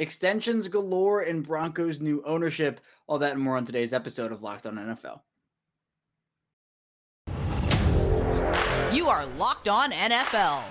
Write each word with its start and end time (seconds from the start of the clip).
extensions 0.00 0.66
galore 0.66 1.20
and 1.20 1.46
Broncos' 1.46 2.00
new 2.00 2.22
ownership. 2.24 2.80
All 3.06 3.18
that 3.18 3.34
and 3.34 3.42
more 3.42 3.56
on 3.56 3.64
today's 3.64 3.92
episode 3.92 4.32
of 4.32 4.42
Locked 4.42 4.66
On 4.66 4.74
NFL. 4.76 5.20
You 8.92 9.08
are 9.08 9.26
Locked 9.38 9.68
On 9.68 9.92
NFL, 9.92 10.64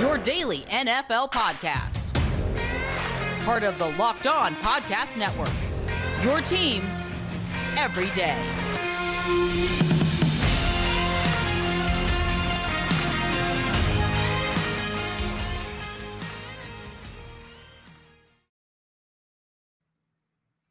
your 0.00 0.16
daily 0.16 0.60
NFL 0.60 1.30
podcast. 1.32 2.14
Part 3.44 3.64
of 3.64 3.78
the 3.78 3.90
Locked 3.98 4.26
On 4.26 4.54
Podcast 4.56 5.18
Network, 5.18 5.52
your 6.22 6.40
team 6.40 6.82
every 7.76 8.08
day. 8.16 9.91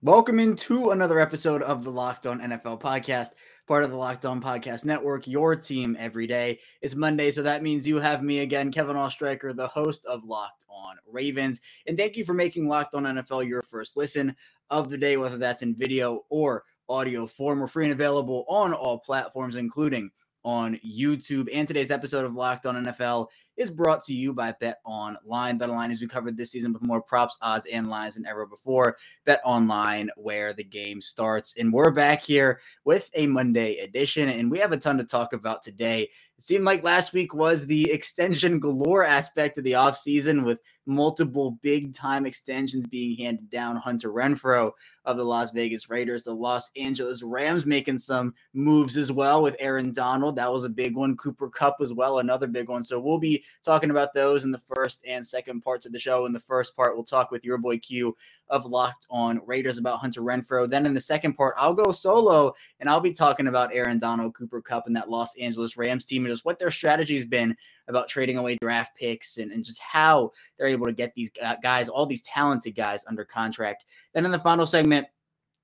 Welcome 0.04 0.40
into 0.40 0.90
another 0.90 1.20
episode 1.20 1.62
of 1.62 1.84
the 1.84 1.92
Locked 1.92 2.26
On 2.26 2.40
NFL 2.40 2.82
podcast, 2.82 3.34
part 3.68 3.84
of 3.84 3.92
the 3.92 3.98
Locked 3.98 4.26
On 4.26 4.42
Podcast 4.42 4.84
Network, 4.84 5.28
your 5.28 5.56
team 5.56 5.96
every 6.00 6.26
day. 6.26 6.58
It's 6.82 6.96
Monday, 6.96 7.30
so 7.30 7.44
that 7.44 7.62
means 7.62 7.88
you 7.88 7.98
have 7.98 8.24
me 8.24 8.40
again, 8.40 8.72
Kevin 8.72 8.96
Oestreicher, 8.96 9.56
the 9.56 9.68
host 9.68 10.04
of 10.06 10.26
Locked 10.26 10.66
On 10.70 10.96
Ravens. 11.06 11.62
And 11.86 11.96
thank 11.96 12.18
you 12.18 12.26
for 12.26 12.34
making 12.34 12.68
Locked 12.68 12.96
On 12.96 13.04
NFL 13.04 13.48
your 13.48 13.62
first 13.62 13.96
listen 13.96 14.36
of 14.72 14.90
the 14.90 14.98
day, 14.98 15.18
whether 15.18 15.38
that's 15.38 15.62
in 15.62 15.76
video 15.76 16.26
or 16.30 16.64
audio 16.90 17.28
form. 17.28 17.60
We're 17.60 17.68
free 17.68 17.86
and 17.86 17.94
available 17.94 18.44
on 18.48 18.74
all 18.74 18.98
platforms, 18.98 19.56
including 19.56 20.10
on 20.44 20.80
YouTube. 20.84 21.48
And 21.54 21.68
today's 21.68 21.92
episode 21.92 22.26
of 22.26 22.34
Locked 22.34 22.66
On 22.66 22.86
NFL 22.86 23.28
is 23.58 23.72
brought 23.72 24.04
to 24.06 24.14
you 24.14 24.34
by 24.34 24.54
Bet 24.60 24.80
Online. 24.86 25.58
Bet 25.58 25.70
Online, 25.70 25.92
as 25.92 26.02
we 26.02 26.08
covered 26.08 26.38
this 26.38 26.52
season 26.52 26.74
with 26.74 26.82
more 26.82 27.02
props, 27.02 27.38
odds, 27.42 27.68
and 27.72 27.90
lines 27.90 28.16
than 28.16 28.26
ever 28.26 28.46
before. 28.46 28.98
Bet 29.26 29.42
Online, 29.46 30.10
where 30.16 30.54
the 30.54 30.64
game 30.64 31.02
starts. 31.02 31.56
And 31.58 31.72
we're 31.72 31.92
back 31.92 32.22
here 32.22 32.62
with 32.86 33.10
a 33.14 33.28
Monday 33.28 33.78
edition, 33.78 34.30
and 34.30 34.50
we 34.50 34.60
have 34.60 34.72
a 34.72 34.78
ton 34.78 34.98
to 34.98 35.04
talk 35.04 35.34
about 35.34 35.64
today. 35.64 36.04
It 36.38 36.44
seemed 36.44 36.66
like 36.66 36.84
last 36.84 37.14
week 37.14 37.34
was 37.36 37.68
the 37.68 37.92
extension 37.92 38.60
galore 38.60 39.06
aspect 39.06 39.58
of 39.58 39.64
the 39.64 39.74
offseason 39.74 40.44
with 40.44 40.60
multiple 40.88 41.60
big 41.62 41.94
time 41.94 42.26
extensions 42.26 42.88
being 42.88 43.16
handed 43.18 43.50
down. 43.50 43.76
Hunter 43.76 44.10
Renfrow 44.10 44.72
of 45.06 45.18
the 45.18 45.24
Las 45.24 45.52
Vegas 45.52 45.90
Raiders, 45.90 46.24
the 46.24 46.34
Los 46.34 46.72
Angeles 46.76 47.22
Rams 47.22 47.66
making 47.66 48.00
some 48.00 48.34
moves 48.54 48.98
as 48.98 49.12
well 49.12 49.42
with 49.42 49.56
Aaron 49.60 49.94
Donald. 49.94 50.36
That 50.36 50.52
was 50.52 50.64
a 50.64 50.70
big 50.70 50.96
one. 50.96 51.16
Cooper 51.18 51.50
Kupp 51.50 51.78
as 51.82 51.94
well, 51.94 52.20
another 52.20 52.48
big 52.48 52.70
one. 52.70 52.84
So 52.84 53.00
we'll 53.00 53.20
be 53.20 53.44
talking 53.64 53.92
about 53.92 54.14
those 54.14 54.44
in 54.44 54.52
the 54.52 54.58
first 54.58 55.04
and 55.08 55.26
second 55.26 55.62
parts 55.62 55.86
of 55.86 55.92
the 55.92 56.00
show. 56.00 56.26
In 56.26 56.34
the 56.34 56.40
first 56.40 56.76
part, 56.76 56.96
we'll 56.96 57.04
talk 57.04 57.32
with 57.32 57.44
your 57.44 57.58
boy 57.58 57.78
Q 57.78 58.16
of 58.50 58.66
Locked 58.66 59.08
On 59.10 59.42
Raiders 59.46 59.78
about 59.78 60.00
Hunter 60.00 60.22
Renfrow. 60.22 60.70
Then 60.70 60.86
in 60.86 60.94
the 60.94 61.02
second 61.02 61.34
part, 61.34 61.56
I'll 61.58 61.74
go 61.74 61.92
solo 61.92 62.54
and 62.80 62.90
I'll 62.90 63.00
be 63.00 63.12
talking 63.12 63.48
about 63.48 63.74
Aaron 63.74 64.00
Donald, 64.00 64.36
Cooper 64.36 64.62
Kupp, 64.62 64.88
and 64.88 64.96
that 64.96 65.10
Los 65.10 65.36
Angeles 65.38 65.78
Rams 65.78 66.06
team 66.06 66.26
and 66.26 66.34
just 66.34 66.46
what 66.46 66.60
their 66.60 66.72
strategy 66.72 67.16
has 67.16 67.26
been 67.26 67.56
about 67.88 68.08
trading 68.08 68.38
away 68.38 68.58
draft 68.62 68.96
picks 68.96 69.38
and, 69.38 69.52
and 69.52 69.64
just 69.64 69.82
how 69.82 70.32
they're 70.58 70.68
able 70.68 70.86
to 70.86 70.94
get 70.94 71.14
these 71.16 71.32
guys, 71.62 71.90
all 71.90 72.06
these 72.06 72.22
talented 72.22 72.76
guys 72.76 73.06
under 73.08 73.26
contract. 73.26 73.86
Then 74.14 74.26
in 74.26 74.32
the 74.32 74.40
final 74.40 74.66
segment, 74.66 75.08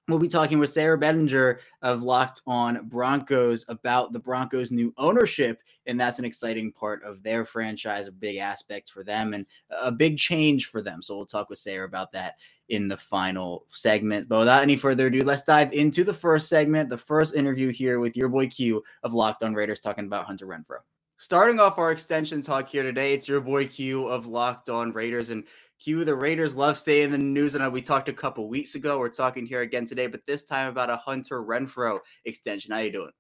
We'll 0.08 0.20
be 0.20 0.30
talking 0.30 0.58
with 0.58 0.70
Sayre 0.70 0.98
Bedinger 0.98 1.60
of 1.82 2.02
Locked 2.02 2.42
On 2.48 2.88
Broncos 2.88 3.66
about 3.68 4.14
the 4.14 4.20
Broncos' 4.20 4.72
new 4.72 4.94
ownership. 4.98 5.62
And 5.86 6.00
that's 6.00 6.18
an 6.18 6.24
exciting 6.24 6.72
part 6.72 7.04
of 7.04 7.22
their 7.24 7.46
franchise, 7.46 8.08
a 8.08 8.12
big 8.14 8.38
aspect 8.38 8.90
for 8.90 9.04
them 9.04 9.34
and 9.34 9.46
a 9.70 9.92
big 9.92 10.18
change 10.18 10.68
for 10.68 10.82
them. 10.82 11.02
So 11.02 11.18
we'll 11.18 11.26
talk 11.26 11.50
with 11.50 11.60
Sayre 11.60 11.84
about 11.84 12.14
that 12.14 12.36
in 12.70 12.88
the 12.88 12.96
final 12.96 13.66
segment. 13.68 14.30
But 14.30 14.40
without 14.40 14.62
any 14.62 14.78
further 14.78 15.08
ado, 15.08 15.26
let's 15.26 15.44
dive 15.44 15.74
into 15.74 16.06
the 16.06 16.14
first 16.14 16.48
segment, 16.48 16.90
the 16.90 16.98
first 16.98 17.36
interview 17.36 17.74
here 17.74 18.00
with 18.00 18.16
your 18.16 18.30
boy 18.30 18.48
Q 18.48 18.82
of 19.04 19.14
Locked 19.14 19.44
On 19.44 19.54
Raiders 19.54 19.82
talking 19.82 20.06
about 20.06 20.26
Hunter 20.26 20.48
Renfrow. 20.48 20.80
Starting 21.20 21.60
off 21.60 21.80
our 21.80 21.92
extension 21.92 22.44
talk 22.44 22.70
here 22.70 22.84
today, 22.84 23.14
it's 23.14 23.28
your 23.28 23.42
boy 23.42 23.66
Q 23.66 24.08
of 24.08 24.28
Locked 24.28 24.70
On 24.70 24.92
Raiders. 24.92 25.32
And 25.32 25.46
Q, 25.80 26.06
the 26.06 26.14
Raiders 26.14 26.56
love 26.56 26.78
staying 26.78 27.06
in 27.06 27.12
the 27.12 27.18
news. 27.18 27.56
I 27.56 27.60
know 27.60 27.72
we 27.72 27.82
talked 27.82 28.08
a 28.08 28.14
couple 28.14 28.48
weeks 28.48 28.76
ago. 28.76 29.00
We're 29.00 29.10
talking 29.10 29.48
here 29.48 29.62
again 29.62 29.88
today, 29.88 30.06
but 30.06 30.22
this 30.28 30.46
time 30.46 30.70
about 30.70 30.92
a 30.92 30.98
Hunter 30.98 31.44
Renfrow 31.44 32.00
extension. 32.26 32.72
How 32.72 32.80
you 32.80 32.92
doing? 32.92 33.12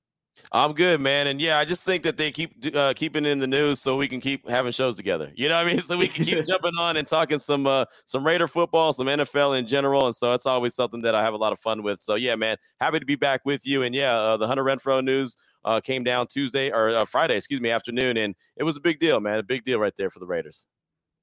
I'm 0.52 0.74
good, 0.74 1.02
man, 1.02 1.26
and 1.26 1.42
yeah, 1.42 1.58
I 1.58 1.66
just 1.66 1.84
think 1.84 2.04
that 2.04 2.18
they 2.18 2.32
keep 2.32 2.54
uh, 2.76 2.94
keeping 2.96 3.26
in 3.26 3.40
the 3.40 3.48
news 3.48 3.82
so 3.82 3.98
we 3.98 4.08
can 4.08 4.20
keep 4.20 4.48
having 4.48 4.72
shows 4.72 4.96
together. 4.96 5.32
You 5.34 5.50
know 5.50 5.56
what 5.56 5.66
I 5.66 5.74
mean? 5.74 5.82
So 5.88 5.98
we 5.98 6.08
can 6.08 6.26
keep 6.26 6.46
jumping 6.48 6.74
on 6.80 6.98
and 6.98 7.08
talking 7.08 7.40
some 7.40 7.66
uh, 7.66 7.86
some 8.06 8.26
Raider 8.26 8.48
football, 8.48 8.94
some 8.94 9.08
NFL 9.08 9.58
in 9.58 9.66
general, 9.66 10.06
and 10.06 10.14
so 10.14 10.34
it's 10.34 10.46
always 10.46 10.76
something 10.76 11.02
that 11.02 11.16
I 11.16 11.24
have 11.24 11.34
a 11.34 11.38
lot 11.38 11.54
of 11.54 11.60
fun 11.60 11.82
with. 11.82 12.02
So 12.02 12.14
yeah, 12.16 12.36
man, 12.36 12.58
happy 12.80 13.00
to 13.00 13.06
be 13.06 13.16
back 13.16 13.42
with 13.46 13.66
you. 13.66 13.82
And 13.82 13.96
yeah, 13.96 14.16
uh, 14.16 14.38
the 14.38 14.46
Hunter 14.46 14.64
Renfrow 14.64 15.04
news 15.04 15.38
uh, 15.66 15.82
came 15.82 16.04
down 16.04 16.28
Tuesday 16.28 16.72
or 16.72 16.90
uh, 16.90 17.06
Friday, 17.06 17.36
excuse 17.36 17.62
me, 17.62 17.70
afternoon, 17.70 18.18
and 18.18 18.36
it 18.56 18.64
was 18.64 18.78
a 18.78 18.82
big 18.82 19.00
deal, 19.00 19.20
man, 19.20 19.40
a 19.40 19.44
big 19.44 19.64
deal 19.64 19.80
right 19.80 19.94
there 19.98 20.10
for 20.10 20.20
the 20.20 20.26
Raiders. 20.26 20.66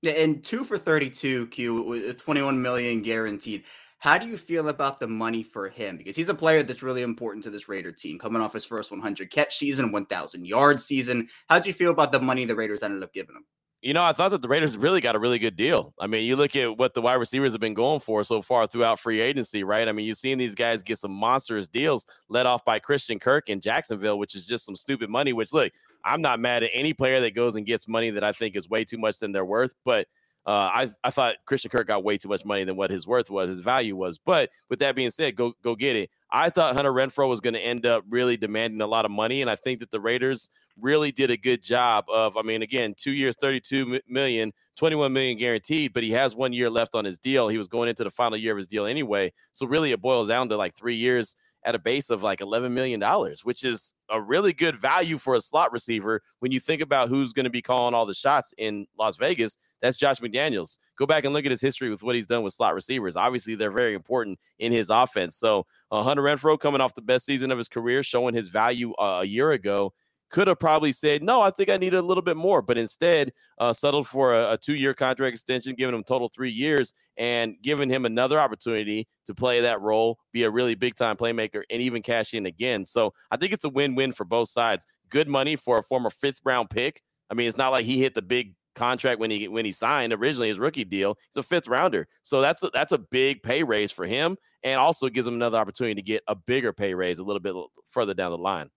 Yeah, 0.02 0.12
and 0.12 0.44
two 0.44 0.64
for 0.64 0.76
32, 0.76 1.46
Q, 1.46 1.82
with 1.82 2.22
21 2.22 2.60
million 2.60 3.00
guaranteed. 3.00 3.64
How 3.98 4.18
do 4.18 4.26
you 4.26 4.36
feel 4.36 4.68
about 4.68 5.00
the 5.00 5.08
money 5.08 5.42
for 5.42 5.70
him? 5.70 5.96
Because 5.96 6.14
he's 6.14 6.28
a 6.28 6.34
player 6.34 6.62
that's 6.62 6.82
really 6.82 7.00
important 7.00 7.42
to 7.44 7.50
this 7.50 7.70
Raider 7.70 7.90
team, 7.90 8.18
coming 8.18 8.42
off 8.42 8.52
his 8.52 8.66
first 8.66 8.90
100 8.90 9.30
catch 9.30 9.56
season, 9.56 9.92
1,000 9.92 10.46
yard 10.46 10.78
season. 10.78 11.28
How 11.48 11.58
do 11.58 11.70
you 11.70 11.72
feel 11.72 11.90
about 11.90 12.12
the 12.12 12.20
money 12.20 12.44
the 12.44 12.54
Raiders 12.54 12.82
ended 12.82 13.02
up 13.02 13.14
giving 13.14 13.34
him? 13.34 13.46
You 13.84 13.92
know, 13.92 14.02
I 14.02 14.14
thought 14.14 14.30
that 14.30 14.40
the 14.40 14.48
Raiders 14.48 14.78
really 14.78 15.02
got 15.02 15.14
a 15.14 15.18
really 15.18 15.38
good 15.38 15.56
deal. 15.56 15.92
I 16.00 16.06
mean, 16.06 16.24
you 16.24 16.36
look 16.36 16.56
at 16.56 16.78
what 16.78 16.94
the 16.94 17.02
wide 17.02 17.16
receivers 17.16 17.52
have 17.52 17.60
been 17.60 17.74
going 17.74 18.00
for 18.00 18.24
so 18.24 18.40
far 18.40 18.66
throughout 18.66 18.98
free 18.98 19.20
agency, 19.20 19.62
right? 19.62 19.86
I 19.86 19.92
mean, 19.92 20.06
you've 20.06 20.16
seen 20.16 20.38
these 20.38 20.54
guys 20.54 20.82
get 20.82 20.96
some 20.96 21.12
monstrous 21.12 21.68
deals 21.68 22.06
led 22.30 22.46
off 22.46 22.64
by 22.64 22.78
Christian 22.78 23.18
Kirk 23.18 23.50
in 23.50 23.60
Jacksonville, 23.60 24.18
which 24.18 24.34
is 24.34 24.46
just 24.46 24.64
some 24.64 24.74
stupid 24.74 25.10
money. 25.10 25.34
Which, 25.34 25.52
look, 25.52 25.70
I'm 26.02 26.22
not 26.22 26.40
mad 26.40 26.62
at 26.62 26.70
any 26.72 26.94
player 26.94 27.20
that 27.20 27.34
goes 27.34 27.56
and 27.56 27.66
gets 27.66 27.86
money 27.86 28.08
that 28.08 28.24
I 28.24 28.32
think 28.32 28.56
is 28.56 28.70
way 28.70 28.86
too 28.86 28.96
much 28.96 29.18
than 29.18 29.32
they're 29.32 29.44
worth, 29.44 29.74
but– 29.84 30.08
uh, 30.46 30.70
I 30.74 30.90
I 31.02 31.10
thought 31.10 31.36
Christian 31.46 31.70
Kirk 31.70 31.86
got 31.86 32.04
way 32.04 32.18
too 32.18 32.28
much 32.28 32.44
money 32.44 32.64
than 32.64 32.76
what 32.76 32.90
his 32.90 33.06
worth 33.06 33.30
was, 33.30 33.48
his 33.48 33.60
value 33.60 33.96
was. 33.96 34.18
But 34.18 34.50
with 34.68 34.78
that 34.80 34.94
being 34.94 35.10
said, 35.10 35.36
go 35.36 35.54
go 35.62 35.74
get 35.74 35.96
it. 35.96 36.10
I 36.36 36.50
thought 36.50 36.74
Hunter 36.74 36.92
Renfrow 36.92 37.28
was 37.28 37.40
going 37.40 37.54
to 37.54 37.60
end 37.60 37.86
up 37.86 38.02
really 38.10 38.36
demanding 38.36 38.80
a 38.80 38.88
lot 38.88 39.04
of 39.04 39.12
money, 39.12 39.40
and 39.40 39.48
I 39.48 39.54
think 39.54 39.78
that 39.78 39.92
the 39.92 40.00
Raiders 40.00 40.50
really 40.80 41.12
did 41.12 41.30
a 41.30 41.36
good 41.36 41.62
job 41.62 42.06
of. 42.12 42.36
I 42.36 42.42
mean, 42.42 42.60
again, 42.60 42.92
two 42.96 43.12
years, 43.12 43.36
thirty-two 43.36 44.00
million, 44.08 44.52
21 44.76 45.12
million 45.12 45.38
guaranteed, 45.38 45.92
but 45.92 46.02
he 46.02 46.10
has 46.10 46.34
one 46.34 46.52
year 46.52 46.68
left 46.68 46.96
on 46.96 47.04
his 47.04 47.20
deal. 47.20 47.46
He 47.46 47.56
was 47.56 47.68
going 47.68 47.88
into 47.88 48.02
the 48.02 48.10
final 48.10 48.36
year 48.36 48.50
of 48.50 48.58
his 48.58 48.66
deal 48.66 48.84
anyway, 48.84 49.32
so 49.52 49.64
really 49.64 49.92
it 49.92 50.02
boils 50.02 50.26
down 50.26 50.48
to 50.48 50.56
like 50.56 50.74
three 50.74 50.96
years 50.96 51.36
at 51.64 51.74
a 51.74 51.78
base 51.78 52.10
of 52.10 52.22
like 52.22 52.40
$11 52.40 52.72
million, 52.72 53.02
which 53.42 53.64
is 53.64 53.94
a 54.10 54.20
really 54.20 54.52
good 54.52 54.76
value 54.76 55.16
for 55.18 55.34
a 55.34 55.40
slot 55.40 55.72
receiver 55.72 56.22
when 56.40 56.52
you 56.52 56.60
think 56.60 56.82
about 56.82 57.08
who's 57.08 57.32
going 57.32 57.44
to 57.44 57.50
be 57.50 57.62
calling 57.62 57.94
all 57.94 58.06
the 58.06 58.14
shots 58.14 58.52
in 58.58 58.86
Las 58.98 59.16
Vegas. 59.16 59.56
That's 59.80 59.96
Josh 59.96 60.20
McDaniels. 60.20 60.78
Go 60.98 61.06
back 61.06 61.24
and 61.24 61.32
look 61.32 61.44
at 61.44 61.50
his 61.50 61.60
history 61.60 61.90
with 61.90 62.02
what 62.02 62.14
he's 62.14 62.26
done 62.26 62.42
with 62.42 62.52
slot 62.52 62.74
receivers. 62.74 63.16
Obviously, 63.16 63.54
they're 63.54 63.70
very 63.70 63.94
important 63.94 64.38
in 64.58 64.72
his 64.72 64.90
offense. 64.90 65.36
So, 65.36 65.66
uh, 65.90 66.02
Hunter 66.02 66.22
Renfrow 66.22 66.58
coming 66.58 66.80
off 66.80 66.94
the 66.94 67.02
best 67.02 67.24
season 67.24 67.50
of 67.50 67.58
his 67.58 67.68
career, 67.68 68.02
showing 68.02 68.34
his 68.34 68.48
value 68.48 68.92
uh, 68.94 69.20
a 69.22 69.24
year 69.24 69.52
ago 69.52 69.92
could 70.34 70.48
have 70.48 70.58
probably 70.58 70.90
said, 70.90 71.22
no, 71.22 71.40
I 71.40 71.50
think 71.50 71.68
I 71.68 71.76
need 71.76 71.94
a 71.94 72.02
little 72.02 72.20
bit 72.20 72.36
more, 72.36 72.60
but 72.60 72.76
instead 72.76 73.32
uh, 73.58 73.72
settled 73.72 74.08
for 74.08 74.34
a, 74.34 74.54
a 74.54 74.58
two 74.58 74.74
year 74.74 74.92
contract 74.92 75.32
extension, 75.32 75.76
giving 75.76 75.94
him 75.94 76.02
total 76.02 76.28
three 76.28 76.50
years 76.50 76.92
and 77.16 77.54
giving 77.62 77.88
him 77.88 78.04
another 78.04 78.40
opportunity 78.40 79.06
to 79.26 79.34
play 79.34 79.60
that 79.60 79.80
role, 79.80 80.18
be 80.32 80.42
a 80.42 80.50
really 80.50 80.74
big 80.74 80.96
time 80.96 81.16
playmaker, 81.16 81.62
and 81.70 81.80
even 81.80 82.02
cash 82.02 82.34
in 82.34 82.46
again. 82.46 82.84
So 82.84 83.14
I 83.30 83.36
think 83.36 83.52
it's 83.52 83.62
a 83.62 83.68
win 83.68 83.94
win 83.94 84.10
for 84.10 84.24
both 84.24 84.48
sides. 84.48 84.84
Good 85.08 85.28
money 85.28 85.54
for 85.54 85.78
a 85.78 85.84
former 85.84 86.10
fifth 86.10 86.40
round 86.44 86.68
pick. 86.68 87.00
I 87.30 87.34
mean, 87.34 87.46
it's 87.46 87.56
not 87.56 87.70
like 87.70 87.84
he 87.84 88.00
hit 88.00 88.14
the 88.14 88.22
big 88.22 88.56
contract 88.74 89.20
when 89.20 89.30
he 89.30 89.46
when 89.46 89.64
he 89.64 89.70
signed 89.70 90.12
originally 90.12 90.48
his 90.48 90.58
rookie 90.58 90.82
deal. 90.82 91.16
He's 91.30 91.44
a 91.44 91.46
fifth 91.46 91.68
rounder, 91.68 92.08
so 92.22 92.40
that's 92.40 92.64
a, 92.64 92.70
that's 92.74 92.90
a 92.90 92.98
big 92.98 93.40
pay 93.44 93.62
raise 93.62 93.92
for 93.92 94.04
him, 94.04 94.36
and 94.64 94.80
also 94.80 95.08
gives 95.08 95.28
him 95.28 95.34
another 95.34 95.58
opportunity 95.58 95.94
to 95.94 96.02
get 96.02 96.24
a 96.26 96.34
bigger 96.34 96.72
pay 96.72 96.92
raise 96.92 97.20
a 97.20 97.24
little 97.24 97.38
bit 97.38 97.54
further 97.86 98.14
down 98.14 98.32
the 98.32 98.38
line. 98.38 98.68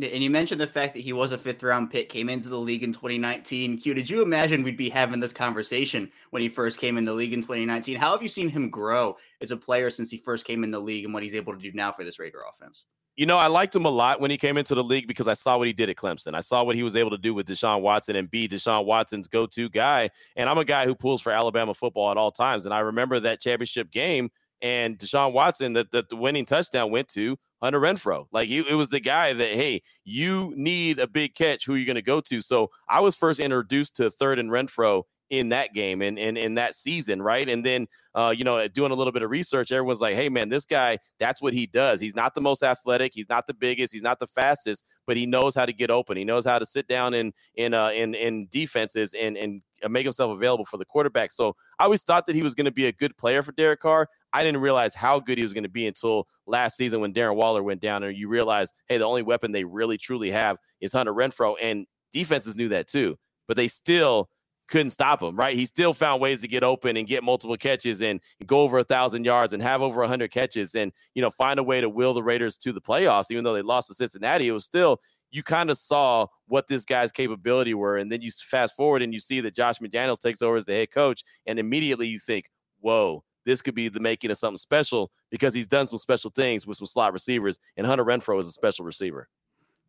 And 0.00 0.22
you 0.22 0.30
mentioned 0.30 0.60
the 0.60 0.66
fact 0.66 0.94
that 0.94 1.00
he 1.00 1.12
was 1.12 1.32
a 1.32 1.38
fifth 1.38 1.62
round 1.62 1.90
pick, 1.90 2.08
came 2.08 2.28
into 2.28 2.48
the 2.48 2.58
league 2.58 2.84
in 2.84 2.92
2019. 2.92 3.78
Q, 3.78 3.94
did 3.94 4.08
you 4.08 4.22
imagine 4.22 4.62
we'd 4.62 4.76
be 4.76 4.88
having 4.88 5.18
this 5.18 5.32
conversation 5.32 6.10
when 6.30 6.40
he 6.40 6.48
first 6.48 6.78
came 6.78 6.96
in 6.96 7.04
the 7.04 7.12
league 7.12 7.32
in 7.32 7.40
2019? 7.40 7.96
How 7.96 8.12
have 8.12 8.22
you 8.22 8.28
seen 8.28 8.48
him 8.48 8.70
grow 8.70 9.16
as 9.40 9.50
a 9.50 9.56
player 9.56 9.90
since 9.90 10.10
he 10.10 10.16
first 10.16 10.44
came 10.44 10.62
in 10.62 10.70
the 10.70 10.78
league 10.78 11.04
and 11.04 11.12
what 11.12 11.24
he's 11.24 11.34
able 11.34 11.52
to 11.52 11.58
do 11.58 11.72
now 11.72 11.90
for 11.90 12.04
this 12.04 12.20
Raider 12.20 12.42
offense? 12.48 12.84
You 13.16 13.26
know, 13.26 13.36
I 13.36 13.48
liked 13.48 13.74
him 13.74 13.84
a 13.84 13.90
lot 13.90 14.20
when 14.20 14.30
he 14.30 14.36
came 14.36 14.56
into 14.56 14.76
the 14.76 14.84
league 14.84 15.08
because 15.08 15.26
I 15.26 15.32
saw 15.32 15.58
what 15.58 15.66
he 15.66 15.72
did 15.72 15.90
at 15.90 15.96
Clemson. 15.96 16.34
I 16.34 16.40
saw 16.40 16.62
what 16.62 16.76
he 16.76 16.84
was 16.84 16.94
able 16.94 17.10
to 17.10 17.18
do 17.18 17.34
with 17.34 17.48
Deshaun 17.48 17.80
Watson 17.80 18.14
and 18.14 18.30
be 18.30 18.46
Deshaun 18.46 18.84
Watson's 18.84 19.26
go 19.26 19.46
to 19.46 19.68
guy. 19.68 20.10
And 20.36 20.48
I'm 20.48 20.58
a 20.58 20.64
guy 20.64 20.86
who 20.86 20.94
pulls 20.94 21.20
for 21.20 21.32
Alabama 21.32 21.74
football 21.74 22.12
at 22.12 22.16
all 22.16 22.30
times. 22.30 22.64
And 22.64 22.72
I 22.72 22.78
remember 22.78 23.18
that 23.18 23.40
championship 23.40 23.90
game 23.90 24.30
and 24.62 24.96
Deshaun 24.96 25.32
Watson 25.32 25.72
that, 25.72 25.90
that 25.90 26.08
the 26.08 26.14
winning 26.14 26.44
touchdown 26.44 26.92
went 26.92 27.08
to 27.08 27.36
Hunter 27.62 27.80
Renfrow. 27.80 28.26
Like 28.32 28.48
it 28.48 28.74
was 28.74 28.90
the 28.90 29.00
guy 29.00 29.32
that, 29.32 29.48
hey, 29.54 29.82
you 30.04 30.52
need 30.56 30.98
a 30.98 31.06
big 31.06 31.34
catch. 31.34 31.66
Who 31.66 31.74
are 31.74 31.76
you 31.76 31.86
going 31.86 31.96
to 31.96 32.02
go 32.02 32.20
to? 32.20 32.40
So 32.40 32.70
I 32.88 33.00
was 33.00 33.16
first 33.16 33.40
introduced 33.40 33.96
to 33.96 34.10
Hunter 34.20 34.42
Renfrow 34.44 35.04
in 35.30 35.50
that 35.50 35.74
game 35.74 36.00
and 36.00 36.18
in, 36.18 36.36
in, 36.36 36.44
in 36.44 36.54
that 36.54 36.74
season, 36.74 37.20
right? 37.20 37.48
And 37.48 37.64
then, 37.64 37.86
uh, 38.14 38.32
you 38.36 38.44
know, 38.44 38.66
doing 38.68 38.92
a 38.92 38.94
little 38.94 39.12
bit 39.12 39.22
of 39.22 39.30
research, 39.30 39.70
everyone's 39.70 40.00
like, 40.00 40.14
hey, 40.14 40.28
man, 40.28 40.48
this 40.48 40.64
guy, 40.64 40.98
that's 41.20 41.42
what 41.42 41.52
he 41.52 41.66
does. 41.66 42.00
He's 42.00 42.14
not 42.14 42.34
the 42.34 42.40
most 42.40 42.62
athletic, 42.62 43.12
he's 43.14 43.28
not 43.28 43.46
the 43.46 43.54
biggest, 43.54 43.92
he's 43.92 44.02
not 44.02 44.20
the 44.20 44.26
fastest, 44.26 44.84
but 45.06 45.16
he 45.16 45.26
knows 45.26 45.54
how 45.54 45.66
to 45.66 45.72
get 45.72 45.90
open. 45.90 46.16
He 46.16 46.24
knows 46.24 46.46
how 46.46 46.58
to 46.58 46.66
sit 46.66 46.88
down 46.88 47.14
in 47.14 47.32
in 47.56 47.74
uh, 47.74 47.90
in 47.90 48.14
in 48.14 48.48
defenses 48.50 49.14
and 49.14 49.36
and 49.36 49.62
make 49.88 50.04
himself 50.04 50.32
available 50.32 50.64
for 50.64 50.78
the 50.78 50.84
quarterback. 50.84 51.30
So 51.30 51.54
I 51.78 51.84
always 51.84 52.02
thought 52.02 52.26
that 52.26 52.34
he 52.34 52.42
was 52.42 52.54
going 52.54 52.64
to 52.64 52.72
be 52.72 52.86
a 52.86 52.92
good 52.92 53.16
player 53.16 53.42
for 53.42 53.52
Derek 53.52 53.80
Carr. 53.80 54.08
I 54.32 54.44
didn't 54.44 54.60
realize 54.60 54.94
how 54.94 55.20
good 55.20 55.38
he 55.38 55.44
was 55.44 55.52
going 55.52 55.64
to 55.64 55.70
be 55.70 55.86
until 55.86 56.26
last 56.46 56.76
season 56.76 57.00
when 57.00 57.12
Darren 57.12 57.36
Waller 57.36 57.62
went 57.62 57.80
down, 57.80 58.02
and 58.02 58.16
you 58.16 58.28
realize, 58.28 58.72
hey, 58.88 58.98
the 58.98 59.04
only 59.04 59.22
weapon 59.22 59.52
they 59.52 59.64
really 59.64 59.96
truly 59.98 60.30
have 60.30 60.56
is 60.80 60.92
Hunter 60.92 61.14
Renfrow, 61.14 61.56
and 61.60 61.86
defenses 62.12 62.56
knew 62.56 62.68
that 62.70 62.86
too, 62.88 63.16
but 63.46 63.56
they 63.56 63.68
still 63.68 64.28
couldn't 64.68 64.90
stop 64.90 65.22
him, 65.22 65.34
right? 65.34 65.56
He 65.56 65.64
still 65.64 65.94
found 65.94 66.20
ways 66.20 66.42
to 66.42 66.48
get 66.48 66.62
open 66.62 66.96
and 66.96 67.06
get 67.06 67.22
multiple 67.24 67.56
catches 67.56 68.02
and 68.02 68.20
go 68.46 68.60
over 68.60 68.78
a 68.78 68.84
thousand 68.84 69.24
yards 69.24 69.52
and 69.54 69.62
have 69.62 69.80
over 69.80 70.02
a 70.02 70.08
hundred 70.08 70.30
catches 70.30 70.74
and 70.74 70.92
you 71.14 71.22
know 71.22 71.30
find 71.30 71.58
a 71.58 71.62
way 71.62 71.80
to 71.80 71.88
will 71.88 72.12
the 72.14 72.22
Raiders 72.22 72.58
to 72.58 72.72
the 72.72 72.80
playoffs, 72.80 73.30
even 73.30 73.44
though 73.44 73.54
they 73.54 73.62
lost 73.62 73.88
to 73.88 73.94
Cincinnati. 73.94 74.48
It 74.48 74.52
was 74.52 74.64
still 74.64 75.00
you 75.30 75.42
kind 75.42 75.70
of 75.70 75.78
saw 75.78 76.26
what 76.46 76.68
this 76.68 76.84
guy's 76.84 77.12
capability 77.12 77.74
were, 77.74 77.96
and 77.96 78.10
then 78.12 78.20
you 78.22 78.30
fast 78.30 78.76
forward 78.76 79.02
and 79.02 79.12
you 79.12 79.20
see 79.20 79.40
that 79.40 79.54
Josh 79.54 79.78
McDaniels 79.78 80.20
takes 80.20 80.42
over 80.42 80.56
as 80.56 80.64
the 80.66 80.72
head 80.72 80.90
coach, 80.92 81.22
and 81.46 81.58
immediately 81.58 82.06
you 82.08 82.18
think, 82.18 82.50
"Whoa, 82.80 83.24
this 83.48 83.62
could 83.62 83.74
be 83.74 83.88
the 83.88 84.00
making 84.00 84.30
of 84.30 84.38
something 84.38 84.58
special," 84.58 85.10
because 85.30 85.54
he's 85.54 85.66
done 85.66 85.86
some 85.86 85.98
special 85.98 86.30
things 86.30 86.66
with 86.66 86.76
some 86.76 86.86
slot 86.86 87.12
receivers, 87.12 87.58
and 87.76 87.86
Hunter 87.86 88.04
Renfrow 88.04 88.38
is 88.40 88.46
a 88.46 88.52
special 88.52 88.84
receiver. 88.84 89.28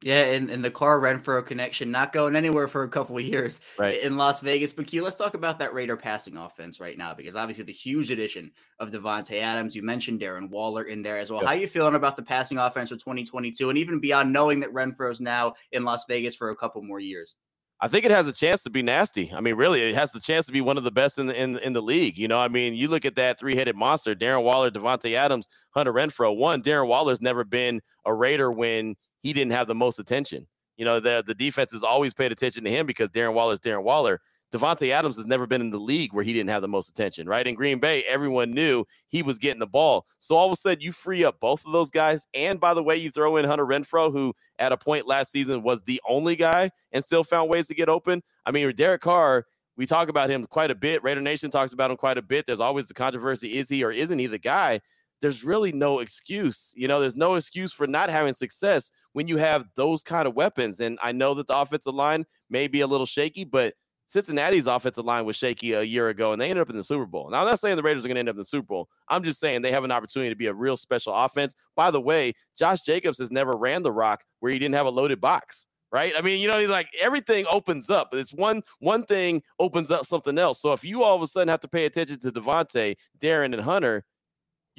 Yeah, 0.02 0.22
and, 0.22 0.50
and 0.50 0.64
the 0.64 0.72
Carr 0.72 1.00
Renfrow 1.00 1.46
connection 1.46 1.92
not 1.92 2.14
going 2.14 2.38
anywhere 2.38 2.70
for 2.70 2.84
a 2.84 2.90
couple 2.90 3.18
of 3.18 3.24
years 3.24 3.60
right. 3.78 4.02
in 4.02 4.16
Las 4.16 4.40
Vegas. 4.40 4.72
But 4.72 4.88
Q, 4.88 5.04
let's 5.04 5.18
talk 5.18 5.34
about 5.34 5.60
that 5.60 5.74
Raider 5.74 5.98
passing 5.98 6.38
offense 6.38 6.80
right 6.80 6.98
now 6.98 7.14
because 7.14 7.36
obviously 7.36 7.66
the 7.66 7.74
huge 7.74 8.10
addition 8.10 8.52
of 8.80 8.92
Davante 8.92 9.42
Adams. 9.42 9.76
You 9.76 9.84
mentioned 9.84 10.22
Darren 10.22 10.50
Waller 10.50 10.84
in 10.84 11.02
there 11.02 11.18
as 11.18 11.30
well. 11.30 11.42
Yep. 11.42 11.48
How 11.48 11.54
are 11.54 11.60
you 11.60 11.68
feeling 11.68 11.96
about 11.96 12.16
the 12.16 12.24
passing 12.24 12.58
offense 12.58 12.90
for 12.90 12.96
2022 12.96 13.70
and 13.70 13.78
even 13.78 14.00
beyond 14.00 14.32
knowing 14.32 14.62
that 14.62 14.74
Renfrow's 14.74 15.20
now 15.20 15.56
in 15.74 15.84
Las 15.84 16.06
Vegas 16.08 16.36
for 16.36 16.52
a 16.52 16.56
couple 16.56 16.82
more 16.82 17.02
years? 17.02 17.36
I 17.82 17.88
think 17.88 18.04
it 18.04 18.12
has 18.12 18.28
a 18.28 18.34
chance 18.34 18.64
to 18.64 18.70
be 18.70 18.82
nasty. 18.82 19.32
I 19.34 19.40
mean, 19.40 19.56
really, 19.56 19.82
it 19.82 19.96
has 19.96 20.12
the 20.12 20.20
chance 20.20 20.46
to 20.48 20.52
be 20.52 20.60
one 20.60 20.78
of 20.78 20.84
the 20.84 20.92
best 20.92 21.18
in 21.18 21.28
the 21.28 21.42
in, 21.42 21.58
in 21.60 21.74
the 21.74 21.82
league. 21.82 22.18
You 22.18 22.28
know, 22.28 22.38
I 22.38 22.50
mean, 22.50 22.74
you 22.74 22.90
look 22.90 23.06
at 23.06 23.16
that 23.16 23.40
three 23.40 23.56
headed 23.56 23.76
monster: 23.76 24.14
Darren 24.14 24.44
Waller, 24.44 24.70
Davante 24.70 25.14
Adams, 25.16 25.48
Hunter 25.72 25.94
Renfrow. 25.94 26.36
One, 26.36 26.62
Darren 26.62 26.88
Waller's 26.88 27.22
never 27.22 27.46
been 27.46 27.82
a 28.06 28.14
Raider 28.14 28.52
when 28.52 28.96
he 29.22 29.32
didn't 29.32 29.54
have 29.54 29.68
the 29.68 29.76
most 29.76 29.98
attention. 29.98 30.46
You 30.76 30.86
know, 30.86 31.00
the 31.00 31.24
the 31.26 31.36
defense 31.36 31.72
has 31.72 31.84
always 31.84 32.14
paid 32.14 32.34
attention 32.34 32.66
to 32.66 32.70
him 32.70 32.86
because 32.86 33.10
Darren 33.12 33.34
Waller 33.34 33.54
is 33.54 33.60
Darren 33.60 33.84
Waller. 33.84 34.20
Davante 34.52 34.90
Adams 34.90 35.18
has 35.18 35.26
never 35.26 35.46
been 35.46 35.62
in 35.62 35.70
the 35.70 35.80
league 35.80 36.14
where 36.14 36.24
he 36.24 36.34
didn't 36.34 36.50
have 36.50 36.62
the 36.62 36.68
most 36.68 36.90
attention, 36.90 37.28
right? 37.28 37.46
In 37.46 37.56
Green 37.56 37.80
Bay, 37.80 38.04
everyone 38.08 38.52
knew 38.52 38.84
he 39.08 39.22
was 39.22 39.38
getting 39.38 39.60
the 39.60 39.68
ball. 39.68 40.06
So 40.18 40.36
all 40.36 40.48
of 40.48 40.52
a 40.52 40.56
sudden, 40.56 40.82
you 40.82 40.92
free 40.92 41.24
up 41.24 41.40
both 41.40 41.66
of 41.66 41.72
those 41.72 41.92
guys. 41.92 42.26
And 42.34 42.60
by 42.60 42.74
the 42.74 42.84
way, 42.84 42.98
you 42.98 43.12
throw 43.12 43.38
in 43.38 43.46
Hunter 43.46 43.66
Renfrow, 43.66 44.12
who 44.12 44.34
at 44.58 44.72
a 44.72 44.78
point 44.78 45.08
last 45.08 45.32
season 45.32 45.62
was 45.62 45.84
the 45.84 46.02
only 46.08 46.36
guy 46.36 46.72
and 46.92 47.04
still 47.04 47.24
found 47.24 47.50
ways 47.50 47.68
to 47.68 47.76
get 47.76 47.90
open. 47.90 48.24
I 48.46 48.52
mean, 48.52 48.74
Derek 48.76 49.02
Carr, 49.02 49.46
we 49.78 49.86
talk 49.86 50.10
about 50.10 50.30
him 50.30 50.46
quite 50.48 50.72
a 50.72 50.76
bit. 50.76 51.04
Raider 51.04 51.22
Nation 51.22 51.52
talks 51.52 51.74
about 51.74 51.92
him 51.92 51.98
quite 51.98 52.18
a 52.18 52.24
bit. 52.24 52.46
There's 52.48 52.60
always 52.60 52.88
the 52.88 52.94
controversy 52.94 53.58
is 53.58 53.70
he 53.70 53.84
or 53.84 53.92
isn't 53.92 54.20
he 54.20 54.28
the 54.28 54.40
guy? 54.40 54.82
there's 55.22 55.44
really 55.44 55.72
no 55.72 56.00
excuse. 56.00 56.74
You 56.76 56.88
know, 56.88 57.00
there's 57.02 57.16
no 57.16 57.36
excuse 57.36 57.74
for 57.74 57.88
not 57.88 58.10
having 58.10 58.34
success 58.34 58.92
when 59.14 59.28
you 59.28 59.38
have 59.38 59.66
those 59.76 60.04
kind 60.04 60.28
of 60.28 60.36
weapons. 60.36 60.80
And 60.80 60.98
I 61.04 61.12
know 61.12 61.34
that 61.34 61.48
the 61.48 61.58
offensive 61.58 61.94
line 61.94 62.26
may 62.50 62.68
be 62.68 62.82
a 62.82 62.88
little 62.88 63.06
shaky, 63.06 63.44
but 63.44 63.74
Cincinnati's 64.10 64.66
offensive 64.66 65.06
line 65.06 65.24
was 65.24 65.36
shaky 65.36 65.74
a 65.74 65.84
year 65.84 66.10
ago 66.10 66.32
and 66.32 66.42
they 66.42 66.50
ended 66.50 66.64
up 66.64 66.72
in 66.72 66.76
the 66.76 66.84
Super 66.84 67.06
Bowl. 67.06 67.30
Now, 67.30 67.42
I'm 67.42 67.46
not 67.46 67.60
saying 67.60 67.76
the 67.76 67.84
Raiders 67.84 68.04
are 68.04 68.08
going 68.08 68.16
to 68.16 68.20
end 68.22 68.30
up 68.30 68.34
in 68.34 68.40
the 68.40 68.44
Super 68.44 68.66
Bowl. 68.66 68.90
I'm 69.08 69.22
just 69.22 69.40
saying 69.40 69.62
they 69.62 69.72
have 69.72 69.84
an 69.84 69.92
opportunity 69.92 70.30
to 70.30 70.36
be 70.36 70.48
a 70.48 70.54
real 70.54 70.76
special 70.76 71.14
offense. 71.14 71.54
By 71.76 71.92
the 71.92 72.02
way, 72.02 72.34
Josh 72.58 72.82
Jacobs 72.82 73.20
has 73.20 73.30
never 73.30 73.56
ran 73.56 73.84
the 73.84 73.92
rock 73.92 74.26
where 74.40 74.52
he 74.52 74.58
didn't 74.58 74.74
have 74.74 74.88
a 74.88 74.90
loaded 74.90 75.22
box. 75.22 75.68
Right. 75.92 76.14
I 76.18 76.22
mean, 76.22 76.40
you 76.40 76.48
know, 76.48 76.58
he's 76.60 76.70
like 76.70 76.90
everything 77.00 77.46
opens 77.52 77.92
up. 77.92 78.10
It's 78.14 78.34
one 78.34 78.64
one 78.80 79.04
thing 79.04 79.44
opens 79.60 79.92
up 79.92 80.08
something 80.08 80.38
else. 80.40 80.60
So 80.60 80.74
if 80.74 80.84
you 80.84 81.04
all 81.04 81.16
of 81.16 81.22
a 81.22 81.28
sudden 81.28 81.48
have 81.48 81.62
to 81.62 81.68
pay 81.68 81.86
attention 81.86 82.20
to 82.20 82.32
Davante, 82.32 82.96
Darren, 83.20 83.54
and 83.54 83.62
Hunter, 83.62 84.06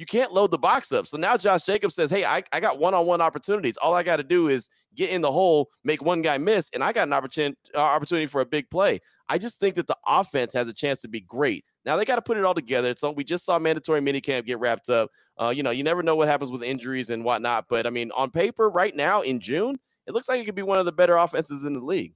you 0.01 0.05
can't 0.07 0.33
load 0.33 0.49
the 0.49 0.57
box 0.57 0.91
up. 0.91 1.05
So 1.05 1.15
now 1.15 1.37
Josh 1.37 1.61
Jacobs 1.61 1.93
says, 1.93 2.09
Hey, 2.09 2.25
I, 2.25 2.41
I 2.51 2.59
got 2.59 2.79
one 2.79 2.95
on 2.95 3.05
one 3.05 3.21
opportunities. 3.21 3.77
All 3.77 3.93
I 3.93 4.01
got 4.01 4.17
to 4.17 4.23
do 4.23 4.47
is 4.47 4.67
get 4.95 5.11
in 5.11 5.21
the 5.21 5.31
hole, 5.31 5.69
make 5.83 6.03
one 6.03 6.23
guy 6.23 6.39
miss, 6.39 6.71
and 6.73 6.83
I 6.83 6.91
got 6.91 7.07
an 7.07 7.13
opportunity, 7.13 7.55
uh, 7.75 7.79
opportunity 7.79 8.25
for 8.25 8.41
a 8.41 8.45
big 8.45 8.67
play. 8.71 8.99
I 9.31 9.37
just 9.37 9.61
think 9.61 9.75
that 9.75 9.87
the 9.87 9.95
offense 10.05 10.53
has 10.55 10.67
a 10.67 10.73
chance 10.73 10.99
to 10.99 11.07
be 11.07 11.21
great. 11.21 11.63
Now 11.85 11.95
they 11.95 12.03
got 12.03 12.17
to 12.17 12.21
put 12.21 12.35
it 12.35 12.43
all 12.43 12.53
together. 12.53 12.93
So 12.97 13.11
we 13.11 13.23
just 13.23 13.45
saw 13.45 13.57
mandatory 13.57 14.01
minicamp 14.01 14.45
get 14.45 14.59
wrapped 14.59 14.89
up. 14.89 15.09
Uh, 15.39 15.49
you 15.49 15.63
know, 15.63 15.71
you 15.71 15.85
never 15.85 16.03
know 16.03 16.17
what 16.17 16.27
happens 16.27 16.51
with 16.51 16.63
injuries 16.63 17.11
and 17.11 17.23
whatnot. 17.23 17.67
But 17.69 17.87
I 17.87 17.91
mean, 17.91 18.11
on 18.11 18.29
paper, 18.29 18.69
right 18.69 18.93
now 18.93 19.21
in 19.21 19.39
June, 19.39 19.79
it 20.05 20.13
looks 20.13 20.27
like 20.27 20.41
it 20.41 20.45
could 20.45 20.55
be 20.55 20.63
one 20.63 20.79
of 20.79 20.85
the 20.85 20.91
better 20.91 21.15
offenses 21.15 21.63
in 21.63 21.71
the 21.71 21.79
league. 21.79 22.13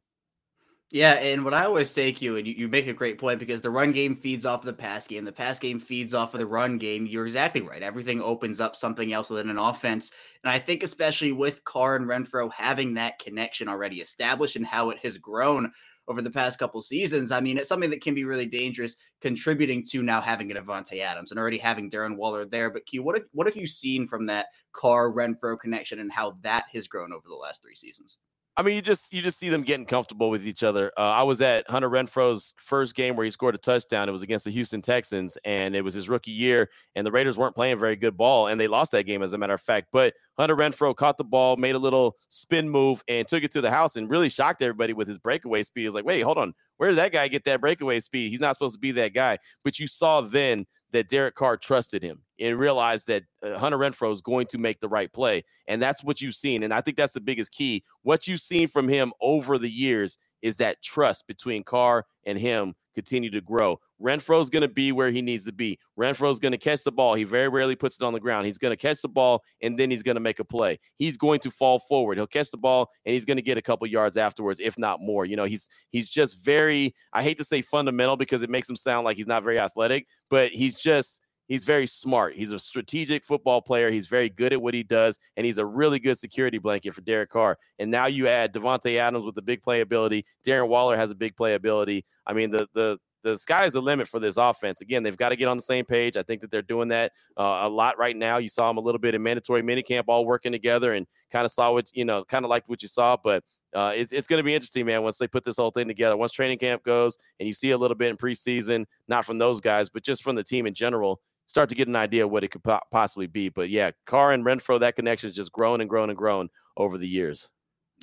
Yeah, 0.92 1.14
and 1.14 1.44
what 1.44 1.54
I 1.54 1.66
always 1.66 1.90
say, 1.90 2.12
Q, 2.12 2.38
and 2.38 2.46
you, 2.46 2.54
you 2.54 2.68
make 2.68 2.88
a 2.88 2.94
great 2.94 3.18
point 3.18 3.40
because 3.40 3.60
the 3.60 3.72
run 3.72 3.92
game 3.92 4.16
feeds 4.16 4.46
off 4.46 4.60
of 4.60 4.66
the 4.66 4.74
pass 4.74 5.08
game, 5.08 5.26
the 5.26 5.32
pass 5.32 5.58
game 5.58 5.80
feeds 5.80 6.14
off 6.14 6.34
of 6.34 6.40
the 6.40 6.46
run 6.46 6.78
game. 6.78 7.06
You're 7.06 7.26
exactly 7.26 7.62
right. 7.62 7.82
Everything 7.82 8.22
opens 8.22 8.60
up 8.60 8.76
something 8.76 9.12
else 9.12 9.30
within 9.30 9.50
an 9.50 9.58
offense. 9.58 10.12
And 10.44 10.52
I 10.52 10.60
think, 10.60 10.84
especially 10.84 11.32
with 11.32 11.64
Carr 11.64 11.96
and 11.96 12.06
Renfrow 12.06 12.52
having 12.52 12.94
that 12.94 13.20
connection 13.20 13.68
already 13.68 13.98
established 13.98 14.58
and 14.58 14.66
how 14.66 14.90
it 14.90 15.00
has 15.00 15.18
grown 15.18 15.72
over 16.07 16.22
the 16.22 16.31
past 16.31 16.60
couple 16.60 16.81
seasons, 16.81 17.31
I 17.31 17.40
mean, 17.40 17.57
it's 17.57 17.69
something 17.69 17.90
that 17.90 18.02
can 18.02 18.13
be 18.13 18.25
really 18.25 18.46
dangerous, 18.46 18.96
contributing 19.22 19.86
to 19.92 20.04
now 20.04 20.22
having 20.22 20.52
an 20.52 20.63
Avante 20.63 21.00
Adams 21.00 21.31
and 21.31 21.40
already 21.40 21.57
having 21.57 21.90
Darren 21.90 22.16
Waller 22.16 22.46
there. 22.46 22.69
But 22.69 22.86
Q, 22.86 23.04
what 23.04 23.16
have, 23.16 23.25
what 23.31 23.48
have 23.48 23.56
you 23.56 23.68
seen 23.68 24.07
from 24.07 24.25
that 24.28 24.48
Carr 24.74 25.12
Renfrow 25.12 25.60
connection 25.60 26.00
and 26.00 26.12
how 26.12 26.38
that 26.42 26.66
has 26.74 26.88
grown 26.88 27.12
over 27.12 27.28
the 27.28 27.36
last 27.36 27.62
three 27.62 27.75
seasons? 27.75 28.19
I 28.57 28.63
mean, 28.63 28.75
you 28.75 28.81
just 28.81 29.12
you 29.12 29.22
just 29.22 29.38
see 29.38 29.50
them 29.50 29.63
getting 29.63 29.86
comfortable 29.86 30.30
with 30.30 30.48
each 30.48 30.63
other. 30.63 30.90
Uh, 30.98 31.02
I 31.02 31.24
was 31.24 31.42
at 31.42 31.69
Hunter 31.69 31.90
Renfrow's 31.90 32.54
first 32.57 32.96
game 32.96 33.18
where 33.18 33.25
he 33.25 33.30
scored 33.30 33.54
a 33.54 33.57
touchdown. 33.57 34.07
It 34.07 34.13
was 34.13 34.22
against 34.22 34.46
the 34.46 34.52
Houston 34.52 34.81
Texans, 34.81 35.38
and 35.44 35.75
it 35.75 35.81
was 35.81 35.94
his 35.94 36.07
rookie 36.07 36.31
year. 36.31 36.69
And 36.96 37.06
the 37.06 37.12
Raiders 37.12 37.38
weren't 37.38 37.54
playing 37.54 37.78
very 37.78 37.98
good 37.98 38.16
ball, 38.16 38.48
and 38.48 38.57
they 38.57 38.68
lost 38.68 38.94
that 38.94 39.04
game, 39.04 39.22
as 39.24 39.34
a 39.34 39.38
matter 39.38 39.54
of 39.54 39.60
fact. 39.62 39.90
But 39.92 40.13
Hunter 40.38 40.56
Renfrow 40.56 40.96
caught 40.96 41.18
the 41.18 41.25
ball, 41.25 41.57
made 41.57 41.75
a 41.75 41.80
little 41.80 42.16
spin 42.30 42.69
move, 42.69 43.04
and 43.10 43.28
took 43.28 43.44
it 43.44 43.52
to 43.52 43.62
the 43.62 43.72
house, 43.72 43.98
and 43.98 44.10
really 44.10 44.30
shocked 44.30 44.62
everybody 44.62 44.94
with 44.94 45.10
his 45.10 45.18
breakaway 45.18 45.63
speed. 45.63 45.81
He 45.81 45.88
was 45.88 45.96
like, 45.96 46.06
"Wait, 46.06 46.22
hold 46.22 46.38
on, 46.38 46.54
where 46.77 46.89
did 46.89 46.98
that 46.98 47.12
guy 47.12 47.27
get 47.27 47.45
that 47.45 47.62
breakaway 47.62 48.00
speed? 48.00 48.30
He's 48.30 48.39
not 48.39 48.56
supposed 48.56 48.75
to 48.75 48.80
be 48.80 48.92
that 48.92 49.13
guy." 49.13 49.38
But 49.63 49.80
you 49.80 49.88
saw 49.88 50.22
then 50.22 50.66
that 50.92 51.10
Derek 51.10 51.36
Carr 51.36 51.57
trusted 51.57 52.01
him 52.01 52.21
and 52.40 52.57
realized 52.57 53.07
that 53.07 53.23
uh, 53.44 53.57
Hunter 53.57 53.78
Renfrow 53.78 54.14
is 54.14 54.21
going 54.21 54.47
to 54.47 54.57
make 54.57 54.80
the 54.80 54.88
right 54.88 55.11
play. 55.11 55.44
And 55.68 55.81
that's 55.81 56.04
what 56.04 56.21
you've 56.21 56.35
seen. 56.35 56.64
And 56.64 56.73
I 56.73 56.81
think 56.81 56.95
that's 56.95 57.14
the 57.14 57.21
biggest 57.21 57.52
key. 57.52 57.83
What 58.04 58.28
you've 58.28 58.42
seen 58.42 58.68
from 58.68 58.88
him 58.88 59.11
over 59.21 59.57
the 59.57 59.69
years 59.69 60.18
is 60.42 60.57
that 60.57 60.81
trust 60.81 61.28
between 61.28 61.64
Carr 61.64 62.06
and 62.26 62.38
him 62.38 62.76
continue 62.94 63.30
to 63.31 63.42
grow. 63.42 63.80
Renfrow's 64.02 64.49
going 64.49 64.61
to 64.61 64.68
be 64.68 64.92
where 64.92 65.09
he 65.09 65.21
needs 65.21 65.45
to 65.45 65.54
be. 65.54 65.80
Renfrow's 65.97 66.40
going 66.40 66.52
to 66.52 66.57
catch 66.57 66.83
the 66.83 66.92
ball. 66.92 67.16
He 67.16 67.23
very 67.23 67.47
rarely 67.47 67.75
puts 67.75 67.99
it 67.99 68.04
on 68.04 68.14
the 68.14 68.19
ground. 68.19 68.45
He's 68.45 68.57
going 68.57 68.71
to 68.71 68.78
catch 68.78 69.02
the 69.02 69.09
ball 69.09 69.44
and 69.61 69.80
then 69.80 69.90
he's 69.90 70.04
going 70.04 70.16
to 70.16 70.21
make 70.21 70.40
a 70.40 70.45
play. 70.45 70.80
He's 70.95 71.18
going 71.18 71.40
to 71.42 71.52
fall 71.52 71.80
forward. 71.80 72.18
He'll 72.18 72.28
catch 72.28 72.52
the 72.52 72.57
ball 72.57 72.90
and 73.06 73.14
he's 73.14 73.25
going 73.25 73.37
to 73.37 73.44
get 73.44 73.57
a 73.57 73.61
couple 73.61 73.87
yards 73.87 74.18
afterwards, 74.18 74.59
if 74.59 74.78
not 74.78 75.02
more. 75.02 75.25
You 75.25 75.35
know, 75.35 75.45
he's 75.45 75.69
he's 75.90 76.09
just 76.09 76.44
very 76.44 76.94
I 77.14 77.23
hate 77.23 77.37
to 77.37 77.44
say 77.44 77.61
fundamental 77.61 78.18
because 78.18 78.42
it 78.42 78.49
makes 78.49 78.69
him 78.69 78.75
sound 78.75 79.06
like 79.06 79.18
he's 79.18 79.28
not 79.28 79.44
very 79.44 79.59
athletic, 79.59 80.07
but 80.30 80.52
he's 80.52 80.75
just 80.75 81.21
he's 81.47 81.64
very 81.64 81.87
smart. 81.87 82.35
He's 82.35 82.52
a 82.52 82.59
strategic 82.59 83.23
football 83.23 83.61
player. 83.61 83.92
He's 83.92 84.07
very 84.07 84.30
good 84.30 84.54
at 84.54 84.61
what 84.61 84.73
he 84.73 84.83
does, 84.83 85.18
and 85.37 85.45
he's 85.45 85.57
a 85.57 85.66
really 85.66 85.99
good 85.99 86.18
security 86.18 86.57
blanket 86.57 86.94
for 86.94 87.02
Derek 87.02 87.30
Carr. 87.30 87.57
And 87.80 87.92
now 87.92 88.07
you 88.07 88.28
add 88.28 88.54
Davante 88.54 88.97
Adams 88.97 89.25
with 89.25 89.35
the 89.35 89.42
big 89.42 89.61
playability. 89.61 90.23
Darren 90.45 90.68
Waller 90.68 90.97
has 90.97 91.11
a 91.11 91.16
big 91.16 91.35
playability. 91.35 92.04
I 92.25 92.33
mean, 92.33 92.52
the 92.52 92.68
the 92.73 92.97
the 93.26 93.38
sky 93.38 93.66
is 93.66 93.74
the 93.74 93.82
limit 93.82 94.08
for 94.08 94.20
this 94.20 94.38
offense. 94.38 94.82
Again, 94.82 95.02
they've 95.02 95.18
got 95.18 95.30
to 95.30 95.36
get 95.36 95.48
on 95.48 95.58
the 95.58 95.64
same 95.64 95.84
page. 95.84 96.16
I 96.16 96.22
think 96.22 96.42
that 96.42 96.52
they're 96.52 96.62
doing 96.62 96.88
that 96.90 97.12
uh, 97.38 97.62
a 97.64 97.70
lot 97.70 97.98
right 97.98 98.16
now. 98.16 98.38
You 98.38 98.48
saw 98.48 98.68
them 98.68 98.78
a 98.78 98.82
little 98.82 99.00
bit 99.00 99.16
in 99.16 99.24
mandatory 99.24 99.64
minicamp, 99.64 100.04
all 100.08 100.26
working 100.26 100.52
together, 100.52 100.94
and 100.94 101.08
kind 101.32 101.44
of 101.44 101.52
saw 101.52 101.74
what 101.74 101.90
you 101.94 102.06
know, 102.06 102.24
kind 102.24 102.46
of 102.46 102.50
liked 102.50 102.70
what 102.70 102.82
you 102.82 102.88
saw, 102.88 103.18
but. 103.22 103.44
Uh, 103.74 103.92
it's 103.94 104.14
it's 104.14 104.26
going 104.26 104.38
to 104.38 104.44
be 104.44 104.56
interesting, 104.56 104.86
man. 104.86 105.04
Once 105.04 105.18
they 105.18 105.28
put 105.28 105.44
this 105.44 105.58
whole 105.58 105.70
thing 105.70 105.86
together, 105.86 106.16
once 106.16 106.32
training 106.32 106.58
camp 106.58 106.82
goes, 106.84 107.18
and 107.42 107.48
you 107.48 107.52
see 107.52 107.72
a 107.72 107.78
little 107.78 107.98
bit 107.98 108.10
in 108.10 108.16
preseason, 108.16 108.86
not 109.10 109.26
from 109.26 109.38
those 109.38 109.60
guys, 109.60 109.90
but 109.90 110.02
just 110.02 110.24
from 110.24 110.34
the 110.34 110.44
team 110.44 110.66
in 110.66 110.74
general, 110.74 111.20
start 111.46 111.68
to 111.68 111.76
get 111.76 111.90
an 111.90 111.96
idea 111.98 112.26
what 112.26 112.46
it 112.46 112.52
could 112.52 112.64
po- 112.64 112.80
possibly 112.90 113.28
be. 113.28 113.50
But 113.50 113.70
yeah, 113.70 113.92
Carr 114.06 114.32
and 114.32 114.46
Renfrow, 114.46 114.80
that 114.80 114.96
connection 114.96 115.28
has 115.28 115.36
just 115.36 115.52
grown 115.52 115.82
and 115.82 115.90
grown 115.90 116.10
and 116.10 116.18
grown 116.18 116.48
over 116.78 116.98
the 116.98 117.08
years. 117.08 117.50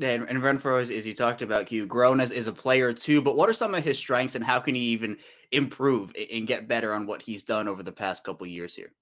And, 0.02 0.28
and 0.28 0.40
Renfrow, 0.40 0.80
as, 0.80 0.90
as, 0.90 1.06
you 1.06 1.14
talked 1.14 1.42
about, 1.42 1.66
Q, 1.66 1.86
grown 1.86 2.20
as, 2.20 2.32
as 2.32 2.46
a 2.46 2.52
player 2.52 2.92
too. 2.92 3.20
But 3.22 3.36
what 3.36 3.48
are 3.48 3.54
some 3.54 3.74
of 3.74 3.84
his 3.84 3.98
strengths, 3.98 4.34
and 4.34 4.44
how 4.44 4.60
can 4.60 4.74
he 4.74 4.82
even 4.82 5.16
improve 5.50 6.12
and 6.32 6.46
get 6.46 6.68
better 6.68 6.92
on 6.94 7.06
what 7.06 7.22
he's 7.22 7.44
done 7.44 7.68
over 7.68 7.82
the 7.82 7.92
past 7.92 8.24
couple 8.24 8.46
years 8.46 8.74
here? 8.74 8.92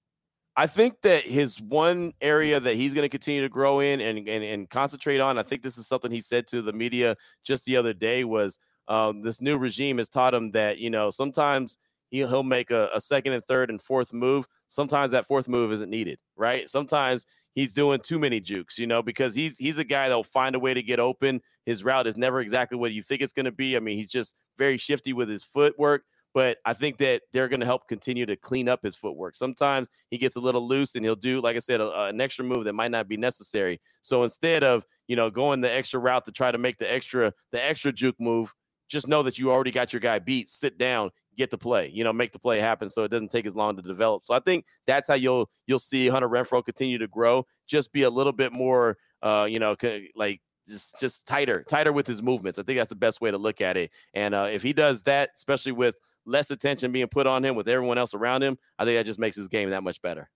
I 0.55 0.67
think 0.67 1.01
that 1.01 1.23
his 1.23 1.61
one 1.61 2.11
area 2.19 2.59
that 2.59 2.75
he's 2.75 2.93
going 2.93 3.05
to 3.05 3.09
continue 3.09 3.41
to 3.41 3.49
grow 3.49 3.79
in 3.79 4.01
and, 4.01 4.27
and, 4.27 4.43
and 4.43 4.69
concentrate 4.69 5.19
on, 5.19 5.37
I 5.37 5.43
think 5.43 5.63
this 5.63 5.77
is 5.77 5.87
something 5.87 6.11
he 6.11 6.19
said 6.19 6.45
to 6.47 6.61
the 6.61 6.73
media 6.73 7.15
just 7.43 7.65
the 7.65 7.77
other 7.77 7.93
day 7.93 8.25
was 8.25 8.59
um, 8.87 9.21
this 9.21 9.39
new 9.39 9.57
regime 9.57 9.97
has 9.99 10.09
taught 10.09 10.33
him 10.33 10.51
that 10.51 10.77
you 10.79 10.89
know 10.89 11.09
sometimes 11.09 11.77
he'll, 12.09 12.27
he'll 12.27 12.43
make 12.43 12.71
a, 12.71 12.89
a 12.93 12.99
second 12.99 13.33
and 13.33 13.43
third 13.45 13.69
and 13.69 13.81
fourth 13.81 14.11
move. 14.13 14.45
Sometimes 14.67 15.11
that 15.11 15.25
fourth 15.25 15.47
move 15.47 15.71
isn't 15.71 15.89
needed, 15.89 16.19
right? 16.35 16.69
Sometimes 16.69 17.25
he's 17.55 17.73
doing 17.73 17.99
too 17.99 18.19
many 18.19 18.39
jukes, 18.39 18.77
you 18.77 18.87
know, 18.87 19.01
because 19.01 19.35
he's 19.35 19.57
he's 19.57 19.77
a 19.77 19.83
guy 19.83 20.07
that'll 20.07 20.23
find 20.23 20.55
a 20.55 20.59
way 20.59 20.73
to 20.73 20.81
get 20.81 20.99
open. 20.99 21.41
His 21.65 21.83
route 21.83 22.07
is 22.07 22.17
never 22.17 22.41
exactly 22.41 22.77
what 22.77 22.91
you 22.91 23.01
think 23.01 23.21
it's 23.21 23.33
going 23.33 23.45
to 23.45 23.51
be. 23.51 23.75
I 23.75 23.79
mean, 23.79 23.97
he's 23.97 24.11
just 24.11 24.35
very 24.57 24.77
shifty 24.77 25.13
with 25.13 25.29
his 25.29 25.43
footwork. 25.43 26.03
But 26.33 26.59
I 26.65 26.73
think 26.73 26.97
that 26.99 27.23
they're 27.33 27.49
going 27.49 27.59
to 27.59 27.65
help 27.65 27.89
continue 27.89 28.25
to 28.25 28.37
clean 28.37 28.69
up 28.69 28.81
his 28.83 28.95
footwork. 28.95 29.35
Sometimes 29.35 29.89
he 30.09 30.17
gets 30.17 30.37
a 30.37 30.39
little 30.39 30.65
loose 30.65 30.95
and 30.95 31.03
he'll 31.03 31.15
do, 31.15 31.41
like 31.41 31.57
I 31.57 31.59
said, 31.59 31.81
a, 31.81 32.03
an 32.03 32.21
extra 32.21 32.45
move 32.45 32.63
that 32.65 32.73
might 32.73 32.91
not 32.91 33.09
be 33.09 33.17
necessary. 33.17 33.81
So 34.01 34.23
instead 34.23 34.63
of 34.63 34.85
you 35.07 35.15
know 35.15 35.29
going 35.29 35.61
the 35.61 35.71
extra 35.71 35.99
route 35.99 36.25
to 36.25 36.31
try 36.31 36.51
to 36.51 36.57
make 36.57 36.77
the 36.77 36.91
extra 36.91 37.33
the 37.51 37.63
extra 37.63 37.91
juke 37.91 38.19
move, 38.19 38.53
just 38.91 39.07
know 39.07 39.23
that 39.23 39.39
you 39.39 39.49
already 39.51 39.71
got 39.71 39.93
your 39.93 40.01
guy 40.01 40.19
beat. 40.19 40.49
Sit 40.49 40.77
down, 40.77 41.09
get 41.37 41.49
the 41.49 41.57
play, 41.57 41.89
you 41.93 42.03
know, 42.03 42.11
make 42.11 42.31
the 42.31 42.39
play 42.39 42.59
happen 42.59 42.89
so 42.89 43.03
it 43.03 43.09
doesn't 43.09 43.31
take 43.31 43.45
as 43.45 43.55
long 43.55 43.75
to 43.77 43.81
develop. 43.81 44.25
So 44.25 44.35
I 44.35 44.39
think 44.39 44.65
that's 44.85 45.07
how 45.07 45.15
you'll 45.15 45.49
you'll 45.65 45.79
see 45.79 46.07
Hunter 46.07 46.29
Renfrow 46.29 46.63
continue 46.63 46.97
to 46.97 47.07
grow. 47.07 47.45
Just 47.67 47.93
be 47.93 48.03
a 48.03 48.09
little 48.09 48.33
bit 48.33 48.51
more 48.51 48.97
uh, 49.21 49.47
you 49.49 49.59
know, 49.59 49.75
like 50.15 50.41
just 50.67 50.99
just 50.99 51.27
tighter, 51.27 51.63
tighter 51.69 51.91
with 51.91 52.07
his 52.07 52.21
movements. 52.21 52.59
I 52.59 52.63
think 52.63 52.77
that's 52.77 52.89
the 52.89 52.95
best 52.95 53.21
way 53.21 53.31
to 53.31 53.37
look 53.37 53.61
at 53.61 53.77
it. 53.77 53.91
And 54.13 54.33
uh, 54.33 54.49
if 54.51 54.63
he 54.63 54.73
does 54.73 55.03
that, 55.03 55.31
especially 55.35 55.71
with 55.71 55.95
less 56.25 56.51
attention 56.51 56.91
being 56.91 57.07
put 57.07 57.27
on 57.27 57.43
him 57.43 57.55
with 57.55 57.67
everyone 57.67 57.97
else 57.97 58.13
around 58.13 58.43
him, 58.43 58.57
I 58.77 58.85
think 58.85 58.97
that 58.97 59.05
just 59.05 59.19
makes 59.19 59.35
his 59.35 59.47
game 59.47 59.69
that 59.71 59.83
much 59.83 60.01
better. 60.01 60.29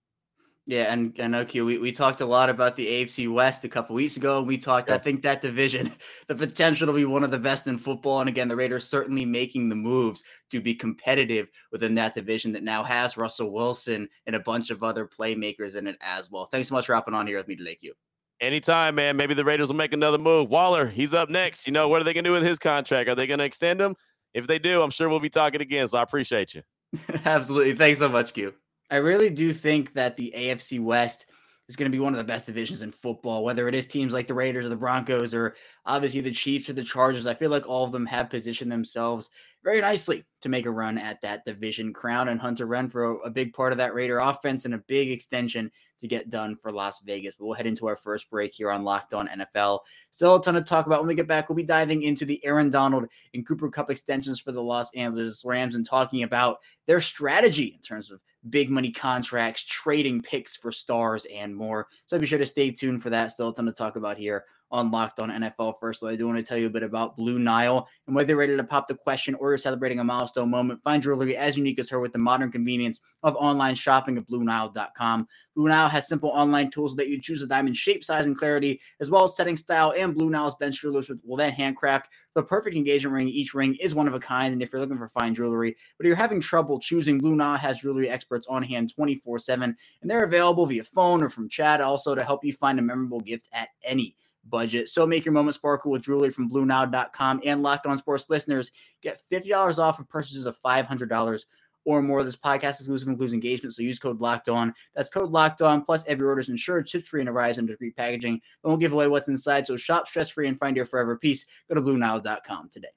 Yeah, 0.68 0.92
and 0.92 1.14
and 1.20 1.32
okay, 1.36 1.60
we, 1.60 1.78
we 1.78 1.92
talked 1.92 2.20
a 2.20 2.26
lot 2.26 2.50
about 2.50 2.74
the 2.74 2.86
AFC 2.86 3.32
West 3.32 3.64
a 3.64 3.68
couple 3.68 3.94
weeks 3.94 4.16
ago. 4.16 4.38
And 4.38 4.48
we 4.48 4.58
talked, 4.58 4.90
I 4.90 4.98
think 4.98 5.22
that 5.22 5.40
division, 5.40 5.92
the 6.26 6.34
potential 6.34 6.88
to 6.88 6.92
be 6.92 7.04
one 7.04 7.22
of 7.22 7.30
the 7.30 7.38
best 7.38 7.68
in 7.68 7.78
football. 7.78 8.18
And 8.18 8.28
again, 8.28 8.48
the 8.48 8.56
Raiders 8.56 8.88
certainly 8.88 9.24
making 9.24 9.68
the 9.68 9.76
moves 9.76 10.24
to 10.50 10.60
be 10.60 10.74
competitive 10.74 11.46
within 11.70 11.94
that 11.94 12.14
division 12.14 12.50
that 12.52 12.64
now 12.64 12.82
has 12.82 13.16
Russell 13.16 13.52
Wilson 13.52 14.08
and 14.26 14.34
a 14.34 14.40
bunch 14.40 14.70
of 14.70 14.82
other 14.82 15.06
playmakers 15.06 15.76
in 15.76 15.86
it 15.86 15.96
as 16.00 16.32
well. 16.32 16.46
Thanks 16.46 16.68
so 16.68 16.74
much 16.74 16.86
for 16.86 16.94
hopping 16.96 17.14
on 17.14 17.28
here 17.28 17.36
with 17.36 17.46
me 17.46 17.54
today, 17.54 17.76
Q. 17.76 17.92
Anytime, 18.40 18.96
man. 18.96 19.16
Maybe 19.16 19.34
the 19.34 19.44
Raiders 19.44 19.68
will 19.68 19.76
make 19.76 19.92
another 19.92 20.18
move. 20.18 20.50
Waller, 20.50 20.88
he's 20.88 21.14
up 21.14 21.30
next. 21.30 21.68
You 21.68 21.72
know, 21.72 21.88
what 21.88 22.00
are 22.00 22.04
they 22.04 22.12
going 22.12 22.24
to 22.24 22.30
do 22.30 22.34
with 22.34 22.44
his 22.44 22.58
contract? 22.58 23.08
Are 23.08 23.14
they 23.14 23.28
going 23.28 23.38
to 23.38 23.44
extend 23.44 23.80
him? 23.80 23.94
If 24.34 24.48
they 24.48 24.58
do, 24.58 24.82
I'm 24.82 24.90
sure 24.90 25.08
we'll 25.08 25.20
be 25.20 25.30
talking 25.30 25.60
again. 25.60 25.86
So 25.86 25.98
I 25.98 26.02
appreciate 26.02 26.54
you. 26.54 26.62
Absolutely. 27.24 27.74
Thanks 27.74 28.00
so 28.00 28.08
much, 28.08 28.34
Q. 28.34 28.52
I 28.90 28.96
really 28.96 29.30
do 29.30 29.52
think 29.52 29.94
that 29.94 30.16
the 30.16 30.32
AFC 30.36 30.80
West 30.80 31.26
is 31.68 31.74
going 31.74 31.90
to 31.90 31.96
be 31.96 32.00
one 32.00 32.12
of 32.12 32.18
the 32.18 32.24
best 32.24 32.46
divisions 32.46 32.82
in 32.82 32.92
football, 32.92 33.42
whether 33.42 33.66
it 33.66 33.74
is 33.74 33.88
teams 33.88 34.12
like 34.12 34.28
the 34.28 34.34
Raiders 34.34 34.66
or 34.66 34.68
the 34.68 34.76
Broncos 34.76 35.34
or 35.34 35.56
obviously 35.84 36.20
the 36.20 36.30
Chiefs 36.30 36.70
or 36.70 36.74
the 36.74 36.84
Chargers. 36.84 37.26
I 37.26 37.34
feel 37.34 37.50
like 37.50 37.68
all 37.68 37.84
of 37.84 37.90
them 37.90 38.06
have 38.06 38.30
positioned 38.30 38.70
themselves 38.70 39.30
very 39.64 39.80
nicely 39.80 40.24
to 40.42 40.48
make 40.48 40.64
a 40.66 40.70
run 40.70 40.96
at 40.96 41.20
that 41.22 41.44
division 41.44 41.92
crown. 41.92 42.28
And 42.28 42.40
Hunter 42.40 42.68
Renfrow, 42.68 43.18
a 43.24 43.30
big 43.30 43.52
part 43.52 43.72
of 43.72 43.78
that 43.78 43.94
Raider 43.94 44.18
offense 44.18 44.64
and 44.64 44.74
a 44.74 44.84
big 44.86 45.10
extension 45.10 45.72
to 45.98 46.06
get 46.06 46.30
done 46.30 46.54
for 46.54 46.70
Las 46.70 47.00
Vegas. 47.00 47.34
But 47.36 47.46
we'll 47.46 47.56
head 47.56 47.66
into 47.66 47.88
our 47.88 47.96
first 47.96 48.30
break 48.30 48.54
here 48.54 48.70
on 48.70 48.84
Locked 48.84 49.12
On 49.12 49.26
NFL. 49.26 49.80
Still 50.12 50.36
a 50.36 50.42
ton 50.42 50.54
to 50.54 50.62
talk 50.62 50.86
about 50.86 51.00
when 51.00 51.08
we 51.08 51.16
get 51.16 51.26
back. 51.26 51.48
We'll 51.48 51.56
be 51.56 51.64
diving 51.64 52.04
into 52.04 52.24
the 52.24 52.44
Aaron 52.44 52.70
Donald 52.70 53.06
and 53.34 53.44
Cooper 53.44 53.70
Kupp 53.70 53.90
extensions 53.90 54.38
for 54.38 54.52
the 54.52 54.62
Los 54.62 54.94
Angeles 54.94 55.42
Rams 55.44 55.74
and 55.74 55.84
talking 55.84 56.22
about 56.22 56.58
their 56.86 57.00
strategy 57.00 57.72
in 57.74 57.80
terms 57.80 58.12
of 58.12 58.20
big 58.50 58.70
money 58.70 58.90
contracts, 58.90 59.64
trading 59.64 60.22
picks 60.22 60.56
for 60.56 60.72
stars, 60.72 61.26
and 61.26 61.54
more. 61.54 61.86
So 62.06 62.18
be 62.18 62.26
sure 62.26 62.38
to 62.38 62.46
stay 62.46 62.70
tuned 62.70 63.02
for 63.02 63.10
that. 63.10 63.32
Still 63.32 63.48
a 63.48 63.54
ton 63.54 63.66
to 63.66 63.72
talk 63.72 63.96
about 63.96 64.16
here 64.16 64.44
on 64.70 64.90
Locked 64.90 65.20
On 65.20 65.30
NFL. 65.30 65.78
First, 65.78 66.00
But 66.00 66.12
I 66.12 66.16
do 66.16 66.26
want 66.26 66.38
to 66.38 66.42
tell 66.42 66.58
you 66.58 66.66
a 66.66 66.70
bit 66.70 66.82
about 66.82 67.16
Blue 67.16 67.38
Nile 67.38 67.88
and 68.06 68.14
whether 68.14 68.30
you're 68.30 68.38
ready 68.38 68.56
to 68.56 68.64
pop 68.64 68.88
the 68.88 68.94
question 68.94 69.34
or 69.36 69.50
you're 69.50 69.58
celebrating 69.58 70.00
a 70.00 70.04
milestone 70.04 70.50
moment. 70.50 70.82
Find 70.82 71.02
jewelry 71.02 71.36
as 71.36 71.56
unique 71.56 71.78
as 71.78 71.90
her 71.90 72.00
with 72.00 72.12
the 72.12 72.18
modern 72.18 72.50
convenience 72.50 73.00
of 73.22 73.36
online 73.36 73.74
shopping 73.74 74.18
at 74.18 74.26
BlueNile.com. 74.26 75.28
Blue 75.54 75.68
Nile 75.68 75.88
has 75.88 76.06
simple 76.06 76.30
online 76.30 76.70
tools 76.70 76.94
that 76.96 77.08
you 77.08 77.20
choose 77.20 77.42
a 77.42 77.46
diamond 77.46 77.76
shape, 77.76 78.04
size, 78.04 78.26
and 78.26 78.36
clarity, 78.36 78.80
as 79.00 79.10
well 79.10 79.24
as 79.24 79.36
setting 79.36 79.56
style. 79.56 79.94
And 79.96 80.14
Blue 80.14 80.28
Nile's 80.28 80.54
bench 80.56 80.80
jewelers 80.80 81.10
will 81.24 81.36
then 81.36 81.52
handcraft 81.52 82.08
the 82.34 82.42
perfect 82.42 82.76
engagement 82.76 83.14
ring. 83.14 83.28
Each 83.28 83.54
ring 83.54 83.74
is 83.76 83.94
one 83.94 84.06
of 84.06 84.14
a 84.14 84.20
kind. 84.20 84.52
And 84.52 84.62
if 84.62 84.70
you're 84.70 84.80
looking 84.80 84.98
for 84.98 85.08
fine 85.08 85.34
jewelry, 85.34 85.74
but 85.96 86.06
you're 86.06 86.14
having 86.14 86.40
trouble 86.40 86.78
choosing, 86.78 87.18
Blue 87.18 87.34
Nile 87.34 87.56
has 87.56 87.78
jewelry 87.78 88.10
experts 88.10 88.46
on 88.48 88.62
hand 88.62 88.94
24 88.94 89.38
7, 89.38 89.76
and 90.02 90.10
they're 90.10 90.24
available 90.24 90.66
via 90.66 90.84
phone 90.84 91.22
or 91.22 91.30
from 91.30 91.48
chat 91.48 91.80
also 91.80 92.14
to 92.14 92.22
help 92.22 92.44
you 92.44 92.52
find 92.52 92.78
a 92.78 92.82
memorable 92.82 93.20
gift 93.20 93.48
at 93.52 93.70
any 93.82 94.14
budget. 94.50 94.88
So 94.88 95.06
make 95.06 95.24
your 95.24 95.32
moment 95.32 95.54
sparkle 95.54 95.90
with 95.90 96.02
jewelry 96.02 96.30
from 96.30 96.50
BlueNile.com 96.50 97.40
and 97.44 97.62
Locked 97.62 97.86
On 97.86 97.98
Sports 97.98 98.28
listeners 98.28 98.70
get 99.02 99.22
$50 99.30 99.78
off 99.78 99.98
of 99.98 100.08
purchases 100.08 100.46
of 100.46 100.60
$500 100.62 101.44
or 101.86 102.02
more. 102.02 102.22
This 102.22 102.36
podcast 102.36 102.72
is 102.72 102.80
exclusive 102.80 103.08
includes 103.08 103.32
engagement, 103.32 103.74
so 103.74 103.82
use 103.82 103.98
code 103.98 104.20
Locked 104.20 104.48
On. 104.48 104.74
That's 104.94 105.08
code 105.08 105.30
Locked 105.30 105.62
On. 105.62 105.82
Plus, 105.82 106.04
every 106.06 106.26
order 106.26 106.40
is 106.40 106.48
insured, 106.48 106.88
shipped 106.88 107.08
free, 107.08 107.20
and 107.20 107.28
arrives 107.28 107.58
in 107.58 107.66
discreet 107.66 107.96
packaging. 107.96 108.34
And 108.34 108.40
we'll 108.64 108.76
give 108.76 108.92
away 108.92 109.08
what's 109.08 109.28
inside. 109.28 109.66
So 109.66 109.76
shop 109.76 110.08
stress 110.08 110.28
free 110.28 110.48
and 110.48 110.58
find 110.58 110.76
your 110.76 110.86
forever 110.86 111.16
peace. 111.16 111.46
Go 111.68 111.76
to 111.76 111.80
BlueNile.com 111.80 112.68
today. 112.70 112.88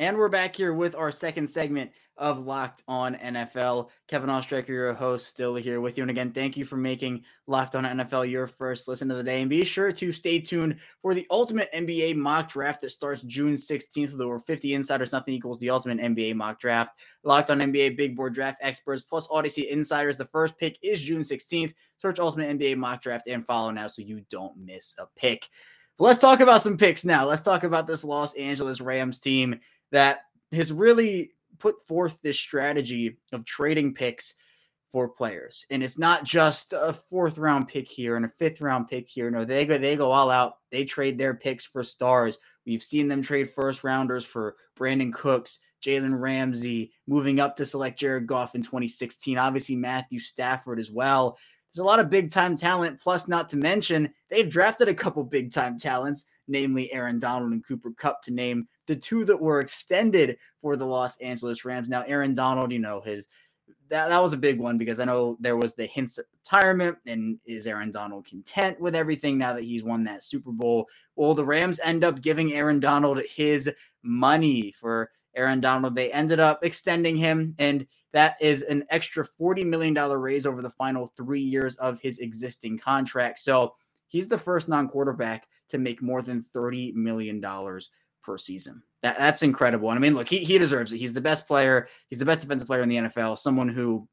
And 0.00 0.16
we're 0.16 0.28
back 0.28 0.54
here 0.54 0.72
with 0.72 0.94
our 0.94 1.10
second 1.10 1.50
segment 1.50 1.90
of 2.16 2.44
Locked 2.44 2.84
On 2.86 3.16
NFL. 3.16 3.88
Kevin 4.06 4.30
Oestreicher, 4.30 4.68
your 4.68 4.94
host, 4.94 5.26
still 5.26 5.56
here 5.56 5.80
with 5.80 5.96
you. 5.96 6.04
And 6.04 6.10
again, 6.10 6.30
thank 6.30 6.56
you 6.56 6.64
for 6.64 6.76
making 6.76 7.24
Locked 7.48 7.74
On 7.74 7.82
NFL 7.82 8.30
your 8.30 8.46
first 8.46 8.86
listen 8.86 9.10
of 9.10 9.16
the 9.16 9.24
day. 9.24 9.40
And 9.40 9.50
be 9.50 9.64
sure 9.64 9.90
to 9.90 10.12
stay 10.12 10.38
tuned 10.38 10.76
for 11.02 11.14
the 11.14 11.26
Ultimate 11.32 11.68
NBA 11.74 12.14
mock 12.14 12.48
draft 12.48 12.80
that 12.82 12.90
starts 12.90 13.22
June 13.22 13.56
16th 13.56 14.12
with 14.12 14.20
over 14.20 14.38
50 14.38 14.74
insiders. 14.74 15.10
Nothing 15.10 15.34
equals 15.34 15.58
the 15.58 15.70
Ultimate 15.70 15.98
NBA 15.98 16.36
mock 16.36 16.60
draft. 16.60 16.96
Locked 17.24 17.50
On 17.50 17.58
NBA 17.58 17.96
Big 17.96 18.14
Board 18.14 18.34
Draft 18.34 18.58
experts 18.60 19.02
plus 19.02 19.26
Odyssey 19.32 19.68
insiders. 19.68 20.16
The 20.16 20.26
first 20.26 20.56
pick 20.58 20.78
is 20.80 21.00
June 21.00 21.22
16th. 21.22 21.74
Search 21.96 22.20
Ultimate 22.20 22.56
NBA 22.56 22.76
mock 22.76 23.02
draft 23.02 23.26
and 23.26 23.44
follow 23.44 23.72
now 23.72 23.88
so 23.88 24.02
you 24.02 24.22
don't 24.30 24.56
miss 24.58 24.94
a 25.00 25.06
pick. 25.16 25.48
But 25.98 26.04
let's 26.04 26.18
talk 26.20 26.38
about 26.38 26.62
some 26.62 26.76
picks 26.76 27.04
now. 27.04 27.26
Let's 27.26 27.42
talk 27.42 27.64
about 27.64 27.88
this 27.88 28.04
Los 28.04 28.34
Angeles 28.34 28.80
Rams 28.80 29.18
team 29.18 29.58
that 29.92 30.20
has 30.52 30.72
really 30.72 31.32
put 31.58 31.86
forth 31.86 32.18
this 32.22 32.38
strategy 32.38 33.18
of 33.32 33.44
trading 33.44 33.94
picks 33.94 34.34
for 34.92 35.08
players. 35.08 35.66
And 35.70 35.82
it's 35.82 35.98
not 35.98 36.24
just 36.24 36.72
a 36.72 36.92
fourth 36.92 37.36
round 37.36 37.68
pick 37.68 37.88
here 37.88 38.16
and 38.16 38.24
a 38.24 38.32
fifth 38.38 38.60
round 38.60 38.88
pick 38.88 39.08
here. 39.08 39.30
No, 39.30 39.44
they 39.44 39.64
go 39.66 39.78
they 39.78 39.96
go 39.96 40.10
all 40.10 40.30
out. 40.30 40.54
They 40.70 40.84
trade 40.84 41.18
their 41.18 41.34
picks 41.34 41.64
for 41.64 41.84
stars. 41.84 42.38
We've 42.66 42.82
seen 42.82 43.08
them 43.08 43.22
trade 43.22 43.50
first 43.50 43.84
rounders 43.84 44.24
for 44.24 44.56
Brandin 44.78 45.12
Cooks, 45.12 45.58
Jalen 45.84 46.18
Ramsey, 46.18 46.92
moving 47.06 47.40
up 47.40 47.56
to 47.56 47.66
select 47.66 47.98
Jared 47.98 48.26
Goff 48.26 48.54
in 48.54 48.62
2016. 48.62 49.36
Obviously, 49.36 49.76
Matthew 49.76 50.20
Stafford 50.20 50.80
as 50.80 50.90
well. 50.90 51.38
There's 51.72 51.82
a 51.82 51.86
lot 51.86 52.00
of 52.00 52.10
big 52.10 52.30
time 52.30 52.56
talent, 52.56 53.00
plus, 53.00 53.28
not 53.28 53.48
to 53.50 53.56
mention, 53.56 54.12
they've 54.30 54.48
drafted 54.48 54.88
a 54.88 54.94
couple 54.94 55.22
big 55.22 55.52
time 55.52 55.78
talents, 55.78 56.24
namely 56.46 56.92
Aaron 56.92 57.18
Donald 57.18 57.52
and 57.52 57.66
Cooper 57.66 57.90
Kupp, 57.96 58.22
to 58.22 58.32
name 58.32 58.66
the 58.86 58.96
two 58.96 59.24
that 59.26 59.40
were 59.40 59.60
extended 59.60 60.38
for 60.62 60.76
the 60.76 60.86
Los 60.86 61.16
Angeles 61.18 61.64
Rams. 61.64 61.88
Now, 61.88 62.04
Aaron 62.06 62.34
Donald, 62.34 62.72
you 62.72 62.78
know, 62.78 63.00
his 63.00 63.28
that, 63.90 64.08
that 64.08 64.22
was 64.22 64.32
a 64.32 64.38
big 64.38 64.58
one 64.58 64.78
because 64.78 65.00
I 65.00 65.04
know 65.04 65.36
there 65.40 65.56
was 65.56 65.74
the 65.74 65.86
hints 65.86 66.18
of 66.18 66.26
retirement 66.32 66.98
and 67.06 67.38
is 67.46 67.66
Aaron 67.66 67.90
Donald 67.90 68.26
content 68.26 68.80
with 68.80 68.94
everything 68.94 69.38
now 69.38 69.54
that 69.54 69.62
he's 69.62 69.84
won 69.84 70.04
that 70.04 70.22
Super 70.22 70.52
Bowl? 70.52 70.86
Well, 71.16 71.34
the 71.34 71.44
Rams 71.44 71.80
end 71.82 72.04
up 72.04 72.20
giving 72.20 72.52
Aaron 72.52 72.80
Donald 72.80 73.20
his 73.34 73.70
money 74.02 74.72
for 74.72 75.10
Aaron 75.34 75.60
Donald. 75.60 75.94
They 75.94 76.12
ended 76.12 76.40
up 76.40 76.64
extending 76.64 77.16
him, 77.16 77.54
and 77.58 77.86
that 78.12 78.36
is 78.40 78.62
an 78.62 78.84
extra 78.90 79.26
$40 79.26 79.64
million 79.66 79.94
raise 79.94 80.46
over 80.46 80.62
the 80.62 80.70
final 80.70 81.06
three 81.06 81.40
years 81.40 81.76
of 81.76 82.00
his 82.00 82.18
existing 82.18 82.78
contract. 82.78 83.38
So 83.38 83.74
he's 84.06 84.28
the 84.28 84.38
first 84.38 84.68
non 84.68 84.88
quarterback 84.88 85.46
to 85.68 85.78
make 85.78 86.02
more 86.02 86.22
than 86.22 86.44
$30 86.54 86.94
million 86.94 87.40
per 88.22 88.38
season. 88.38 88.82
That, 89.02 89.18
that's 89.18 89.42
incredible. 89.42 89.90
And 89.90 89.98
I 89.98 90.00
mean, 90.00 90.14
look, 90.14 90.28
he, 90.28 90.38
he 90.38 90.58
deserves 90.58 90.92
it. 90.92 90.98
He's 90.98 91.12
the 91.12 91.20
best 91.20 91.46
player. 91.46 91.88
He's 92.08 92.18
the 92.18 92.24
best 92.24 92.40
defensive 92.40 92.66
player 92.66 92.82
in 92.82 92.88
the 92.88 92.96
NFL. 92.96 93.38
Someone 93.38 93.68
who 93.68 94.08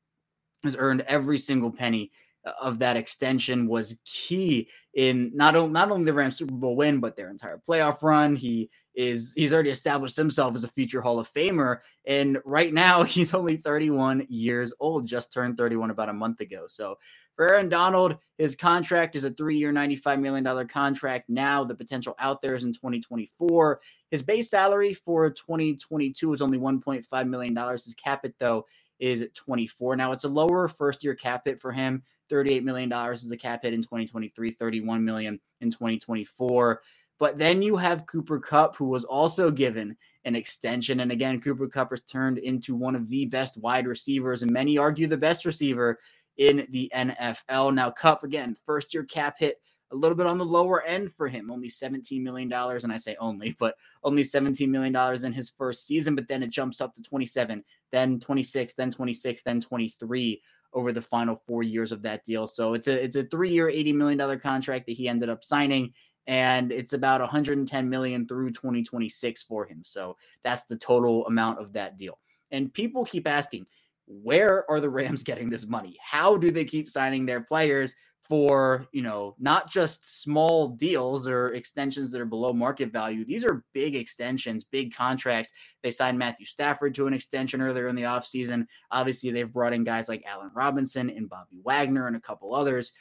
has 0.63 0.75
earned 0.77 1.01
every 1.07 1.37
single 1.37 1.71
penny 1.71 2.11
uh, 2.45 2.51
of 2.61 2.79
that 2.79 2.97
extension 2.97 3.67
was 3.67 3.99
key 4.05 4.67
in 4.93 5.31
not 5.33 5.55
only 5.55 5.71
not 5.71 5.91
only 5.91 6.05
the 6.05 6.13
Rams 6.13 6.37
Super 6.37 6.53
Bowl 6.53 6.75
win, 6.75 6.99
but 6.99 7.15
their 7.15 7.29
entire 7.29 7.59
playoff 7.67 8.01
run. 8.03 8.35
He 8.35 8.69
is 8.95 9.33
he's 9.35 9.53
already 9.53 9.69
established 9.69 10.15
himself 10.15 10.55
as 10.55 10.63
a 10.63 10.69
future 10.69 11.01
Hall 11.01 11.19
of 11.19 11.31
Famer, 11.31 11.79
and 12.05 12.39
right 12.45 12.73
now 12.73 13.03
he's 13.03 13.33
only 13.33 13.57
31 13.57 14.25
years 14.29 14.73
old, 14.79 15.05
just 15.05 15.33
turned 15.33 15.57
31 15.57 15.89
about 15.91 16.09
a 16.09 16.13
month 16.13 16.41
ago. 16.41 16.65
So 16.67 16.97
for 17.35 17.51
Aaron 17.51 17.67
Donald, 17.67 18.17
his 18.37 18.55
contract 18.55 19.15
is 19.15 19.25
a 19.25 19.29
three-year, 19.29 19.73
$95 19.73 20.21
million 20.21 20.67
contract. 20.67 21.29
Now 21.29 21.63
the 21.63 21.75
potential 21.75 22.15
out 22.17 22.41
there 22.41 22.55
is 22.55 22.63
in 22.63 22.71
2024. 22.71 23.81
His 24.09 24.23
base 24.23 24.49
salary 24.49 24.93
for 24.93 25.29
2022 25.29 26.33
is 26.33 26.41
only 26.41 26.57
$1.5 26.57 27.27
million. 27.27 27.55
His 27.73 27.95
cap 27.95 28.23
it 28.23 28.35
though 28.39 28.65
is 28.99 29.27
24. 29.35 29.97
Now 29.97 30.13
it's 30.13 30.23
a 30.23 30.29
lower 30.29 30.67
first-year 30.69 31.15
cap 31.15 31.41
hit 31.45 31.59
for 31.59 31.73
him. 31.73 32.03
$38 32.31 32.63
million 32.63 32.91
is 33.11 33.27
the 33.27 33.37
cap 33.37 33.63
hit 33.63 33.73
in 33.73 33.81
2023, 33.81 34.55
$31 34.55 35.03
million 35.03 35.39
in 35.61 35.69
2024. 35.69 36.81
But 37.17 37.37
then 37.37 37.61
you 37.61 37.77
have 37.77 38.07
Cooper 38.07 38.39
Kupp, 38.39 38.75
who 38.75 38.85
was 38.85 39.05
also 39.05 39.49
given 39.49 39.95
an 40.25 40.35
extension. 40.35 40.99
And 40.99 41.11
again, 41.11 41.39
Cooper 41.39 41.67
Kupp 41.67 41.91
has 41.91 42.01
turned 42.01 42.39
into 42.39 42.75
one 42.75 42.95
of 42.95 43.07
the 43.07 43.25
best 43.25 43.57
wide 43.57 43.87
receivers, 43.87 44.41
and 44.41 44.51
many 44.51 44.77
argue 44.77 45.07
the 45.07 45.17
best 45.17 45.45
receiver 45.45 45.99
in 46.37 46.67
the 46.71 46.91
NFL. 46.93 47.73
Now, 47.73 47.89
Kupp, 47.89 48.23
again, 48.23 48.57
first 48.65 48.93
year 48.93 49.03
cap 49.03 49.37
hit 49.39 49.61
a 49.91 49.95
little 49.95 50.17
bit 50.17 50.25
on 50.25 50.37
the 50.37 50.45
lower 50.45 50.83
end 50.83 51.13
for 51.13 51.27
him, 51.27 51.51
only 51.51 51.69
$17 51.69 52.21
million. 52.21 52.51
And 52.51 52.91
I 52.91 52.97
say 52.97 53.15
only, 53.19 53.55
but 53.59 53.75
only 54.03 54.23
$17 54.23 54.67
million 54.67 54.95
in 55.25 55.33
his 55.33 55.51
first 55.51 55.85
season. 55.85 56.15
But 56.15 56.27
then 56.27 56.43
it 56.43 56.49
jumps 56.49 56.81
up 56.81 56.95
to 56.95 57.01
27, 57.01 57.63
then 57.91 58.19
26, 58.19 58.73
then 58.73 58.91
26, 58.91 59.41
then 59.43 59.61
23 59.61 60.41
over 60.73 60.91
the 60.91 61.01
final 61.01 61.41
four 61.47 61.63
years 61.63 61.91
of 61.91 62.01
that 62.01 62.25
deal. 62.25 62.45
So 62.47 62.73
it's 62.73 62.87
a 62.87 63.01
it's 63.01 63.15
a 63.15 63.23
three 63.23 63.51
year, 63.51 63.67
$80 63.67 63.95
million 63.95 64.39
contract 64.39 64.85
that 64.87 64.93
he 64.93 65.07
ended 65.07 65.29
up 65.29 65.43
signing. 65.43 65.93
And 66.27 66.71
it's 66.71 66.93
about 66.93 67.21
110 67.21 67.89
million 67.89 68.27
through 68.27 68.51
2026 68.51 69.43
for 69.43 69.65
him. 69.65 69.81
So 69.83 70.17
that's 70.43 70.65
the 70.65 70.77
total 70.77 71.25
amount 71.27 71.59
of 71.59 71.73
that 71.73 71.97
deal. 71.97 72.19
And 72.51 72.73
people 72.73 73.05
keep 73.05 73.27
asking, 73.27 73.67
where 74.07 74.69
are 74.69 74.79
the 74.79 74.89
Rams 74.89 75.23
getting 75.23 75.49
this 75.49 75.67
money? 75.67 75.97
How 76.01 76.37
do 76.37 76.51
they 76.51 76.65
keep 76.65 76.89
signing 76.89 77.25
their 77.25 77.41
players 77.41 77.95
for, 78.27 78.87
you 78.91 79.03
know, 79.03 79.35
not 79.37 79.69
just 79.69 80.23
small 80.23 80.69
deals 80.69 81.27
or 81.27 81.53
extensions 81.53 82.11
that 82.11 82.19
are 82.19 82.25
below 82.25 82.51
market 82.53 82.91
value. 82.91 83.23
These 83.23 83.45
are 83.45 83.63
big 83.73 83.95
extensions, 83.95 84.63
big 84.63 84.95
contracts. 84.95 85.53
They 85.83 85.91
signed 85.91 86.17
Matthew 86.17 86.47
Stafford 86.47 86.95
to 86.95 87.05
an 87.05 87.13
extension 87.13 87.61
earlier 87.61 87.87
in 87.87 87.95
the 87.95 88.03
offseason. 88.03 88.65
Obviously, 88.89 89.29
they've 89.29 89.51
brought 89.51 89.73
in 89.73 89.83
guys 89.83 90.09
like 90.09 90.25
Allen 90.25 90.49
Robinson 90.55 91.11
and 91.11 91.29
Bobby 91.29 91.59
Wagner 91.63 92.07
and 92.07 92.15
a 92.15 92.21
couple 92.21 92.55
others. 92.55 92.93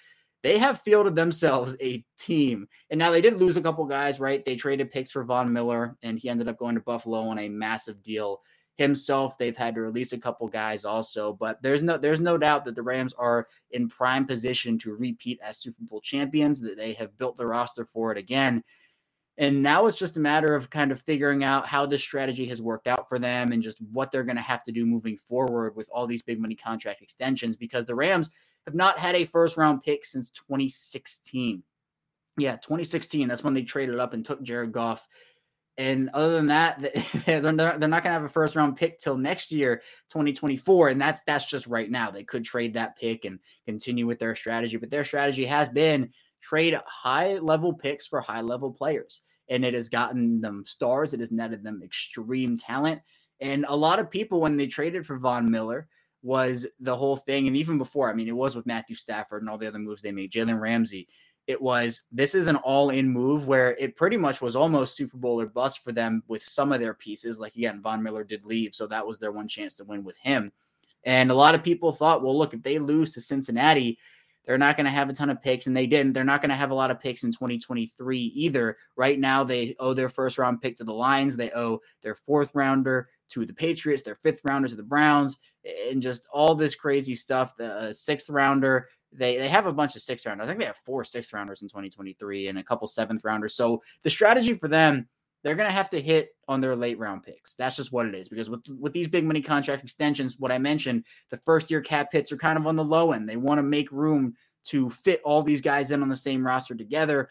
They 0.44 0.58
have 0.58 0.82
fielded 0.82 1.14
themselves 1.14 1.74
a 1.80 2.04
team. 2.18 2.68
And 2.90 2.98
now 2.98 3.10
they 3.10 3.22
did 3.22 3.40
lose 3.40 3.56
a 3.56 3.62
couple 3.62 3.86
guys, 3.86 4.20
right? 4.20 4.44
They 4.44 4.56
traded 4.56 4.90
picks 4.90 5.10
for 5.10 5.24
Von 5.24 5.50
Miller, 5.50 5.96
and 6.02 6.18
he 6.18 6.28
ended 6.28 6.48
up 6.48 6.58
going 6.58 6.74
to 6.74 6.82
Buffalo 6.82 7.20
on 7.22 7.38
a 7.38 7.48
massive 7.48 8.02
deal 8.02 8.42
himself. 8.74 9.38
They've 9.38 9.56
had 9.56 9.74
to 9.76 9.80
release 9.80 10.12
a 10.12 10.18
couple 10.18 10.46
guys 10.48 10.84
also, 10.84 11.32
but 11.32 11.62
there's 11.62 11.82
no 11.82 11.96
there's 11.96 12.20
no 12.20 12.36
doubt 12.36 12.66
that 12.66 12.74
the 12.74 12.82
Rams 12.82 13.14
are 13.14 13.48
in 13.70 13.88
prime 13.88 14.26
position 14.26 14.76
to 14.80 14.94
repeat 14.94 15.40
as 15.42 15.56
Super 15.56 15.82
Bowl 15.82 16.02
champions. 16.02 16.60
That 16.60 16.76
they 16.76 16.92
have 16.92 17.16
built 17.16 17.38
the 17.38 17.46
roster 17.46 17.86
for 17.86 18.12
it 18.12 18.18
again. 18.18 18.62
And 19.38 19.62
now 19.62 19.86
it's 19.86 19.98
just 19.98 20.18
a 20.18 20.20
matter 20.20 20.54
of 20.54 20.68
kind 20.68 20.92
of 20.92 21.00
figuring 21.00 21.42
out 21.42 21.66
how 21.66 21.86
this 21.86 22.02
strategy 22.02 22.44
has 22.46 22.60
worked 22.60 22.86
out 22.86 23.08
for 23.08 23.18
them 23.18 23.52
and 23.52 23.62
just 23.62 23.78
what 23.92 24.12
they're 24.12 24.24
going 24.24 24.36
to 24.36 24.42
have 24.42 24.62
to 24.64 24.72
do 24.72 24.84
moving 24.84 25.16
forward 25.16 25.74
with 25.74 25.88
all 25.90 26.06
these 26.06 26.22
big 26.22 26.38
money 26.38 26.54
contract 26.54 27.00
extensions 27.00 27.56
because 27.56 27.86
the 27.86 27.94
Rams 27.94 28.28
have 28.66 28.74
not 28.74 28.98
had 28.98 29.14
a 29.14 29.24
first 29.24 29.56
round 29.56 29.82
pick 29.82 30.04
since 30.04 30.30
2016. 30.30 31.62
Yeah, 32.38 32.56
2016. 32.56 33.28
That's 33.28 33.44
when 33.44 33.54
they 33.54 33.62
traded 33.62 33.98
up 33.98 34.12
and 34.14 34.24
took 34.24 34.42
Jared 34.42 34.72
Goff 34.72 35.06
and 35.76 36.10
other 36.14 36.34
than 36.34 36.46
that, 36.46 36.80
they're, 37.26 37.40
not 37.40 37.80
going 37.80 37.90
to 37.90 38.10
have 38.10 38.24
a 38.24 38.28
first 38.28 38.54
round 38.56 38.76
pick 38.76 38.98
till 38.98 39.16
next 39.16 39.50
year, 39.50 39.82
2024. 40.10 40.90
And 40.90 41.00
that's 41.00 41.22
that's 41.22 41.46
just 41.46 41.66
right 41.66 41.90
now. 41.90 42.10
They 42.10 42.24
could 42.24 42.44
trade 42.44 42.74
that 42.74 42.96
pick 42.96 43.24
and 43.24 43.40
continue 43.66 44.06
with 44.06 44.18
their 44.18 44.34
strategy. 44.34 44.76
But 44.76 44.90
their 44.90 45.04
strategy 45.04 45.44
has 45.46 45.68
been 45.68 46.10
trade 46.42 46.78
high 46.86 47.38
level 47.38 47.72
picks 47.72 48.06
for 48.06 48.20
high 48.20 48.42
level 48.42 48.72
players. 48.72 49.22
And 49.48 49.64
it 49.64 49.74
has 49.74 49.88
gotten 49.88 50.40
them 50.40 50.64
stars. 50.66 51.12
It 51.12 51.20
has 51.20 51.32
netted 51.32 51.64
them 51.64 51.82
extreme 51.82 52.56
talent. 52.56 53.02
And 53.40 53.66
a 53.68 53.76
lot 53.76 53.98
of 53.98 54.10
people, 54.10 54.40
when 54.40 54.56
they 54.56 54.68
traded 54.68 55.04
for 55.04 55.18
Von 55.18 55.50
Miller, 55.50 55.88
was 56.24 56.66
the 56.80 56.96
whole 56.96 57.16
thing. 57.16 57.46
And 57.46 57.56
even 57.56 57.78
before, 57.78 58.10
I 58.10 58.14
mean, 58.14 58.26
it 58.26 58.32
was 58.32 58.56
with 58.56 58.66
Matthew 58.66 58.96
Stafford 58.96 59.42
and 59.42 59.48
all 59.48 59.58
the 59.58 59.68
other 59.68 59.78
moves 59.78 60.02
they 60.02 60.10
made, 60.10 60.32
Jalen 60.32 60.60
Ramsey 60.60 61.06
it 61.46 61.60
was 61.60 62.02
this 62.10 62.34
is 62.34 62.46
an 62.46 62.56
all 62.56 62.90
in 62.90 63.08
move 63.08 63.46
where 63.46 63.76
it 63.76 63.96
pretty 63.96 64.16
much 64.16 64.40
was 64.40 64.56
almost 64.56 64.96
Super 64.96 65.16
Bowl 65.16 65.40
or 65.40 65.46
bust 65.46 65.84
for 65.84 65.92
them 65.92 66.22
with 66.26 66.42
some 66.42 66.72
of 66.72 66.80
their 66.80 66.94
pieces. 66.94 67.38
Like 67.38 67.54
again, 67.54 67.82
Von 67.82 68.02
Miller 68.02 68.24
did 68.24 68.44
leave, 68.44 68.74
so 68.74 68.86
that 68.86 69.06
was 69.06 69.18
their 69.18 69.32
one 69.32 69.48
chance 69.48 69.74
to 69.74 69.84
win 69.84 70.04
with 70.04 70.16
him. 70.16 70.52
And 71.04 71.30
a 71.30 71.34
lot 71.34 71.54
of 71.54 71.62
people 71.62 71.92
thought, 71.92 72.22
well, 72.22 72.36
look, 72.36 72.54
if 72.54 72.62
they 72.62 72.78
lose 72.78 73.10
to 73.10 73.20
Cincinnati, 73.20 73.98
they're 74.46 74.58
not 74.58 74.76
going 74.76 74.86
to 74.86 74.90
have 74.90 75.10
a 75.10 75.12
ton 75.12 75.28
of 75.28 75.42
picks, 75.42 75.66
and 75.66 75.76
they 75.76 75.86
didn't. 75.86 76.14
They're 76.14 76.24
not 76.24 76.40
going 76.40 76.50
to 76.50 76.56
have 76.56 76.70
a 76.70 76.74
lot 76.74 76.90
of 76.90 77.00
picks 77.00 77.24
in 77.24 77.32
2023 77.32 78.18
either. 78.18 78.76
Right 78.96 79.18
now, 79.18 79.44
they 79.44 79.76
owe 79.78 79.92
their 79.92 80.08
first 80.08 80.38
round 80.38 80.62
pick 80.62 80.78
to 80.78 80.84
the 80.84 80.94
Lions. 80.94 81.36
They 81.36 81.50
owe 81.52 81.80
their 82.02 82.14
fourth 82.14 82.50
rounder 82.54 83.08
to 83.34 83.46
the 83.46 83.54
Patriots, 83.54 84.02
their 84.02 84.18
fifth 84.22 84.40
rounder 84.44 84.68
to 84.68 84.76
the 84.76 84.82
Browns, 84.82 85.38
and 85.90 86.02
just 86.02 86.26
all 86.32 86.54
this 86.54 86.74
crazy 86.74 87.14
stuff. 87.14 87.56
The 87.56 87.66
uh, 87.66 87.92
sixth 87.92 88.30
rounder 88.30 88.88
they 89.16 89.36
they 89.36 89.48
have 89.48 89.66
a 89.66 89.72
bunch 89.72 89.96
of 89.96 90.02
sixth 90.02 90.26
rounders. 90.26 90.44
I 90.44 90.48
think 90.48 90.60
they 90.60 90.66
have 90.66 90.76
four 90.84 91.04
six 91.04 91.32
rounders 91.32 91.62
in 91.62 91.68
2023 91.68 92.48
and 92.48 92.58
a 92.58 92.64
couple 92.64 92.86
seventh 92.88 93.24
rounders. 93.24 93.54
So 93.54 93.82
the 94.02 94.10
strategy 94.10 94.54
for 94.54 94.68
them, 94.68 95.08
they're 95.42 95.54
gonna 95.54 95.70
have 95.70 95.90
to 95.90 96.00
hit 96.00 96.30
on 96.48 96.60
their 96.60 96.76
late 96.76 96.98
round 96.98 97.22
picks. 97.22 97.54
That's 97.54 97.76
just 97.76 97.92
what 97.92 98.06
it 98.06 98.14
is. 98.14 98.28
Because 98.28 98.50
with 98.50 98.66
with 98.78 98.92
these 98.92 99.08
big 99.08 99.24
money 99.24 99.40
contract 99.40 99.82
extensions, 99.82 100.38
what 100.38 100.52
I 100.52 100.58
mentioned, 100.58 101.04
the 101.30 101.36
first 101.38 101.70
year 101.70 101.80
cap 101.80 102.08
hits 102.12 102.32
are 102.32 102.36
kind 102.36 102.58
of 102.58 102.66
on 102.66 102.76
the 102.76 102.84
low 102.84 103.12
end. 103.12 103.28
They 103.28 103.36
want 103.36 103.58
to 103.58 103.62
make 103.62 103.90
room 103.92 104.34
to 104.64 104.88
fit 104.88 105.20
all 105.24 105.42
these 105.42 105.60
guys 105.60 105.90
in 105.90 106.02
on 106.02 106.08
the 106.08 106.16
same 106.16 106.44
roster 106.44 106.74
together. 106.74 107.28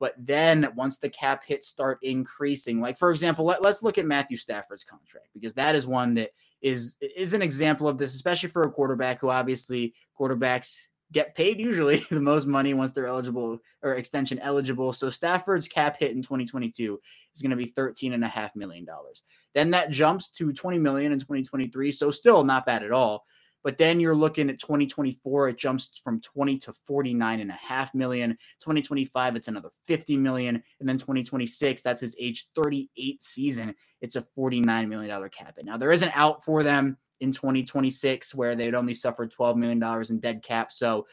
But 0.00 0.14
then 0.18 0.66
once 0.74 0.98
the 0.98 1.10
cap 1.10 1.44
hits 1.46 1.68
start 1.68 1.98
increasing, 2.02 2.80
like 2.80 2.98
for 2.98 3.10
example, 3.10 3.44
let, 3.44 3.62
let's 3.62 3.82
look 3.82 3.98
at 3.98 4.06
Matthew 4.06 4.38
Stafford's 4.38 4.82
contract 4.82 5.28
because 5.34 5.52
that 5.54 5.76
is 5.76 5.86
one 5.86 6.14
that 6.14 6.30
is 6.62 6.96
is 7.00 7.34
an 7.34 7.42
example 7.42 7.86
of 7.86 7.98
this, 7.98 8.14
especially 8.14 8.48
for 8.48 8.62
a 8.62 8.70
quarterback 8.70 9.20
who 9.20 9.28
obviously 9.28 9.94
quarterbacks 10.18 10.80
get 11.12 11.34
paid 11.34 11.58
usually 11.58 11.98
the 12.10 12.20
most 12.20 12.46
money 12.46 12.72
once 12.74 12.92
they're 12.92 13.06
eligible 13.06 13.58
or 13.82 13.94
extension 13.94 14.38
eligible. 14.38 14.92
So 14.92 15.10
Stafford's 15.10 15.68
cap 15.68 15.98
hit 15.98 16.12
in 16.12 16.22
2022 16.22 17.00
is 17.34 17.42
going 17.42 17.50
to 17.50 17.56
be 17.56 17.66
13 17.66 18.12
and 18.12 18.24
a 18.24 18.28
half 18.28 18.56
million 18.56 18.84
dollars. 18.84 19.22
Then 19.54 19.70
that 19.72 19.90
jumps 19.90 20.30
to 20.30 20.52
20 20.52 20.78
million 20.78 21.12
in 21.12 21.18
2023. 21.18 21.90
So 21.92 22.10
still 22.10 22.44
not 22.44 22.66
bad 22.66 22.82
at 22.82 22.92
all. 22.92 23.24
But 23.62 23.78
then 23.78 24.00
you're 24.00 24.14
looking 24.14 24.48
at 24.48 24.58
2024, 24.58 25.48
it 25.50 25.58
jumps 25.58 26.00
from 26.02 26.20
20 26.20 26.58
to 26.58 26.72
49 26.86 27.40
and 27.40 27.50
a 27.50 27.54
half 27.54 27.94
million. 27.94 28.30
2025, 28.60 29.36
it's 29.36 29.48
another 29.48 29.70
50 29.86 30.16
million. 30.16 30.62
And 30.80 30.88
then 30.88 30.98
2026, 30.98 31.82
that's 31.82 32.00
his 32.00 32.16
age 32.18 32.48
38 32.54 33.22
season. 33.22 33.74
It's 34.00 34.16
a 34.16 34.24
$49 34.36 34.88
million 34.88 35.28
cap. 35.30 35.58
Now 35.62 35.76
there 35.76 35.92
is 35.92 36.02
an 36.02 36.12
out 36.14 36.44
for 36.44 36.62
them 36.62 36.96
in 37.20 37.32
2026 37.32 38.34
where 38.34 38.54
they'd 38.54 38.74
only 38.74 38.94
suffered 38.94 39.32
$12 39.32 39.56
million 39.56 40.04
in 40.08 40.20
dead 40.20 40.42
cap. 40.42 40.72
So 40.72 41.06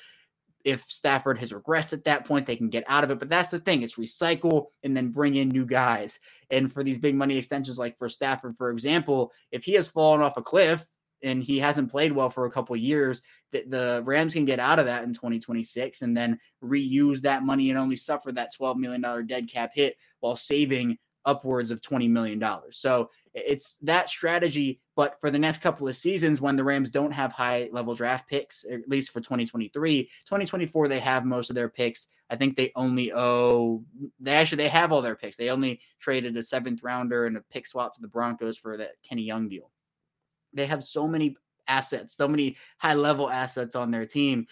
if 0.64 0.84
Stafford 0.84 1.38
has 1.38 1.54
regressed 1.54 1.94
at 1.94 2.04
that 2.06 2.26
point, 2.26 2.46
they 2.46 2.56
can 2.56 2.70
get 2.70 2.84
out 2.88 3.04
of 3.04 3.12
it. 3.12 3.20
But 3.20 3.30
that's 3.30 3.50
the 3.50 3.60
thing, 3.60 3.84
it's 3.84 3.96
recycle 3.96 4.68
and 4.84 4.96
then 4.96 5.12
bring 5.12 5.36
in 5.36 5.50
new 5.50 5.66
guys. 5.66 6.20
And 6.50 6.72
for 6.72 6.84
these 6.84 6.98
big 6.98 7.16
money 7.16 7.38
extensions, 7.38 7.78
like 7.78 7.98
for 7.98 8.10
Stafford, 8.10 8.58
for 8.58 8.70
example, 8.72 9.32
if 9.52 9.64
he 9.64 9.74
has 9.74 9.88
fallen 9.88 10.22
off 10.22 10.38
a 10.38 10.42
cliff 10.42 10.86
and 11.24 11.44
he 11.44 11.60
hasn't 11.60 11.92
played 11.92 12.12
well 12.12 12.30
for 12.30 12.46
a 12.46 12.52
couple 12.52 12.76
years, 12.76 13.22
that 13.52 13.70
the 13.70 14.02
Rams 14.06 14.34
can 14.34 14.46
get 14.46 14.60
out 14.60 14.80
of 14.80 14.86
that 14.86 15.04
in 15.04 15.14
2026 15.14 16.02
and 16.02 16.16
then 16.16 16.40
reuse 16.64 17.22
that 17.22 17.44
money 17.44 17.70
and 17.70 17.80
only 17.80 17.96
suffer 17.96 18.32
that 18.32 18.52
$12 18.60 18.78
million 18.78 19.26
dead 19.26 19.50
cap 19.50 19.72
hit 19.74 19.98
while 20.20 20.36
saving 20.36 20.98
upwards 21.26 21.72
of 21.72 21.82
$20 21.82 22.10
million. 22.10 22.44
So 22.72 23.10
it's 23.34 23.76
that 23.84 24.10
strategy. 24.10 24.80
But 24.96 25.20
for 25.22 25.30
the 25.30 25.38
next 25.38 25.62
couple 25.62 25.88
of 25.88 25.96
seasons, 25.96 26.42
when 26.42 26.56
the 26.56 26.64
Rams 26.64 26.90
don't 26.90 27.12
have 27.12 27.32
high 27.32 27.70
level 27.72 27.94
draft 27.94 28.28
picks, 28.28 28.66
at 28.66 28.90
least 28.90 29.12
for 29.12 29.20
2023, 29.20 30.04
2024, 30.04 30.88
they 30.88 31.00
have 31.00 31.26
most 31.26 31.50
of 31.52 31.56
their 31.56 31.70
picks. 31.70 32.08
I 32.30 32.36
think 32.36 32.58
they 32.58 32.72
only 32.76 33.14
owe, 33.14 33.84
they 34.20 34.34
actually, 34.34 34.64
they 34.64 34.70
have 34.70 34.92
all 34.92 35.02
their 35.02 35.16
picks. 35.16 35.38
They 35.38 35.50
only 35.50 35.82
traded 36.00 36.36
a 36.36 36.44
seventh 36.44 36.82
rounder 36.82 37.26
and 37.26 37.38
a 37.38 37.42
pick 37.52 37.68
swap 37.68 37.94
to 37.96 38.02
the 38.02 38.08
Broncos 38.08 38.58
for 38.58 38.76
that 38.78 38.94
Kenny 39.08 39.24
Young 39.24 39.48
deal. 39.48 39.70
They 40.58 40.66
have 40.66 40.84
so 40.84 41.08
many 41.08 41.38
assets, 41.68 42.18
so 42.18 42.28
many 42.28 42.58
high 42.80 42.96
level 42.96 43.30
assets 43.30 43.76
on 43.76 43.92
their 43.92 44.06
team. 44.06 44.48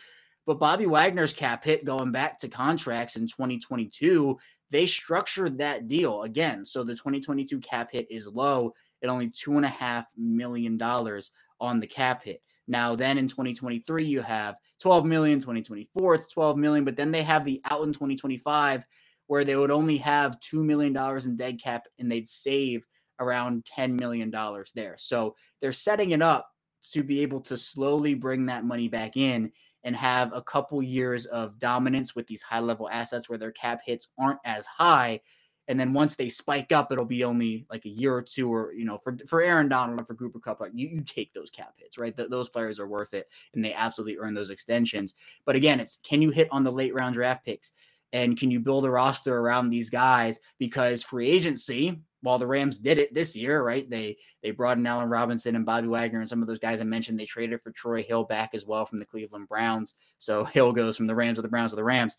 But 0.45 0.59
Bobby 0.59 0.85
Wagner's 0.85 1.33
cap 1.33 1.63
hit 1.63 1.85
going 1.85 2.11
back 2.11 2.39
to 2.39 2.47
contracts 2.47 3.15
in 3.15 3.27
2022 3.27 4.37
they 4.71 4.85
structured 4.85 5.57
that 5.57 5.87
deal 5.87 6.23
again. 6.23 6.65
So 6.65 6.83
the 6.83 6.95
2022 6.95 7.59
cap 7.59 7.91
hit 7.91 8.09
is 8.09 8.27
low 8.27 8.73
at 9.03 9.09
only 9.09 9.29
two 9.29 9.55
and 9.57 9.65
a 9.65 9.69
half 9.69 10.05
million 10.17 10.77
dollars 10.77 11.31
on 11.59 11.79
the 11.79 11.87
cap 11.87 12.23
hit. 12.23 12.41
Now, 12.67 12.95
then 12.95 13.17
in 13.17 13.27
2023, 13.27 14.03
you 14.03 14.21
have 14.21 14.55
12 14.79 15.05
million, 15.05 15.39
2024, 15.39 16.15
it's 16.15 16.27
12 16.27 16.57
million, 16.57 16.83
but 16.83 16.95
then 16.95 17.11
they 17.11 17.21
have 17.21 17.45
the 17.45 17.61
out 17.69 17.83
in 17.83 17.93
2025 17.93 18.85
where 19.27 19.43
they 19.43 19.55
would 19.55 19.71
only 19.71 19.97
have 19.97 20.39
$2 20.39 20.63
million 20.63 20.95
in 21.25 21.35
dead 21.35 21.61
cap 21.61 21.87
and 21.99 22.11
they'd 22.11 22.29
save 22.29 22.85
around 23.19 23.65
$10 23.65 23.99
million 23.99 24.33
there. 24.73 24.95
So 24.97 25.35
they're 25.61 25.71
setting 25.71 26.11
it 26.11 26.21
up 26.21 26.49
to 26.91 27.03
be 27.03 27.21
able 27.21 27.41
to 27.41 27.57
slowly 27.57 28.13
bring 28.13 28.45
that 28.45 28.65
money 28.65 28.87
back 28.87 29.17
in 29.17 29.51
and 29.83 29.95
have 29.95 30.33
a 30.33 30.41
couple 30.41 30.81
years 30.81 31.25
of 31.27 31.59
dominance 31.59 32.15
with 32.15 32.27
these 32.27 32.41
high 32.41 32.59
level 32.59 32.89
assets 32.89 33.29
where 33.29 33.37
their 33.37 33.51
cap 33.51 33.81
hits 33.85 34.07
aren't 34.19 34.39
as 34.43 34.65
high. 34.65 35.21
And 35.67 35.79
then 35.79 35.93
once 35.93 36.15
they 36.15 36.29
spike 36.29 36.71
up, 36.71 36.91
it'll 36.91 37.05
be 37.05 37.23
only 37.23 37.65
like 37.71 37.85
a 37.85 37.89
year 37.89 38.13
or 38.13 38.21
two, 38.21 38.51
or 38.53 38.73
you 38.73 38.85
know, 38.85 38.99
for 38.99 39.17
for 39.27 39.41
Aaron 39.41 39.67
Donald 39.67 39.97
and 39.97 40.07
for 40.07 40.13
Cooper 40.13 40.39
Kupp, 40.39 40.59
like 40.59 40.71
you, 40.75 40.87
you 40.87 41.01
take 41.01 41.33
those 41.33 41.49
cap 41.49 41.73
hits, 41.77 41.97
right? 41.97 42.15
Th- 42.15 42.29
those 42.29 42.49
players 42.49 42.79
are 42.79 42.87
worth 42.87 43.15
it, 43.15 43.27
and 43.53 43.65
they 43.65 43.73
absolutely 43.73 44.17
earn 44.19 44.35
those 44.35 44.51
extensions. 44.51 45.15
But 45.43 45.55
again, 45.55 45.79
it's 45.79 45.99
can 46.03 46.21
you 46.21 46.29
hit 46.29 46.47
on 46.51 46.63
the 46.63 46.71
late 46.71 46.93
round 46.93 47.15
draft 47.15 47.45
picks? 47.45 47.71
And 48.13 48.37
can 48.37 48.51
you 48.51 48.59
build 48.59 48.85
a 48.85 48.91
roster 48.91 49.37
around 49.37 49.69
these 49.69 49.89
guys? 49.89 50.39
Because 50.59 51.03
free 51.03 51.29
agency, 51.29 51.99
while 52.25 52.39
the 52.39 52.47
Rams 52.47 52.79
did 52.79 52.97
it 52.97 53.13
this 53.13 53.35
year, 53.35 53.63
right? 53.63 53.89
They 53.89 54.17
they 54.43 54.51
brought 54.51 54.77
in 54.77 54.85
Allen 54.85 55.09
Robinson 55.09 55.55
and 55.55 55.65
Bobby 55.65 55.87
Wagner 55.87 56.19
and 56.19 56.29
some 56.29 56.41
of 56.41 56.47
those 56.47 56.59
guys 56.59 56.81
I 56.81 56.83
mentioned. 56.83 57.19
They 57.19 57.25
traded 57.25 57.61
for 57.61 57.71
Troy 57.71 58.03
Hill 58.03 58.23
back 58.25 58.51
as 58.53 58.65
well 58.65 58.85
from 58.85 58.99
the 58.99 59.05
Cleveland 59.05 59.47
Browns. 59.47 59.93
So 60.17 60.43
Hill 60.45 60.73
goes 60.73 60.97
from 60.97 61.07
the 61.07 61.15
Rams 61.15 61.37
to 61.37 61.41
the 61.41 61.47
Browns 61.47 61.71
to 61.71 61.75
the 61.75 61.83
Rams. 61.83 62.17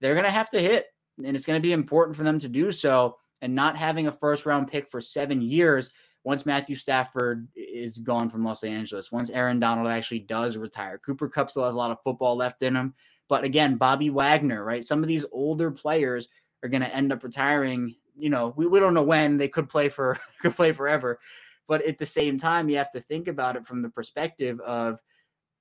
They're 0.00 0.14
gonna 0.14 0.30
have 0.30 0.50
to 0.50 0.60
hit, 0.60 0.86
and 1.24 1.34
it's 1.34 1.46
gonna 1.46 1.60
be 1.60 1.72
important 1.72 2.16
for 2.16 2.24
them 2.24 2.38
to 2.40 2.48
do 2.48 2.70
so. 2.72 3.16
And 3.42 3.54
not 3.54 3.76
having 3.76 4.06
a 4.06 4.12
first 4.12 4.46
round 4.46 4.68
pick 4.68 4.90
for 4.90 5.00
seven 5.00 5.42
years 5.42 5.90
once 6.24 6.44
Matthew 6.44 6.74
Stafford 6.74 7.46
is 7.54 7.98
gone 7.98 8.28
from 8.28 8.42
Los 8.42 8.64
Angeles, 8.64 9.12
once 9.12 9.30
Aaron 9.30 9.60
Donald 9.60 9.86
actually 9.86 10.18
does 10.18 10.56
retire, 10.56 10.98
Cooper 10.98 11.28
Kupp 11.28 11.50
still 11.50 11.64
has 11.64 11.74
a 11.74 11.78
lot 11.78 11.92
of 11.92 12.02
football 12.02 12.34
left 12.34 12.62
in 12.62 12.74
him. 12.74 12.94
But 13.28 13.44
again, 13.44 13.76
Bobby 13.76 14.10
Wagner, 14.10 14.64
right? 14.64 14.84
Some 14.84 15.02
of 15.02 15.08
these 15.08 15.24
older 15.30 15.70
players 15.70 16.26
are 16.64 16.68
going 16.68 16.82
to 16.82 16.94
end 16.94 17.12
up 17.12 17.22
retiring. 17.22 17.94
You 18.16 18.30
know, 18.30 18.54
we, 18.56 18.66
we 18.66 18.80
don't 18.80 18.94
know 18.94 19.02
when 19.02 19.36
they 19.36 19.48
could 19.48 19.68
play 19.68 19.88
for 19.88 20.18
could 20.40 20.56
play 20.56 20.72
forever. 20.72 21.18
But 21.68 21.84
at 21.84 21.98
the 21.98 22.06
same 22.06 22.38
time, 22.38 22.68
you 22.68 22.76
have 22.76 22.90
to 22.90 23.00
think 23.00 23.28
about 23.28 23.56
it 23.56 23.66
from 23.66 23.82
the 23.82 23.88
perspective 23.88 24.60
of, 24.60 25.00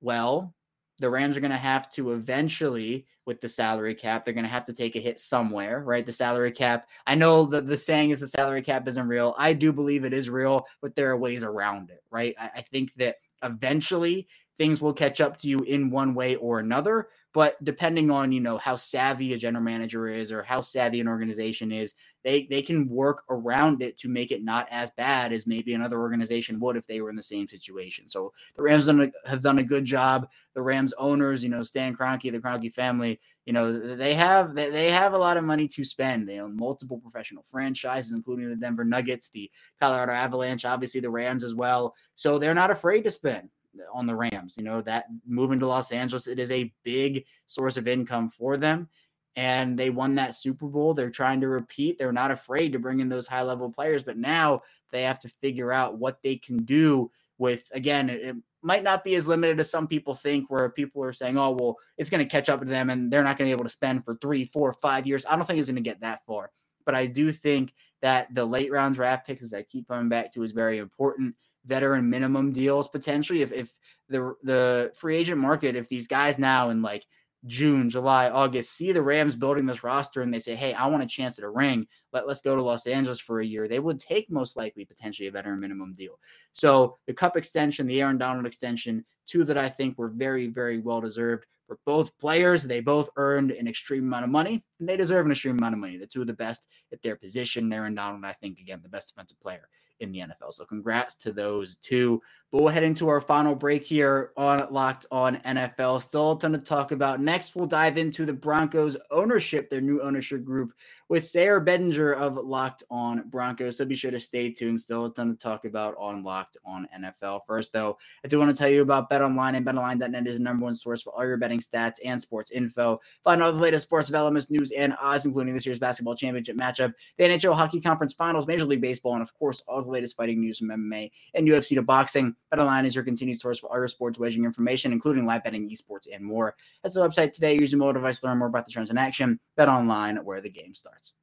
well, 0.01 0.53
the 0.99 1.09
Rams 1.09 1.35
are 1.35 1.41
going 1.41 1.51
to 1.51 1.57
have 1.57 1.89
to 1.91 2.13
eventually, 2.13 3.05
with 3.25 3.41
the 3.41 3.49
salary 3.49 3.95
cap, 3.95 4.23
they're 4.23 4.33
going 4.33 4.45
to 4.45 4.49
have 4.49 4.65
to 4.65 4.73
take 4.73 4.95
a 4.95 4.99
hit 4.99 5.19
somewhere, 5.19 5.81
right? 5.81 6.05
The 6.05 6.13
salary 6.13 6.51
cap. 6.51 6.87
I 7.05 7.15
know 7.15 7.45
that 7.47 7.67
the 7.67 7.77
saying 7.77 8.11
is 8.11 8.19
the 8.19 8.27
salary 8.27 8.61
cap 8.61 8.87
isn't 8.87 9.07
real. 9.07 9.35
I 9.37 9.53
do 9.53 9.73
believe 9.73 10.05
it 10.05 10.13
is 10.13 10.29
real, 10.29 10.67
but 10.81 10.95
there 10.95 11.09
are 11.09 11.17
ways 11.17 11.43
around 11.43 11.89
it, 11.89 12.03
right? 12.11 12.35
I, 12.39 12.51
I 12.55 12.61
think 12.61 12.93
that 12.95 13.17
eventually 13.43 14.27
things 14.57 14.81
will 14.81 14.93
catch 14.93 15.19
up 15.19 15.37
to 15.37 15.49
you 15.49 15.59
in 15.59 15.89
one 15.89 16.13
way 16.13 16.35
or 16.35 16.59
another. 16.59 17.09
But 17.33 17.61
depending 17.65 18.09
on 18.09 18.31
you 18.31 18.39
know 18.39 18.57
how 18.57 18.77
savvy 18.77 19.33
a 19.33 19.37
general 19.37 19.63
manager 19.63 20.07
is 20.07 20.31
or 20.31 20.43
how 20.43 20.61
savvy 20.61 21.01
an 21.01 21.07
organization 21.07 21.71
is, 21.71 21.93
they 22.25 22.47
they 22.47 22.63
can 22.63 22.89
work 22.89 23.23
around 23.29 23.83
it 23.83 23.97
to 23.99 24.09
make 24.09 24.31
it 24.31 24.43
not 24.43 24.67
as 24.71 24.89
bad 24.97 25.31
as 25.31 25.45
maybe 25.45 25.75
another 25.75 25.99
organization 25.99 26.59
would 26.59 26.75
if 26.75 26.87
they 26.87 26.99
were 26.99 27.11
in 27.11 27.15
the 27.15 27.23
same 27.23 27.47
situation. 27.47 28.09
So 28.09 28.33
the 28.55 28.63
Rams 28.63 28.87
have 29.25 29.41
done 29.41 29.59
a 29.59 29.63
good 29.63 29.85
job. 29.85 30.27
The 30.55 30.61
Rams 30.61 30.91
owners, 30.97 31.43
you 31.43 31.49
know, 31.49 31.61
Stan 31.61 31.95
Kroenke, 31.95 32.31
the 32.31 32.39
Kroenke 32.39 32.73
family, 32.73 33.19
you 33.45 33.53
know, 33.53 33.95
they 33.95 34.15
have 34.15 34.55
they, 34.55 34.71
they 34.71 34.89
have 34.89 35.13
a 35.13 35.17
lot 35.17 35.37
of 35.37 35.43
money 35.43 35.67
to 35.67 35.83
spend. 35.83 36.27
They 36.27 36.39
own 36.39 36.57
multiple 36.57 36.97
professional 36.97 37.43
franchises, 37.43 38.11
including 38.11 38.49
the 38.49 38.55
Denver 38.55 38.83
Nuggets, 38.83 39.29
the 39.29 39.51
Colorado 39.79 40.11
Avalanche, 40.13 40.65
obviously 40.65 41.01
the 41.01 41.11
Rams 41.11 41.43
as 41.43 41.53
well. 41.53 41.93
So 42.15 42.39
they're 42.39 42.55
not 42.55 42.71
afraid 42.71 43.03
to 43.03 43.11
spend 43.11 43.49
on 43.93 44.07
the 44.07 44.15
Rams. 44.15 44.55
You 44.57 44.63
know, 44.63 44.81
that 44.81 45.05
moving 45.27 45.59
to 45.59 45.67
Los 45.67 45.91
Angeles, 45.91 46.25
it 46.25 46.39
is 46.39 46.49
a 46.49 46.73
big 46.81 47.25
source 47.45 47.77
of 47.77 47.87
income 47.87 48.31
for 48.31 48.57
them. 48.57 48.89
And 49.35 49.77
they 49.77 49.89
won 49.89 50.15
that 50.15 50.33
Super 50.33 50.67
Bowl. 50.67 50.93
They're 50.93 51.09
trying 51.09 51.41
to 51.41 51.49
repeat. 51.49 51.97
They're 51.97 52.13
not 52.13 52.31
afraid 52.31 52.71
to 52.71 52.79
bring 52.79 53.01
in 53.01 53.09
those 53.09 53.27
high 53.27 53.41
level 53.41 53.69
players, 53.69 54.03
but 54.03 54.17
now 54.17 54.61
they 54.91 55.03
have 55.03 55.19
to 55.19 55.29
figure 55.41 55.73
out 55.73 55.97
what 55.97 56.19
they 56.23 56.37
can 56.37 56.63
do 56.63 57.11
with, 57.37 57.67
again, 57.73 58.09
it, 58.09 58.35
might 58.65 58.83
not 58.83 59.03
be 59.03 59.13
as 59.13 59.27
limited 59.27 59.59
as 59.59 59.69
some 59.69 59.87
people 59.87 60.15
think, 60.15 60.49
where 60.49 60.69
people 60.69 61.03
are 61.03 61.13
saying, 61.13 61.37
oh, 61.37 61.51
well, 61.51 61.77
it's 61.99 62.09
going 62.09 62.23
to 62.23 62.29
catch 62.29 62.49
up 62.49 62.59
to 62.59 62.65
them 62.65 62.89
and 62.89 63.13
they're 63.13 63.23
not 63.23 63.37
going 63.37 63.47
to 63.47 63.49
be 63.49 63.57
able 63.57 63.63
to 63.63 63.69
spend 63.69 64.03
for 64.03 64.15
three, 64.15 64.45
four, 64.45 64.73
five 64.73 65.05
years. 65.05 65.23
I 65.29 65.35
don't 65.35 65.45
think 65.45 65.59
it's 65.59 65.69
going 65.69 65.75
to 65.75 65.81
get 65.81 66.01
that 66.01 66.25
far. 66.25 66.49
But 66.83 66.95
I 66.95 67.05
do 67.05 67.31
think 67.31 67.75
that 68.01 68.33
the 68.33 68.43
late 68.43 68.71
round 68.71 68.95
draft 68.95 69.27
picks, 69.27 69.43
as 69.43 69.53
I 69.53 69.61
keep 69.61 69.87
coming 69.87 70.09
back 70.09 70.33
to, 70.33 70.41
is 70.41 70.51
very 70.51 70.79
important 70.79 71.35
veteran 71.65 72.09
minimum 72.09 72.51
deals 72.51 72.87
potentially. 72.87 73.41
If 73.41 73.51
if 73.51 73.71
the 74.09 74.35
the 74.43 74.91
free 74.95 75.17
agent 75.17 75.39
market, 75.41 75.75
if 75.75 75.87
these 75.87 76.07
guys 76.07 76.37
now 76.37 76.69
in 76.69 76.81
like 76.81 77.05
June, 77.47 77.89
July, 77.89 78.29
August 78.29 78.71
see 78.71 78.91
the 78.91 79.01
Rams 79.01 79.35
building 79.35 79.65
this 79.65 79.83
roster 79.83 80.21
and 80.21 80.33
they 80.33 80.39
say, 80.39 80.55
Hey, 80.55 80.73
I 80.73 80.87
want 80.87 81.03
a 81.03 81.07
chance 81.07 81.37
at 81.37 81.45
a 81.45 81.49
ring. 81.49 81.87
Let, 82.11 82.27
let's 82.27 82.41
go 82.41 82.55
to 82.55 82.61
Los 82.61 82.87
Angeles 82.87 83.19
for 83.19 83.39
a 83.39 83.45
year. 83.45 83.67
They 83.67 83.79
would 83.79 83.99
take 83.99 84.31
most 84.31 84.55
likely 84.55 84.85
potentially 84.85 85.27
a 85.27 85.31
veteran 85.31 85.59
minimum 85.59 85.93
deal. 85.93 86.19
So 86.53 86.97
the 87.07 87.13
Kupp 87.13 87.37
extension, 87.37 87.87
the 87.87 88.01
Aaron 88.01 88.17
Donald 88.17 88.45
extension, 88.45 89.05
two 89.27 89.43
that 89.45 89.57
I 89.57 89.69
think 89.69 89.97
were 89.97 90.09
very, 90.09 90.47
very 90.47 90.79
well 90.79 91.01
deserved 91.01 91.45
for 91.67 91.79
both 91.85 92.17
players. 92.17 92.63
They 92.63 92.79
both 92.79 93.09
earned 93.17 93.51
an 93.51 93.67
extreme 93.67 94.05
amount 94.05 94.25
of 94.25 94.31
money 94.31 94.63
and 94.79 94.87
they 94.87 94.97
deserve 94.97 95.25
an 95.25 95.31
extreme 95.31 95.57
amount 95.57 95.73
of 95.73 95.79
money. 95.79 95.97
The 95.97 96.07
two 96.07 96.21
of 96.21 96.27
the 96.27 96.33
best 96.33 96.63
at 96.91 97.01
their 97.01 97.15
position. 97.15 97.71
Aaron 97.71 97.95
Donald, 97.95 98.23
I 98.23 98.33
think, 98.33 98.59
again, 98.59 98.81
the 98.83 98.89
best 98.89 99.09
defensive 99.09 99.39
player 99.39 99.67
in 99.99 100.11
the 100.11 100.19
NFL. 100.19 100.53
So 100.53 100.65
congrats 100.65 101.15
to 101.15 101.31
those 101.31 101.75
two. 101.77 102.21
But 102.51 102.61
we'll 102.61 102.71
head 102.71 102.83
into 102.83 103.09
our 103.09 103.19
final 103.19 103.53
break 103.53 103.83
here 103.83 104.31
on 104.37 104.65
Locked 104.71 105.07
On 105.11 105.35
NFL. 105.37 106.01
Still 106.01 106.31
a 106.31 106.39
ton 106.39 106.53
to 106.53 106.57
talk 106.57 106.93
about. 106.93 107.19
Next, 107.19 107.55
we'll 107.55 107.65
dive 107.65 107.97
into 107.97 108.25
the 108.25 108.33
Broncos 108.33 108.95
ownership, 109.11 109.69
their 109.69 109.81
new 109.81 110.01
ownership 110.01 110.43
group, 110.45 110.71
with 111.09 111.27
Sayre 111.27 111.59
Bedinger 111.59 112.15
of 112.15 112.37
Locked 112.37 112.83
On 112.89 113.27
Broncos. 113.27 113.77
So 113.77 113.85
be 113.85 113.95
sure 113.95 114.11
to 114.11 114.19
stay 114.19 114.51
tuned. 114.51 114.79
Still 114.79 115.05
a 115.05 115.13
ton 115.13 115.31
to 115.31 115.35
talk 115.37 115.65
about 115.65 115.95
on 115.97 116.23
Locked 116.23 116.57
On 116.65 116.87
NFL. 116.97 117.41
First, 117.45 117.73
though, 117.73 117.97
I 118.23 118.27
do 118.27 118.39
want 118.39 118.55
to 118.55 118.57
tell 118.57 118.69
you 118.69 118.81
about 118.81 119.09
BetOnline 119.09 119.57
and 119.57 119.65
BetOnline.net 119.65 120.27
is 120.27 120.37
the 120.37 120.43
number 120.43 120.63
one 120.63 120.75
source 120.75 121.01
for 121.01 121.09
all 121.09 121.25
your 121.25 121.37
betting 121.37 121.59
stats 121.59 121.99
and 122.05 122.21
sports 122.21 122.51
info. 122.51 123.01
Find 123.23 123.43
all 123.43 123.51
the 123.51 123.59
latest 123.59 123.85
sports 123.85 124.07
developments, 124.07 124.49
news, 124.49 124.71
and 124.71 124.95
odds, 125.01 125.25
including 125.25 125.53
this 125.53 125.65
year's 125.65 125.79
basketball 125.79 126.15
championship 126.15 126.57
matchup, 126.57 126.93
the 127.17 127.25
NHL 127.25 127.53
Hockey 127.53 127.81
Conference 127.81 128.13
Finals, 128.13 128.47
Major 128.47 128.65
League 128.65 128.81
Baseball, 128.81 129.13
and 129.13 129.21
of 129.21 129.33
course, 129.33 129.61
all 129.67 129.81
the 129.85 129.91
latest 129.91 130.17
fighting 130.17 130.39
news 130.39 130.59
from 130.59 130.69
MMA 130.69 131.11
and 131.33 131.47
UFC 131.47 131.75
to 131.75 131.81
boxing. 131.81 132.35
BetOnline 132.53 132.85
is 132.85 132.95
your 132.95 133.03
continued 133.03 133.39
source 133.39 133.59
for 133.59 133.71
all 133.71 133.77
your 133.77 133.87
sports 133.87 134.19
wagering 134.19 134.45
information, 134.45 134.91
including 134.91 135.25
live 135.25 135.43
betting, 135.43 135.69
esports, 135.69 136.07
and 136.13 136.23
more. 136.23 136.55
That's 136.83 136.95
the 136.95 137.01
website 137.01 137.33
today. 137.33 137.57
Use 137.59 137.71
your 137.71 137.79
mobile 137.79 137.93
device 137.93 138.19
to 138.19 138.27
learn 138.27 138.37
more 138.37 138.47
about 138.47 138.65
the 138.65 138.71
trends 138.71 138.89
in 138.89 138.97
action. 138.97 139.39
BetOnline, 139.57 140.23
where 140.23 140.41
the 140.41 140.49
game 140.49 140.73
starts. 140.73 141.13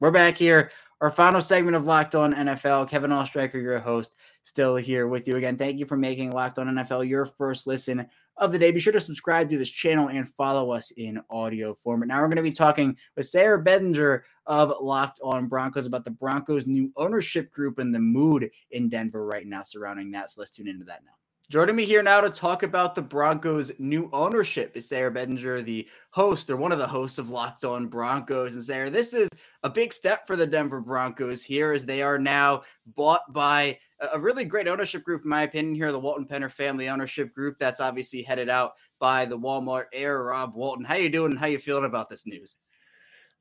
We're 0.00 0.10
back 0.10 0.36
here. 0.36 0.70
Our 1.00 1.12
final 1.12 1.40
segment 1.40 1.76
of 1.76 1.86
Locked 1.86 2.16
On 2.16 2.34
NFL. 2.34 2.88
Kevin 2.88 3.12
Oestreicher, 3.12 3.54
your 3.54 3.78
host, 3.78 4.12
still 4.42 4.74
here 4.74 5.06
with 5.06 5.28
you 5.28 5.36
again. 5.36 5.56
Thank 5.56 5.78
you 5.78 5.86
for 5.86 5.96
making 5.96 6.32
Locked 6.32 6.58
On 6.58 6.66
NFL 6.66 7.08
your 7.08 7.24
first 7.24 7.68
listen 7.68 8.04
of 8.36 8.50
the 8.50 8.58
day. 8.58 8.72
Be 8.72 8.80
sure 8.80 8.92
to 8.92 9.00
subscribe 9.00 9.48
to 9.50 9.58
this 9.58 9.70
channel 9.70 10.08
and 10.08 10.28
follow 10.34 10.72
us 10.72 10.90
in 10.92 11.20
audio 11.30 11.74
format. 11.74 12.08
Now 12.08 12.20
we're 12.20 12.26
going 12.26 12.36
to 12.36 12.42
be 12.42 12.50
talking 12.50 12.96
with 13.16 13.26
Sayre 13.26 13.62
Bedinger 13.62 14.22
of 14.48 14.72
Locked 14.80 15.20
On 15.22 15.46
Broncos 15.46 15.86
about 15.86 16.04
the 16.04 16.10
Broncos' 16.10 16.66
new 16.66 16.90
ownership 16.96 17.52
group 17.52 17.78
and 17.78 17.94
the 17.94 18.00
mood 18.00 18.50
in 18.72 18.88
Denver 18.88 19.24
right 19.24 19.46
now 19.46 19.62
surrounding 19.62 20.10
that. 20.12 20.30
So 20.30 20.40
let's 20.40 20.50
tune 20.50 20.66
into 20.66 20.86
that 20.86 21.04
now. 21.04 21.12
Joining 21.50 21.76
me 21.76 21.84
here 21.86 22.02
now 22.02 22.20
to 22.20 22.28
talk 22.28 22.62
about 22.62 22.94
the 22.94 23.00
Broncos' 23.00 23.72
new 23.78 24.10
ownership 24.12 24.72
is 24.74 24.86
Sayre 24.86 25.10
Bedinger, 25.10 25.64
the 25.64 25.88
host 26.10 26.50
or 26.50 26.56
one 26.56 26.72
of 26.72 26.78
the 26.78 26.86
hosts 26.86 27.18
of 27.18 27.30
Locked 27.30 27.64
On 27.64 27.86
Broncos. 27.86 28.54
And 28.54 28.62
Sayre, 28.62 28.90
this 28.90 29.14
is 29.14 29.30
a 29.62 29.70
big 29.70 29.94
step 29.94 30.26
for 30.26 30.36
the 30.36 30.46
Denver 30.46 30.82
Broncos 30.82 31.42
here 31.42 31.72
as 31.72 31.86
they 31.86 32.02
are 32.02 32.18
now 32.18 32.64
bought 32.96 33.32
by 33.32 33.78
a 34.12 34.20
really 34.20 34.44
great 34.44 34.68
ownership 34.68 35.04
group, 35.04 35.24
in 35.24 35.30
my 35.30 35.42
opinion, 35.42 35.74
here, 35.74 35.90
the 35.90 35.98
Walton 35.98 36.26
Penner 36.26 36.52
family 36.52 36.90
ownership 36.90 37.34
group. 37.34 37.56
That's 37.58 37.80
obviously 37.80 38.22
headed 38.22 38.50
out 38.50 38.72
by 38.98 39.24
the 39.24 39.38
Walmart 39.38 39.86
heir, 39.94 40.22
Rob 40.24 40.54
Walton. 40.54 40.84
How 40.84 40.94
are 40.94 41.00
you 41.00 41.08
doing 41.08 41.32
and 41.32 41.40
how 41.40 41.46
you 41.46 41.58
feeling 41.58 41.86
about 41.86 42.10
this 42.10 42.26
news? 42.26 42.58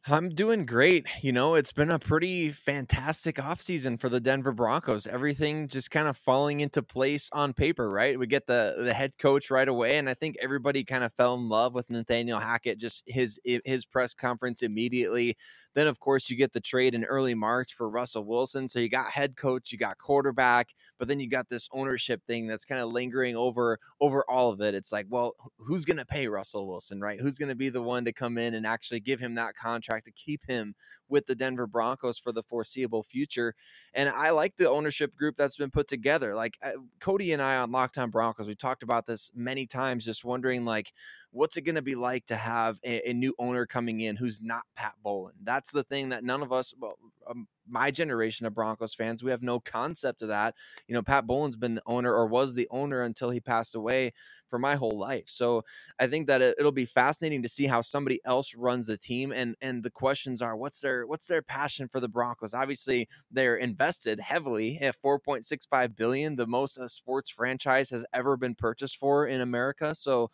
I'm 0.10 0.30
doing 0.30 0.66
great. 0.66 1.06
You 1.22 1.34
know, 1.34 1.56
it's 1.56 1.74
been 1.74 1.92
a 1.92 2.00
pretty 2.00 2.50
fantastic 2.50 3.36
offseason 3.38 4.00
for 4.00 4.08
the 4.08 4.22
Denver 4.22 4.54
Broncos. 4.54 5.06
Everything 5.06 5.68
just 5.68 5.92
kind 5.92 6.08
of 6.08 6.16
falling 6.16 6.62
into 6.62 6.82
place 6.82 7.30
on 7.34 7.54
paper, 7.54 7.90
right? 7.90 8.18
We 8.18 8.26
get 8.26 8.48
the 8.48 8.76
the 8.78 8.94
head 8.94 9.14
coach 9.20 9.52
right 9.52 9.68
away 9.68 9.98
and 9.98 10.10
I 10.10 10.14
think 10.14 10.38
everybody 10.42 10.86
kind 10.86 11.04
of 11.04 11.12
fell 11.14 11.36
in 11.36 11.50
love 11.50 11.74
with 11.74 11.90
Nathaniel 11.90 12.40
Hackett 12.40 12.80
just 12.80 13.04
his 13.08 13.40
his 13.44 13.86
press 13.86 14.14
conference 14.14 14.62
immediately. 14.62 15.36
Then, 15.78 15.86
of 15.86 16.00
course, 16.00 16.28
you 16.28 16.36
get 16.36 16.54
the 16.54 16.60
trade 16.60 16.96
in 16.96 17.04
early 17.04 17.36
March 17.36 17.76
for 17.76 17.88
Russell 17.88 18.26
Wilson. 18.26 18.68
So 18.68 18.80
you 18.80 18.90
got 18.90 19.12
head 19.12 19.38
coach, 19.38 19.72
you 19.72 19.78
got 19.78 20.00
quarterback, 20.00 20.74
but 20.98 21.08
then 21.08 21.20
you 21.20 21.30
got 21.30 21.50
this 21.50 21.70
ownership 21.72 22.20
thing 22.26 22.48
that's 22.48 22.66
kind 22.66 22.82
of 22.82 22.90
lingering 22.90 23.36
over 23.36 23.78
over 24.02 24.26
all 24.28 24.50
of 24.50 24.60
it. 24.60 24.74
It's 24.74 24.92
like, 24.92 25.06
well, 25.08 25.36
who's 25.60 25.86
going 25.86 25.98
to 25.98 26.06
pay 26.06 26.28
Russell 26.28 26.68
Wilson, 26.68 27.00
right? 27.00 27.20
Who's 27.20 27.38
going 27.38 27.50
to 27.50 27.56
be 27.56 27.70
the 27.70 27.84
one 27.84 28.06
to 28.06 28.12
come 28.12 28.40
in 28.40 28.56
and 28.56 28.66
actually 28.66 29.02
give 29.02 29.20
him 29.20 29.36
that 29.36 29.54
contract 29.56 30.06
to 30.06 30.12
keep 30.14 30.42
him 30.48 30.74
with 31.10 31.26
the 31.26 31.36
Denver 31.36 31.68
Broncos 31.68 32.18
for 32.18 32.32
the 32.32 32.44
foreseeable 32.44 33.04
future? 33.04 33.56
And 33.94 34.10
I 34.10 34.32
like 34.32 34.56
the 34.58 34.70
ownership 34.70 35.16
group 35.16 35.36
that's 35.38 35.58
been 35.58 35.72
put 35.72 35.88
together. 35.88 36.36
Like 36.36 36.58
uh, 36.62 36.72
Cody 37.00 37.32
and 37.32 37.42
I 37.42 37.58
on 37.58 37.72
Locked 37.72 37.98
On 37.98 38.10
Broncos, 38.10 38.48
we 38.48 38.56
talked 38.56 38.84
about 38.84 39.06
this 39.06 39.32
many 39.36 39.66
times, 39.66 40.06
just 40.06 40.26
wondering 40.26 40.66
like 40.66 40.92
what's 41.32 41.58
it 41.58 41.62
going 41.62 41.76
to 41.76 41.82
be 41.82 41.96
like 41.96 42.26
to 42.26 42.36
have 42.36 42.80
a, 42.84 43.10
a, 43.10 43.14
new 43.14 43.34
owner 43.38 43.66
coming 43.66 44.00
in 44.00 44.16
who's 44.16 44.42
not 44.42 44.64
Pat 44.76 44.94
Bowlen? 45.04 45.34
That's 45.44 45.72
the 45.72 45.84
thing 45.84 46.10
that 46.10 46.24
none 46.24 46.42
of 46.42 46.52
us, 46.52 46.74
well, 46.80 46.98
um, 47.30 47.48
my 47.70 47.92
generation 47.92 48.46
of 48.46 48.56
Broncos 48.56 48.96
fans, 48.96 49.24
we 49.24 49.32
have 49.32 49.44
no 49.44 49.60
concept 49.60 50.22
of 50.22 50.30
that. 50.30 50.56
You 50.88 50.96
know, 50.96 51.04
Pat 51.04 51.28
Bowlen's 51.28 51.58
been 51.58 51.76
the 51.76 51.82
owner 51.86 52.14
or 52.14 52.26
was 52.28 52.56
the 52.56 52.68
owner 52.72 53.04
until 53.04 53.30
he 53.30 53.40
passed 53.40 53.76
away 53.76 54.14
for 54.50 54.60
my 54.60 54.76
whole 54.76 54.98
life. 54.98 55.26
So 55.28 55.64
I 56.00 56.08
think 56.08 56.28
that 56.28 56.42
it, 56.42 56.56
will 56.60 56.72
be 56.72 56.86
fascinating 56.86 57.42
to 57.44 57.50
see 57.50 57.66
how 57.68 57.82
somebody 57.82 58.20
else 58.26 58.56
runs 58.56 58.88
the 58.88 58.98
team. 58.98 59.32
And 59.32 59.56
and 59.62 59.84
the 59.84 59.92
questions 59.92 60.42
are, 60.42 60.56
what's 60.56 60.82
their 60.82 61.06
what's 61.08 61.28
their 61.28 61.42
passion 61.42 61.88
for 61.88 62.00
the 62.00 62.10
Broncos? 62.10 62.54
Obviously, 62.54 63.08
they're 63.32 63.58
invested 63.58 64.20
heavily 64.20 64.78
at 64.80 64.96
4.65 65.02 65.96
billion, 65.96 66.36
the 66.36 66.48
most 66.48 66.78
a 66.78 66.90
sports 66.90 67.30
franchise 67.30 67.90
has 67.90 68.06
ever 68.14 68.38
been 68.38 68.56
purchased 68.56 68.98
for 68.98 69.28
in 69.28 69.42
America. 69.42 69.96
So 69.96 70.30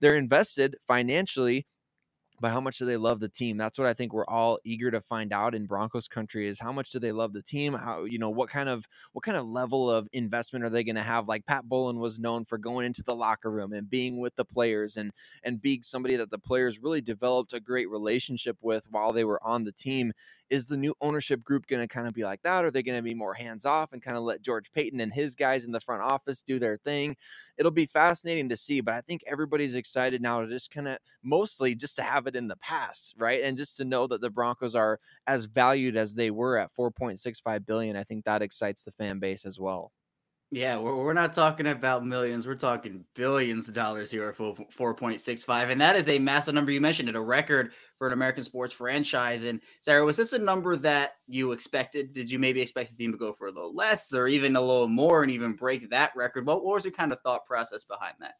they're 0.00 0.16
invested 0.16 0.76
financially 0.86 1.66
but 2.40 2.50
how 2.50 2.60
much 2.60 2.78
do 2.78 2.84
they 2.84 2.96
love 2.96 3.20
the 3.20 3.28
team 3.28 3.56
that's 3.56 3.78
what 3.78 3.88
i 3.88 3.92
think 3.92 4.12
we're 4.12 4.26
all 4.26 4.58
eager 4.64 4.90
to 4.90 5.00
find 5.00 5.32
out 5.32 5.54
in 5.54 5.66
broncos 5.66 6.08
country 6.08 6.46
is 6.46 6.60
how 6.60 6.72
much 6.72 6.90
do 6.90 6.98
they 6.98 7.12
love 7.12 7.32
the 7.32 7.42
team 7.42 7.74
how 7.74 8.04
you 8.04 8.18
know 8.18 8.30
what 8.30 8.48
kind 8.48 8.68
of 8.68 8.86
what 9.12 9.24
kind 9.24 9.36
of 9.36 9.46
level 9.46 9.90
of 9.90 10.08
investment 10.12 10.64
are 10.64 10.68
they 10.68 10.84
going 10.84 10.96
to 10.96 11.02
have 11.02 11.28
like 11.28 11.46
pat 11.46 11.68
bowlen 11.68 11.98
was 11.98 12.18
known 12.18 12.44
for 12.44 12.58
going 12.58 12.86
into 12.86 13.02
the 13.02 13.14
locker 13.14 13.50
room 13.50 13.72
and 13.72 13.90
being 13.90 14.18
with 14.20 14.34
the 14.36 14.44
players 14.44 14.96
and 14.96 15.12
and 15.42 15.62
being 15.62 15.82
somebody 15.82 16.16
that 16.16 16.30
the 16.30 16.38
players 16.38 16.80
really 16.80 17.00
developed 17.00 17.52
a 17.52 17.60
great 17.60 17.88
relationship 17.90 18.56
with 18.60 18.86
while 18.90 19.12
they 19.12 19.24
were 19.24 19.42
on 19.42 19.64
the 19.64 19.72
team 19.72 20.12
is 20.50 20.68
the 20.68 20.76
new 20.76 20.94
ownership 21.00 21.42
group 21.42 21.66
going 21.66 21.82
to 21.82 21.88
kind 21.88 22.06
of 22.06 22.14
be 22.14 22.24
like 22.24 22.42
that? 22.42 22.64
Are 22.64 22.70
they 22.70 22.82
going 22.82 22.98
to 22.98 23.02
be 23.02 23.14
more 23.14 23.34
hands 23.34 23.66
off 23.66 23.92
and 23.92 24.02
kind 24.02 24.16
of 24.16 24.22
let 24.22 24.42
George 24.42 24.70
Paton 24.72 25.00
and 25.00 25.12
his 25.12 25.34
guys 25.34 25.64
in 25.64 25.72
the 25.72 25.80
front 25.80 26.02
office 26.02 26.42
do 26.42 26.58
their 26.58 26.76
thing? 26.76 27.16
It'll 27.58 27.70
be 27.72 27.86
fascinating 27.86 28.48
to 28.50 28.56
see, 28.56 28.80
but 28.80 28.94
I 28.94 29.00
think 29.00 29.22
everybody's 29.26 29.74
excited 29.74 30.22
now 30.22 30.40
to 30.40 30.48
just 30.48 30.70
kind 30.70 30.88
of 30.88 30.98
mostly 31.22 31.74
just 31.74 31.96
to 31.96 32.02
have 32.02 32.25
it 32.26 32.36
in 32.36 32.48
the 32.48 32.56
past, 32.56 33.14
right? 33.18 33.42
And 33.42 33.56
just 33.56 33.76
to 33.78 33.84
know 33.84 34.06
that 34.06 34.20
the 34.20 34.30
Broncos 34.30 34.74
are 34.74 35.00
as 35.26 35.46
valued 35.46 35.96
as 35.96 36.14
they 36.14 36.30
were 36.30 36.58
at 36.58 36.74
4.65 36.74 37.66
billion. 37.66 37.96
I 37.96 38.04
think 38.04 38.24
that 38.24 38.42
excites 38.42 38.84
the 38.84 38.92
fan 38.92 39.18
base 39.18 39.44
as 39.44 39.58
well. 39.58 39.92
Yeah, 40.52 40.78
we're, 40.78 40.94
we're 40.96 41.12
not 41.12 41.34
talking 41.34 41.66
about 41.66 42.06
millions. 42.06 42.46
We're 42.46 42.54
talking 42.54 43.04
billions 43.14 43.66
of 43.66 43.74
dollars 43.74 44.12
here 44.12 44.28
at 44.28 44.36
4.65. 44.36 45.70
And 45.70 45.80
that 45.80 45.96
is 45.96 46.08
a 46.08 46.20
massive 46.20 46.54
number. 46.54 46.70
You 46.70 46.80
mentioned 46.80 47.08
it, 47.08 47.16
a 47.16 47.20
record 47.20 47.72
for 47.98 48.06
an 48.06 48.12
American 48.12 48.44
sports 48.44 48.72
franchise. 48.72 49.42
And 49.42 49.60
Sayre, 49.80 50.04
was 50.04 50.16
this 50.16 50.34
a 50.34 50.38
number 50.38 50.76
that 50.76 51.14
you 51.26 51.50
expected? 51.50 52.12
Did 52.12 52.30
you 52.30 52.38
maybe 52.38 52.60
expect 52.60 52.90
the 52.90 52.96
team 52.96 53.10
to 53.10 53.18
go 53.18 53.32
for 53.32 53.48
a 53.48 53.52
little 53.52 53.74
less 53.74 54.14
or 54.14 54.28
even 54.28 54.54
a 54.54 54.60
little 54.60 54.86
more 54.86 55.24
and 55.24 55.32
even 55.32 55.54
break 55.54 55.90
that 55.90 56.12
record? 56.14 56.46
What, 56.46 56.64
what 56.64 56.74
was 56.74 56.84
your 56.84 56.94
kind 56.94 57.12
of 57.12 57.20
thought 57.22 57.44
process 57.44 57.82
behind 57.82 58.14
that? 58.20 58.34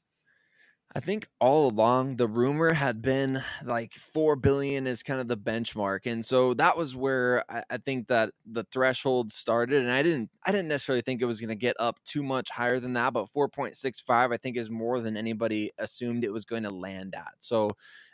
I 0.95 1.01
think 1.01 1.29
all 1.41 1.69
along 1.69 2.17
the 2.17 2.27
rumor 2.29 2.73
had 2.73 3.03
been 3.03 3.43
like 3.63 3.93
four 3.95 4.35
billion 4.35 4.87
is 4.87 5.03
kind 5.03 5.21
of 5.21 5.29
the 5.29 5.37
benchmark, 5.37 6.07
and 6.07 6.25
so 6.25 6.55
that 6.55 6.77
was 6.79 6.97
where 6.97 7.45
I, 7.51 7.63
I 7.69 7.77
think 7.77 8.07
that 8.09 8.31
the 8.47 8.65
threshold 8.73 9.31
started. 9.31 9.83
And 9.83 9.91
I 9.91 10.03
didn't, 10.03 10.31
I 10.47 10.53
didn't 10.53 10.69
necessarily 10.69 11.03
think 11.03 11.21
it 11.21 11.27
was 11.27 11.39
going 11.41 11.51
to 11.51 11.55
get 11.55 11.77
up 11.79 11.99
too 12.05 12.23
much 12.23 12.49
higher 12.51 12.79
than 12.79 12.95
that, 12.95 13.13
but 13.13 13.29
four 13.29 13.49
point 13.49 13.77
six 13.77 14.01
five 14.01 14.33
I 14.33 14.39
think 14.39 14.57
is 14.57 14.71
more 14.71 15.01
than 15.01 15.19
anybody 15.19 15.71
assumed 15.77 16.25
it 16.25 16.33
was 16.33 16.47
going 16.47 16.63
to 16.63 16.71
land 16.71 17.15
at. 17.15 17.35
So 17.41 17.71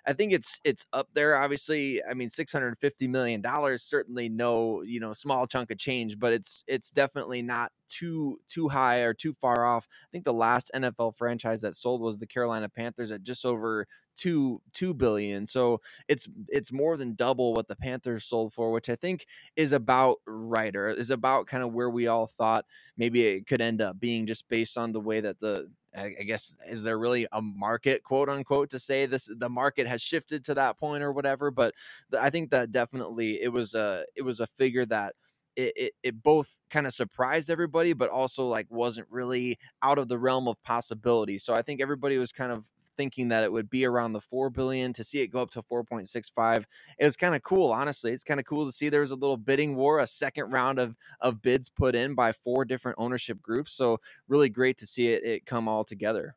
I 0.06 0.12
think 0.12 0.32
it's 0.32 0.58
it's 0.64 0.84
up 0.92 1.08
there. 1.14 1.36
Obviously, 1.36 2.02
I 2.04 2.14
mean, 2.14 2.28
six 2.28 2.52
hundred 2.52 2.76
fifty 2.78 3.06
million 3.06 3.40
dollars 3.40 3.82
certainly 3.82 4.28
no 4.28 4.82
you 4.82 4.98
know 5.00 5.12
small 5.12 5.46
chunk 5.46 5.70
of 5.70 5.78
change, 5.78 6.18
but 6.18 6.32
it's 6.32 6.64
it's 6.66 6.90
definitely 6.90 7.42
not 7.42 7.70
too 7.88 8.38
too 8.48 8.68
high 8.68 9.00
or 9.00 9.14
too 9.14 9.34
far 9.40 9.64
off. 9.64 9.88
I 9.90 10.08
think 10.10 10.24
the 10.24 10.32
last 10.32 10.70
NFL 10.74 11.16
franchise 11.16 11.60
that 11.62 11.76
sold 11.76 12.00
was 12.00 12.18
the 12.18 12.26
Carolina 12.26 12.68
Panthers 12.68 13.12
at 13.12 13.22
just 13.22 13.44
over 13.46 13.86
two 14.16 14.60
two 14.72 14.94
billion. 14.94 15.46
So 15.46 15.80
it's 16.08 16.28
it's 16.48 16.72
more 16.72 16.96
than 16.96 17.14
double 17.14 17.54
what 17.54 17.68
the 17.68 17.76
Panthers 17.76 18.24
sold 18.24 18.52
for, 18.52 18.70
which 18.72 18.88
I 18.88 18.96
think 18.96 19.26
is 19.56 19.72
about 19.72 20.18
right 20.26 20.74
or 20.74 20.88
is 20.88 21.10
about 21.10 21.46
kind 21.46 21.62
of 21.62 21.72
where 21.72 21.90
we 21.90 22.06
all 22.06 22.26
thought 22.26 22.66
maybe 22.96 23.22
it 23.26 23.46
could 23.46 23.60
end 23.60 23.80
up 23.82 23.98
being 24.00 24.26
just 24.26 24.48
based 24.48 24.76
on 24.78 24.92
the 24.92 25.00
way 25.00 25.20
that 25.20 25.40
the 25.40 25.70
I 25.94 26.08
guess 26.26 26.56
is 26.66 26.82
there 26.82 26.98
really 26.98 27.26
a 27.32 27.42
market 27.42 28.02
quote 28.02 28.28
unquote 28.30 28.70
to 28.70 28.78
say 28.78 29.04
this 29.06 29.30
the 29.30 29.50
market 29.50 29.86
has 29.86 30.00
shifted 30.00 30.42
to 30.44 30.54
that 30.54 30.78
point 30.78 31.02
or 31.02 31.12
whatever 31.12 31.50
but 31.50 31.74
I 32.18 32.30
think 32.30 32.50
that 32.50 32.70
definitely 32.70 33.42
it 33.42 33.52
was 33.52 33.74
a 33.74 34.04
it 34.16 34.22
was 34.22 34.40
a 34.40 34.46
figure 34.46 34.86
that 34.86 35.14
it, 35.54 35.72
it, 35.76 35.92
it 36.02 36.22
both 36.22 36.58
kind 36.70 36.86
of 36.86 36.94
surprised 36.94 37.50
everybody 37.50 37.92
but 37.92 38.08
also 38.08 38.46
like 38.46 38.66
wasn't 38.70 39.06
really 39.10 39.58
out 39.82 39.98
of 39.98 40.08
the 40.08 40.18
realm 40.18 40.48
of 40.48 40.62
possibility 40.62 41.38
so 41.38 41.52
i 41.52 41.60
think 41.60 41.80
everybody 41.80 42.16
was 42.16 42.32
kind 42.32 42.50
of 42.50 42.70
thinking 42.96 43.28
that 43.28 43.44
it 43.44 43.52
would 43.52 43.70
be 43.70 43.84
around 43.84 44.12
the 44.12 44.20
4 44.20 44.50
billion 44.50 44.92
to 44.92 45.04
see 45.04 45.20
it 45.20 45.28
go 45.28 45.42
up 45.42 45.50
to 45.50 45.62
4.65 45.62 46.64
it 46.98 47.04
was 47.04 47.16
kind 47.16 47.34
of 47.34 47.42
cool 47.42 47.70
honestly 47.70 48.12
it's 48.12 48.24
kind 48.24 48.40
of 48.40 48.46
cool 48.46 48.66
to 48.66 48.72
see 48.72 48.88
there 48.88 49.00
was 49.00 49.10
a 49.10 49.16
little 49.16 49.36
bidding 49.36 49.74
war 49.74 49.98
a 50.00 50.06
second 50.06 50.50
round 50.50 50.78
of 50.78 50.94
of 51.20 51.42
bids 51.42 51.68
put 51.68 51.94
in 51.94 52.14
by 52.14 52.32
four 52.32 52.64
different 52.64 52.96
ownership 52.98 53.40
groups 53.42 53.72
so 53.72 53.98
really 54.28 54.48
great 54.48 54.76
to 54.78 54.86
see 54.86 55.08
it, 55.08 55.24
it 55.24 55.46
come 55.46 55.68
all 55.68 55.84
together 55.84 56.36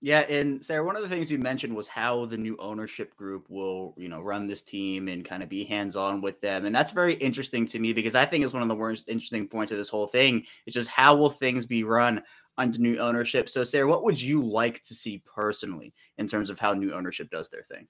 yeah, 0.00 0.20
and 0.28 0.64
Sayre, 0.64 0.84
one 0.84 0.94
of 0.94 1.02
the 1.02 1.08
things 1.08 1.28
you 1.28 1.38
mentioned 1.38 1.74
was 1.74 1.88
how 1.88 2.24
the 2.26 2.36
new 2.36 2.56
ownership 2.60 3.16
group 3.16 3.50
will, 3.50 3.94
you 3.96 4.08
know, 4.08 4.22
run 4.22 4.46
this 4.46 4.62
team 4.62 5.08
and 5.08 5.24
kind 5.24 5.42
of 5.42 5.48
be 5.48 5.64
hands-on 5.64 6.20
with 6.20 6.40
them. 6.40 6.66
And 6.66 6.74
that's 6.74 6.92
very 6.92 7.14
interesting 7.14 7.66
to 7.66 7.80
me 7.80 7.92
because 7.92 8.14
I 8.14 8.24
think 8.24 8.44
it's 8.44 8.52
one 8.52 8.62
of 8.62 8.68
the 8.68 8.76
most 8.76 9.08
interesting 9.08 9.48
points 9.48 9.72
of 9.72 9.78
this 9.78 9.88
whole 9.88 10.06
thing. 10.06 10.44
It's 10.66 10.74
just 10.74 10.88
how 10.88 11.16
will 11.16 11.30
things 11.30 11.66
be 11.66 11.82
run 11.82 12.22
under 12.58 12.78
new 12.78 12.98
ownership. 12.98 13.48
So, 13.48 13.64
Sayre, 13.64 13.86
what 13.86 14.04
would 14.04 14.20
you 14.20 14.44
like 14.44 14.82
to 14.82 14.94
see 14.94 15.22
personally 15.24 15.94
in 16.18 16.28
terms 16.28 16.50
of 16.50 16.58
how 16.58 16.74
new 16.74 16.92
ownership 16.92 17.30
does 17.30 17.48
their 17.48 17.62
thing? 17.62 17.88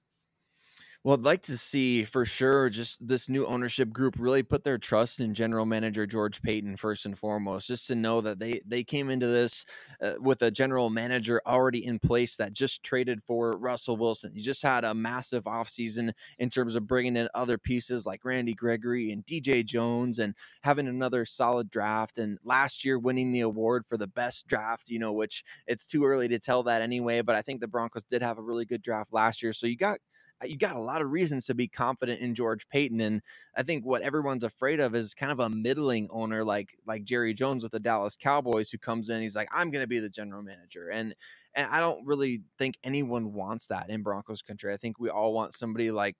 Well, 1.05 1.13
I'd 1.13 1.23
like 1.23 1.43
to 1.43 1.57
see 1.57 2.03
for 2.03 2.25
sure 2.25 2.69
just 2.69 3.07
this 3.07 3.29
new 3.29 3.45
ownership 3.45 3.89
group 3.93 4.15
really 4.19 4.43
put 4.43 4.65
their 4.65 4.77
trust 4.77 5.21
in 5.21 5.33
general 5.33 5.65
manager 5.65 6.05
George 6.05 6.41
Paton 6.41 6.75
first 6.75 7.05
and 7.05 7.17
foremost, 7.17 7.67
just 7.69 7.87
to 7.87 7.95
know 7.95 8.19
that 8.19 8.39
they 8.39 8.59
they 8.65 8.83
came 8.83 9.09
into 9.09 9.25
this 9.25 9.63
uh, 10.01 10.15
with 10.19 10.41
a 10.41 10.51
general 10.51 10.89
manager 10.89 11.41
already 11.47 11.85
in 11.85 11.99
place 11.99 12.35
that 12.35 12.51
just 12.51 12.83
traded 12.83 13.23
for 13.23 13.57
Russell 13.57 13.95
Wilson. 13.95 14.33
You 14.35 14.43
just 14.43 14.61
had 14.61 14.83
a 14.83 14.93
massive 14.93 15.45
offseason 15.45 16.11
in 16.37 16.49
terms 16.49 16.75
of 16.75 16.85
bringing 16.85 17.15
in 17.15 17.29
other 17.33 17.57
pieces 17.57 18.05
like 18.05 18.25
Randy 18.25 18.53
Gregory 18.53 19.09
and 19.11 19.25
DJ 19.25 19.63
Jones 19.63 20.19
and 20.19 20.35
having 20.63 20.89
another 20.89 21.23
solid 21.23 21.69
draft 21.69 22.17
and 22.17 22.37
last 22.43 22.83
year 22.83 22.99
winning 22.99 23.31
the 23.31 23.39
award 23.41 23.85
for 23.87 23.95
the 23.95 24.07
best 24.07 24.47
draft, 24.47 24.89
you 24.89 24.99
know, 24.99 25.13
which 25.13 25.45
it's 25.65 25.87
too 25.87 26.03
early 26.03 26.27
to 26.27 26.39
tell 26.39 26.61
that 26.63 26.81
anyway, 26.81 27.21
but 27.21 27.37
I 27.37 27.41
think 27.41 27.61
the 27.61 27.69
Broncos 27.69 28.03
did 28.03 28.21
have 28.21 28.37
a 28.37 28.43
really 28.43 28.65
good 28.65 28.81
draft 28.81 29.13
last 29.13 29.41
year. 29.41 29.53
So 29.53 29.65
you 29.65 29.77
got 29.77 29.99
you 30.43 30.57
got 30.57 30.75
a 30.75 30.81
lot 30.81 31.01
of 31.01 31.11
reasons 31.11 31.45
to 31.47 31.53
be 31.53 31.67
confident 31.67 32.21
in 32.21 32.33
George 32.33 32.67
Paton. 32.69 33.01
And 33.01 33.21
I 33.55 33.63
think 33.63 33.85
what 33.85 34.01
everyone's 34.01 34.43
afraid 34.43 34.79
of 34.79 34.95
is 34.95 35.13
kind 35.13 35.31
of 35.31 35.39
a 35.39 35.49
middling 35.49 36.07
owner 36.11 36.43
like 36.43 36.77
like 36.85 37.03
Jerry 37.03 37.33
Jones 37.33 37.63
with 37.63 37.71
the 37.71 37.79
Dallas 37.79 38.15
Cowboys 38.15 38.69
who 38.69 38.77
comes 38.77 39.09
in, 39.09 39.21
he's 39.21 39.35
like, 39.35 39.49
I'm 39.53 39.71
gonna 39.71 39.87
be 39.87 39.99
the 39.99 40.09
general 40.09 40.41
manager. 40.41 40.89
And 40.89 41.15
and 41.55 41.67
I 41.67 41.79
don't 41.79 42.05
really 42.05 42.43
think 42.57 42.77
anyone 42.83 43.33
wants 43.33 43.67
that 43.67 43.89
in 43.89 44.03
Broncos 44.03 44.41
country. 44.41 44.73
I 44.73 44.77
think 44.77 44.99
we 44.99 45.09
all 45.09 45.33
want 45.33 45.53
somebody 45.53 45.91
like 45.91 46.15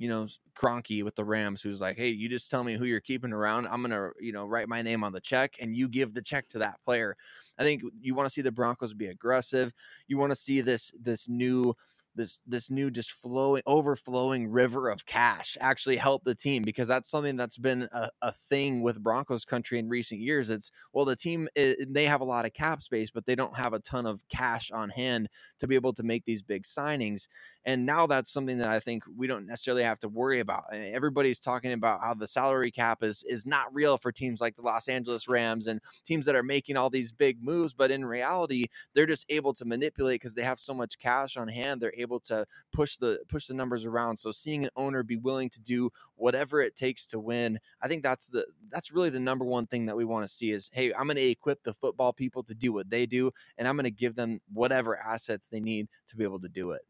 you 0.00 0.08
know, 0.08 0.26
Kroenke 0.56 1.04
with 1.04 1.14
the 1.14 1.26
Rams, 1.26 1.60
who's 1.60 1.82
like, 1.82 1.98
hey, 1.98 2.08
you 2.08 2.30
just 2.30 2.50
tell 2.50 2.64
me 2.64 2.72
who 2.72 2.86
you're 2.86 3.00
keeping 3.00 3.34
around. 3.34 3.66
I'm 3.66 3.82
going 3.82 3.90
to, 3.90 4.12
you 4.18 4.32
know, 4.32 4.46
write 4.46 4.66
my 4.66 4.80
name 4.80 5.04
on 5.04 5.12
the 5.12 5.20
check 5.20 5.56
and 5.60 5.76
you 5.76 5.90
give 5.90 6.14
the 6.14 6.22
check 6.22 6.48
to 6.48 6.58
that 6.60 6.82
player. 6.82 7.18
I 7.58 7.64
think 7.64 7.82
you 8.00 8.14
want 8.14 8.26
to 8.26 8.32
see 8.32 8.40
the 8.40 8.50
Broncos 8.50 8.94
be 8.94 9.08
aggressive. 9.08 9.74
You 10.08 10.16
want 10.16 10.32
to 10.32 10.36
see 10.36 10.62
this, 10.62 10.90
this 10.98 11.28
new, 11.28 11.74
this 12.14 12.42
this 12.46 12.70
new 12.70 12.90
just 12.90 13.12
flowing 13.12 13.62
overflowing 13.66 14.48
river 14.48 14.88
of 14.88 15.06
cash 15.06 15.56
actually 15.60 15.96
help 15.96 16.24
the 16.24 16.34
team 16.34 16.62
because 16.62 16.88
that's 16.88 17.10
something 17.10 17.36
that's 17.36 17.56
been 17.56 17.88
a, 17.92 18.08
a 18.22 18.32
thing 18.32 18.82
with 18.82 19.02
Broncos 19.02 19.44
country 19.44 19.78
in 19.78 19.88
recent 19.88 20.20
years. 20.20 20.50
It's 20.50 20.70
well 20.92 21.04
the 21.04 21.16
team 21.16 21.48
they 21.54 22.04
have 22.04 22.20
a 22.20 22.24
lot 22.24 22.44
of 22.44 22.52
cap 22.52 22.82
space, 22.82 23.10
but 23.10 23.26
they 23.26 23.34
don't 23.34 23.56
have 23.56 23.72
a 23.72 23.80
ton 23.80 24.06
of 24.06 24.22
cash 24.28 24.70
on 24.70 24.90
hand 24.90 25.28
to 25.60 25.68
be 25.68 25.74
able 25.74 25.92
to 25.94 26.02
make 26.02 26.24
these 26.24 26.42
big 26.42 26.64
signings. 26.64 27.28
And 27.66 27.84
now 27.84 28.06
that's 28.06 28.32
something 28.32 28.58
that 28.58 28.70
I 28.70 28.80
think 28.80 29.04
we 29.16 29.26
don't 29.26 29.46
necessarily 29.46 29.82
have 29.82 29.98
to 30.00 30.08
worry 30.08 30.40
about. 30.40 30.64
Eh, 30.72 30.92
everybody's 30.94 31.38
talking 31.38 31.72
about 31.72 32.00
how 32.00 32.14
the 32.14 32.26
salary 32.26 32.70
cap 32.70 33.02
is 33.02 33.22
is 33.24 33.44
not 33.46 33.72
real 33.74 33.98
for 33.98 34.10
teams 34.12 34.40
like 34.40 34.56
the 34.56 34.62
Los 34.62 34.88
Angeles 34.88 35.28
Rams 35.28 35.66
and 35.66 35.80
teams 36.04 36.24
that 36.26 36.34
are 36.34 36.42
making 36.42 36.76
all 36.76 36.88
these 36.88 37.12
big 37.12 37.42
moves, 37.42 37.74
but 37.74 37.90
in 37.90 38.04
reality, 38.04 38.66
they're 38.94 39.06
just 39.06 39.26
able 39.28 39.52
to 39.54 39.64
manipulate 39.64 40.20
because 40.20 40.34
they 40.34 40.42
have 40.42 40.58
so 40.58 40.72
much 40.72 40.98
cash 40.98 41.36
on 41.36 41.48
hand. 41.48 41.80
They're 41.80 41.92
able 41.96 42.20
to 42.20 42.46
push 42.72 42.96
the 42.96 43.20
push 43.28 43.46
the 43.46 43.54
numbers 43.54 43.84
around. 43.84 44.16
So 44.16 44.32
seeing 44.32 44.64
an 44.64 44.70
owner 44.76 45.02
be 45.02 45.16
willing 45.16 45.50
to 45.50 45.60
do 45.60 45.90
whatever 46.16 46.60
it 46.62 46.76
takes 46.76 47.06
to 47.08 47.20
win, 47.20 47.58
I 47.82 47.88
think 47.88 48.02
that's 48.02 48.28
the 48.28 48.46
that's 48.70 48.90
really 48.90 49.10
the 49.10 49.20
number 49.20 49.44
one 49.44 49.66
thing 49.66 49.86
that 49.86 49.96
we 49.96 50.04
want 50.06 50.26
to 50.26 50.32
see 50.32 50.52
is 50.52 50.70
hey, 50.72 50.92
I'm 50.94 51.06
going 51.06 51.16
to 51.16 51.22
equip 51.22 51.62
the 51.62 51.74
football 51.74 52.12
people 52.12 52.42
to 52.44 52.54
do 52.54 52.72
what 52.72 52.88
they 52.88 53.06
do, 53.06 53.30
and 53.58 53.68
I'm 53.68 53.76
going 53.76 53.84
to 53.84 53.90
give 53.90 54.14
them 54.14 54.40
whatever 54.52 54.96
assets 54.98 55.48
they 55.48 55.60
need 55.60 55.88
to 56.08 56.16
be 56.16 56.24
able 56.24 56.40
to 56.40 56.48
do 56.48 56.70
it. 56.72 56.82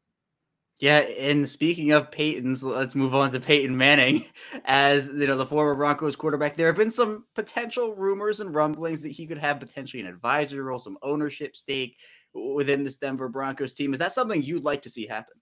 Yeah, 0.81 1.01
and 1.01 1.49
speaking 1.49 1.93
of 1.93 2.11
Peyton's, 2.11 2.63
let's 2.63 2.95
move 2.95 3.15
on 3.15 3.33
to 3.33 3.41
Peyton 3.41 3.77
Manning. 3.77 4.25
As 4.65 5.09
you 5.09 5.27
know, 5.27 5.37
the 5.37 5.45
former 5.45 5.75
Broncos 5.75 6.17
quarterback, 6.17 6.57
there 6.57 6.69
have 6.69 6.77
been 6.77 6.91
some 6.91 7.27
potential 7.35 7.95
rumors 7.95 8.41
and 8.41 8.55
rumblings 8.55 9.03
that 9.03 9.11
he 9.13 9.27
could 9.27 9.37
have 9.39 9.61
potentially 9.61 10.01
an 10.03 10.09
advisory 10.09 10.61
role, 10.61 10.79
some 10.79 10.97
ownership 11.03 11.55
stake 11.55 11.99
within 12.33 12.83
this 12.83 12.97
Denver 12.97 13.29
Broncos 13.29 13.75
team. 13.75 13.93
Is 13.93 13.99
that 13.99 14.13
something 14.13 14.43
you'd 14.43 14.65
like 14.65 14.83
to 14.83 14.91
see 14.91 15.07
happen? 15.07 15.40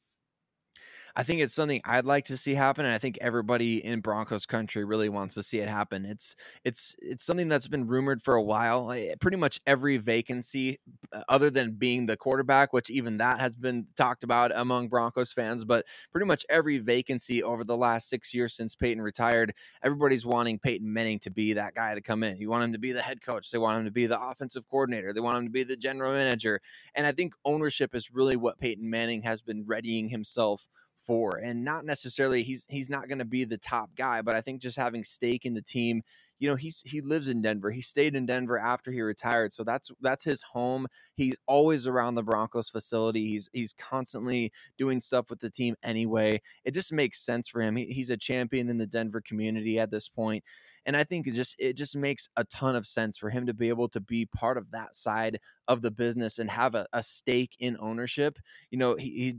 I 1.18 1.24
think 1.24 1.40
it's 1.40 1.52
something 1.52 1.80
I'd 1.84 2.04
like 2.04 2.26
to 2.26 2.36
see 2.36 2.54
happen, 2.54 2.86
and 2.86 2.94
I 2.94 2.98
think 2.98 3.18
everybody 3.20 3.84
in 3.84 3.98
Broncos 3.98 4.46
country 4.46 4.84
really 4.84 5.08
wants 5.08 5.34
to 5.34 5.42
see 5.42 5.58
it 5.58 5.68
happen. 5.68 6.04
It's 6.04 6.36
it's 6.64 6.94
it's 7.00 7.24
something 7.24 7.48
that's 7.48 7.66
been 7.66 7.88
rumored 7.88 8.22
for 8.22 8.34
a 8.36 8.42
while. 8.42 8.94
Pretty 9.20 9.36
much 9.36 9.60
every 9.66 9.96
vacancy, 9.96 10.78
uh, 11.12 11.24
other 11.28 11.50
than 11.50 11.72
being 11.72 12.06
the 12.06 12.16
quarterback, 12.16 12.72
which 12.72 12.88
even 12.88 13.18
that 13.18 13.40
has 13.40 13.56
been 13.56 13.88
talked 13.96 14.22
about 14.22 14.52
among 14.54 14.86
Broncos 14.86 15.32
fans, 15.32 15.64
but 15.64 15.84
pretty 16.12 16.24
much 16.24 16.46
every 16.48 16.78
vacancy 16.78 17.42
over 17.42 17.64
the 17.64 17.76
last 17.76 18.08
six 18.08 18.32
years 18.32 18.54
since 18.54 18.76
Peyton 18.76 19.02
retired, 19.02 19.52
everybody's 19.82 20.24
wanting 20.24 20.60
Peyton 20.60 20.92
Manning 20.92 21.18
to 21.20 21.32
be 21.32 21.52
that 21.54 21.74
guy 21.74 21.96
to 21.96 22.00
come 22.00 22.22
in. 22.22 22.36
You 22.36 22.48
want 22.48 22.62
him 22.62 22.72
to 22.74 22.78
be 22.78 22.92
the 22.92 23.02
head 23.02 23.22
coach. 23.22 23.50
They 23.50 23.58
want 23.58 23.80
him 23.80 23.84
to 23.86 23.90
be 23.90 24.06
the 24.06 24.22
offensive 24.22 24.68
coordinator. 24.70 25.12
They 25.12 25.20
want 25.20 25.38
him 25.38 25.46
to 25.46 25.50
be 25.50 25.64
the 25.64 25.76
general 25.76 26.12
manager. 26.12 26.60
And 26.94 27.08
I 27.08 27.10
think 27.10 27.34
ownership 27.44 27.92
is 27.96 28.12
really 28.12 28.36
what 28.36 28.60
Peyton 28.60 28.88
Manning 28.88 29.22
has 29.22 29.42
been 29.42 29.64
readying 29.66 30.08
himself 30.08 30.68
And 31.16 31.64
not 31.64 31.84
necessarily 31.84 32.42
he's 32.42 32.66
he's 32.68 32.90
not 32.90 33.08
going 33.08 33.18
to 33.18 33.24
be 33.24 33.44
the 33.44 33.58
top 33.58 33.90
guy, 33.96 34.22
but 34.22 34.34
I 34.34 34.40
think 34.40 34.60
just 34.60 34.76
having 34.76 35.04
stake 35.04 35.44
in 35.44 35.54
the 35.54 35.62
team 35.62 36.02
you 36.38 36.48
know 36.48 36.56
he's 36.56 36.82
he 36.86 37.00
lives 37.00 37.28
in 37.28 37.42
Denver. 37.42 37.70
He 37.70 37.80
stayed 37.80 38.14
in 38.14 38.26
Denver 38.26 38.58
after 38.58 38.92
he 38.92 39.00
retired, 39.00 39.52
so 39.52 39.64
that's 39.64 39.90
that's 40.00 40.24
his 40.24 40.42
home. 40.42 40.86
He's 41.14 41.36
always 41.46 41.86
around 41.86 42.14
the 42.14 42.22
Broncos 42.22 42.70
facility. 42.70 43.28
He's 43.28 43.48
he's 43.52 43.72
constantly 43.72 44.52
doing 44.76 45.00
stuff 45.00 45.30
with 45.30 45.40
the 45.40 45.50
team 45.50 45.74
anyway. 45.82 46.40
It 46.64 46.74
just 46.74 46.92
makes 46.92 47.24
sense 47.24 47.48
for 47.48 47.60
him. 47.60 47.76
He, 47.76 47.86
he's 47.86 48.10
a 48.10 48.16
champion 48.16 48.68
in 48.68 48.78
the 48.78 48.86
Denver 48.86 49.20
community 49.20 49.78
at 49.78 49.90
this 49.90 50.08
point 50.08 50.44
and 50.86 50.96
I 50.96 51.04
think 51.04 51.26
it 51.26 51.32
just 51.32 51.54
it 51.58 51.76
just 51.76 51.96
makes 51.96 52.28
a 52.36 52.44
ton 52.44 52.74
of 52.74 52.86
sense 52.86 53.18
for 53.18 53.28
him 53.30 53.46
to 53.46 53.54
be 53.54 53.68
able 53.68 53.88
to 53.90 54.00
be 54.00 54.26
part 54.26 54.56
of 54.56 54.70
that 54.70 54.94
side 54.96 55.38
of 55.68 55.82
the 55.82 55.90
business 55.90 56.38
and 56.38 56.50
have 56.50 56.74
a, 56.74 56.86
a 56.92 57.02
stake 57.02 57.54
in 57.60 57.76
ownership. 57.78 58.38
You 58.70 58.78
know, 58.78 58.96
he, 58.96 59.36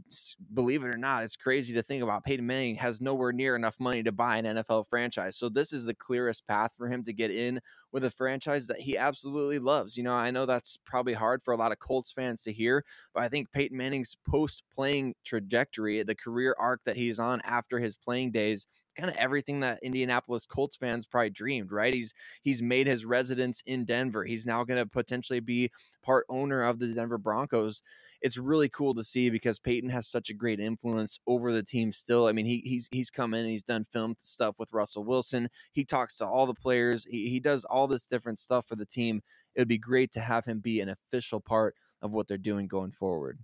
believe 0.54 0.84
it 0.84 0.94
or 0.94 0.98
not, 0.98 1.24
it's 1.24 1.36
crazy 1.36 1.74
to 1.74 1.82
think 1.82 2.04
about. 2.04 2.24
Peyton 2.24 2.46
Manning 2.46 2.76
has 2.76 3.02
nowhere 3.02 3.34
near 3.34 3.56
enough 3.56 3.80
money 3.80 4.04
to 4.04 4.12
buy 4.12 4.38
an 4.38 4.46
NFL 4.46 4.88
franchise, 4.88 5.36
so 5.36 5.50
this 5.50 5.74
is 5.74 5.86
the 5.86 5.96
clearest 5.96 6.48
path 6.48 6.72
for 6.78 6.88
him 6.88 7.04
to 7.04 7.12
get 7.12 7.32
in 7.32 7.60
with 7.92 8.04
a 8.04 8.12
franchise 8.12 8.68
that 8.68 8.80
he 8.80 8.98
absolutely 8.98 9.60
loves. 9.60 9.98
You 9.98 10.04
know, 10.04 10.14
I 10.14 10.32
know 10.32 10.46
that's 10.46 10.78
probably 10.86 11.14
hard 11.14 11.44
for 11.44 11.54
a 11.54 11.58
lot 11.58 11.72
of 11.72 11.80
Colts 11.80 12.12
fans 12.12 12.44
to 12.44 12.54
hear, 12.54 12.86
but 13.14 13.24
I 13.24 13.28
think 13.28 13.52
Peyton 13.52 13.76
Manning's 13.76 14.16
post 14.28 14.64
playing 14.74 15.16
trajectory, 15.26 16.02
the 16.04 16.16
career 16.16 16.56
arc 16.60 16.82
that 16.86 16.96
he's 16.96 17.20
on 17.20 17.42
after 17.44 17.80
his 17.80 17.96
playing 17.96 18.32
days 18.32 18.68
kind 19.00 19.10
of 19.10 19.18
everything 19.18 19.62
that 19.62 19.80
Indianapolis 19.82 20.46
Colts 20.46 20.76
fans 20.76 21.06
probably 21.06 21.30
dreamed, 21.30 21.72
right? 21.72 21.94
He's 21.94 22.14
he's 22.42 22.62
made 22.62 22.88
his 22.88 23.06
residence 23.06 23.62
in 23.66 23.86
Denver. 23.86 24.24
He's 24.24 24.46
now 24.46 24.64
going 24.64 24.80
to 24.80 24.86
potentially 24.86 25.40
be 25.40 25.72
part 26.04 26.19
owner 26.30 26.64
of 26.64 26.80
the 26.80 26.88
Denver 26.88 27.18
Broncos. 27.18 27.82
It's 28.22 28.38
really 28.38 28.68
cool 28.68 28.94
to 28.96 29.04
see 29.04 29.30
because 29.30 29.60
Peyton 29.60 29.90
has 29.92 30.08
such 30.08 30.30
a 30.30 30.34
great 30.34 30.60
influence 30.60 31.20
over 31.26 31.54
the 31.54 31.64
team 31.64 31.94
still. 31.94 32.28
I 32.28 32.34
mean, 32.34 32.46
he, 32.46 32.58
he's 32.66 32.90
he's 32.92 33.10
come 33.10 33.34
in 33.34 33.42
and 33.42 33.50
he's 33.50 33.64
done 33.64 33.86
film 33.86 34.16
stuff 34.20 34.56
with 34.60 34.74
Russell 34.74 35.06
Wilson. 35.06 35.50
He 35.72 35.86
talks 35.86 36.18
to 36.18 36.26
all 36.26 36.46
the 36.46 36.54
players. 36.54 37.06
He, 37.06 37.30
he 37.30 37.40
does 37.40 37.64
all 37.64 37.88
this 37.88 38.06
different 38.06 38.40
stuff 38.40 38.68
for 38.68 38.76
the 38.76 38.86
team. 38.86 39.22
It 39.56 39.62
would 39.62 39.68
be 39.70 39.78
great 39.78 40.12
to 40.14 40.20
have 40.20 40.46
him 40.46 40.60
be 40.60 40.82
an 40.82 40.90
official 40.90 41.40
part 41.40 41.76
of 42.02 42.12
what 42.12 42.28
they're 42.28 42.38
doing 42.38 42.68
going 42.68 42.92
forward. 42.92 43.40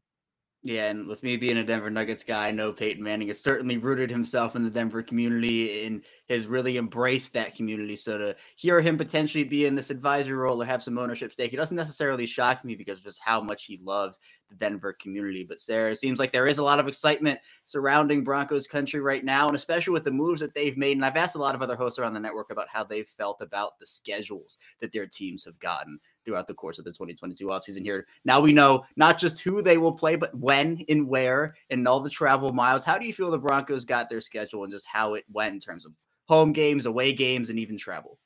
Yeah, 0.66 0.90
and 0.90 1.08
with 1.08 1.22
me 1.22 1.38
being 1.38 1.58
a 1.58 1.64
Denver 1.64 1.92
Nuggets 1.92 2.24
guy, 2.24 2.48
I 2.48 2.52
know 2.52 2.74
Peyton 2.74 3.04
Manning 3.04 3.28
has 3.28 3.40
certainly 3.40 3.78
rooted 3.78 4.10
himself 4.10 4.56
in 4.56 4.64
the 4.64 4.70
Denver 4.72 5.04
community 5.04 5.86
and 5.86 6.02
has 6.28 6.48
really 6.48 6.78
embraced 6.78 7.34
that 7.34 7.54
community. 7.54 7.96
So 7.96 8.18
to 8.18 8.36
hear 8.56 8.82
him 8.82 8.98
potentially 8.98 9.44
be 9.44 9.68
in 9.68 9.76
this 9.76 9.92
advisory 9.92 10.36
role 10.36 10.60
or 10.60 10.66
have 10.66 10.82
some 10.82 10.98
ownership 10.98 11.32
stake, 11.32 11.54
it 11.54 11.58
doesn't 11.58 11.78
necessarily 11.78 12.26
shock 12.26 12.66
me 12.66 12.74
because 12.74 12.98
of 12.98 13.04
just 13.04 13.22
how 13.24 13.42
much 13.42 13.66
he 13.66 13.80
loves 13.84 14.20
the 14.50 14.56
Denver 14.56 14.94
community. 15.00 15.46
But 15.48 15.60
Sayre, 15.60 15.90
it 15.90 16.00
seems 16.00 16.18
like 16.18 16.32
there 16.32 16.48
is 16.48 16.58
a 16.58 16.64
lot 16.64 16.80
of 16.80 16.88
excitement 16.88 17.40
surrounding 17.66 18.24
Broncos 18.24 18.66
country 18.66 19.02
right 19.02 19.24
now, 19.24 19.46
and 19.46 19.56
especially 19.56 19.94
with 19.94 20.04
the 20.04 20.10
moves 20.10 20.42
that 20.42 20.56
they've 20.56 20.78
made. 20.78 20.98
And 20.98 21.06
I've 21.06 21.16
asked 21.16 21.36
a 21.36 21.40
lot 21.40 21.54
of 21.54 21.62
other 21.62 21.76
hosts 21.76 22.00
around 22.00 22.14
the 22.14 22.20
network 22.20 22.50
about 22.50 22.70
how 22.70 22.84
they've 22.84 23.08
felt 23.08 23.40
about 23.40 23.78
the 23.78 23.86
schedules 23.86 24.58
that 24.82 24.92
their 24.92 25.06
teams 25.06 25.46
have 25.46 25.60
gotten 25.60 26.00
throughout 26.26 26.48
the 26.48 26.54
course 26.54 26.80
of 26.80 26.86
the 26.86 26.92
2022 26.92 27.46
offseason 27.48 27.84
here. 27.84 28.08
Now 28.26 28.40
we 28.40 28.52
know 28.52 28.84
not 28.96 29.18
just 29.18 29.42
who 29.42 29.62
they 29.62 29.78
will 29.78 29.94
play, 29.94 30.16
but 30.16 30.36
when 30.38 30.84
and 30.90 31.08
where 31.08 31.56
and 31.70 31.88
all 31.88 32.00
the 32.00 32.10
travel 32.10 32.52
miles. 32.52 32.84
How 32.84 32.98
do 32.98 33.06
you 33.06 33.14
feel 33.14 33.32
the 33.32 33.38
Broncos 33.38 33.86
got 33.86 34.10
their 34.10 34.22
schedule 34.22 34.64
and 34.64 34.74
just 34.74 34.88
how 34.88 35.14
it 35.14 35.26
went 35.32 35.54
in 35.54 35.60
terms 35.60 35.86
of 35.86 35.94
home 36.28 36.52
games, 36.52 36.86
away 36.86 37.14
games, 37.14 37.50
and 37.50 37.60
even 37.60 37.78
travel? 37.78 38.18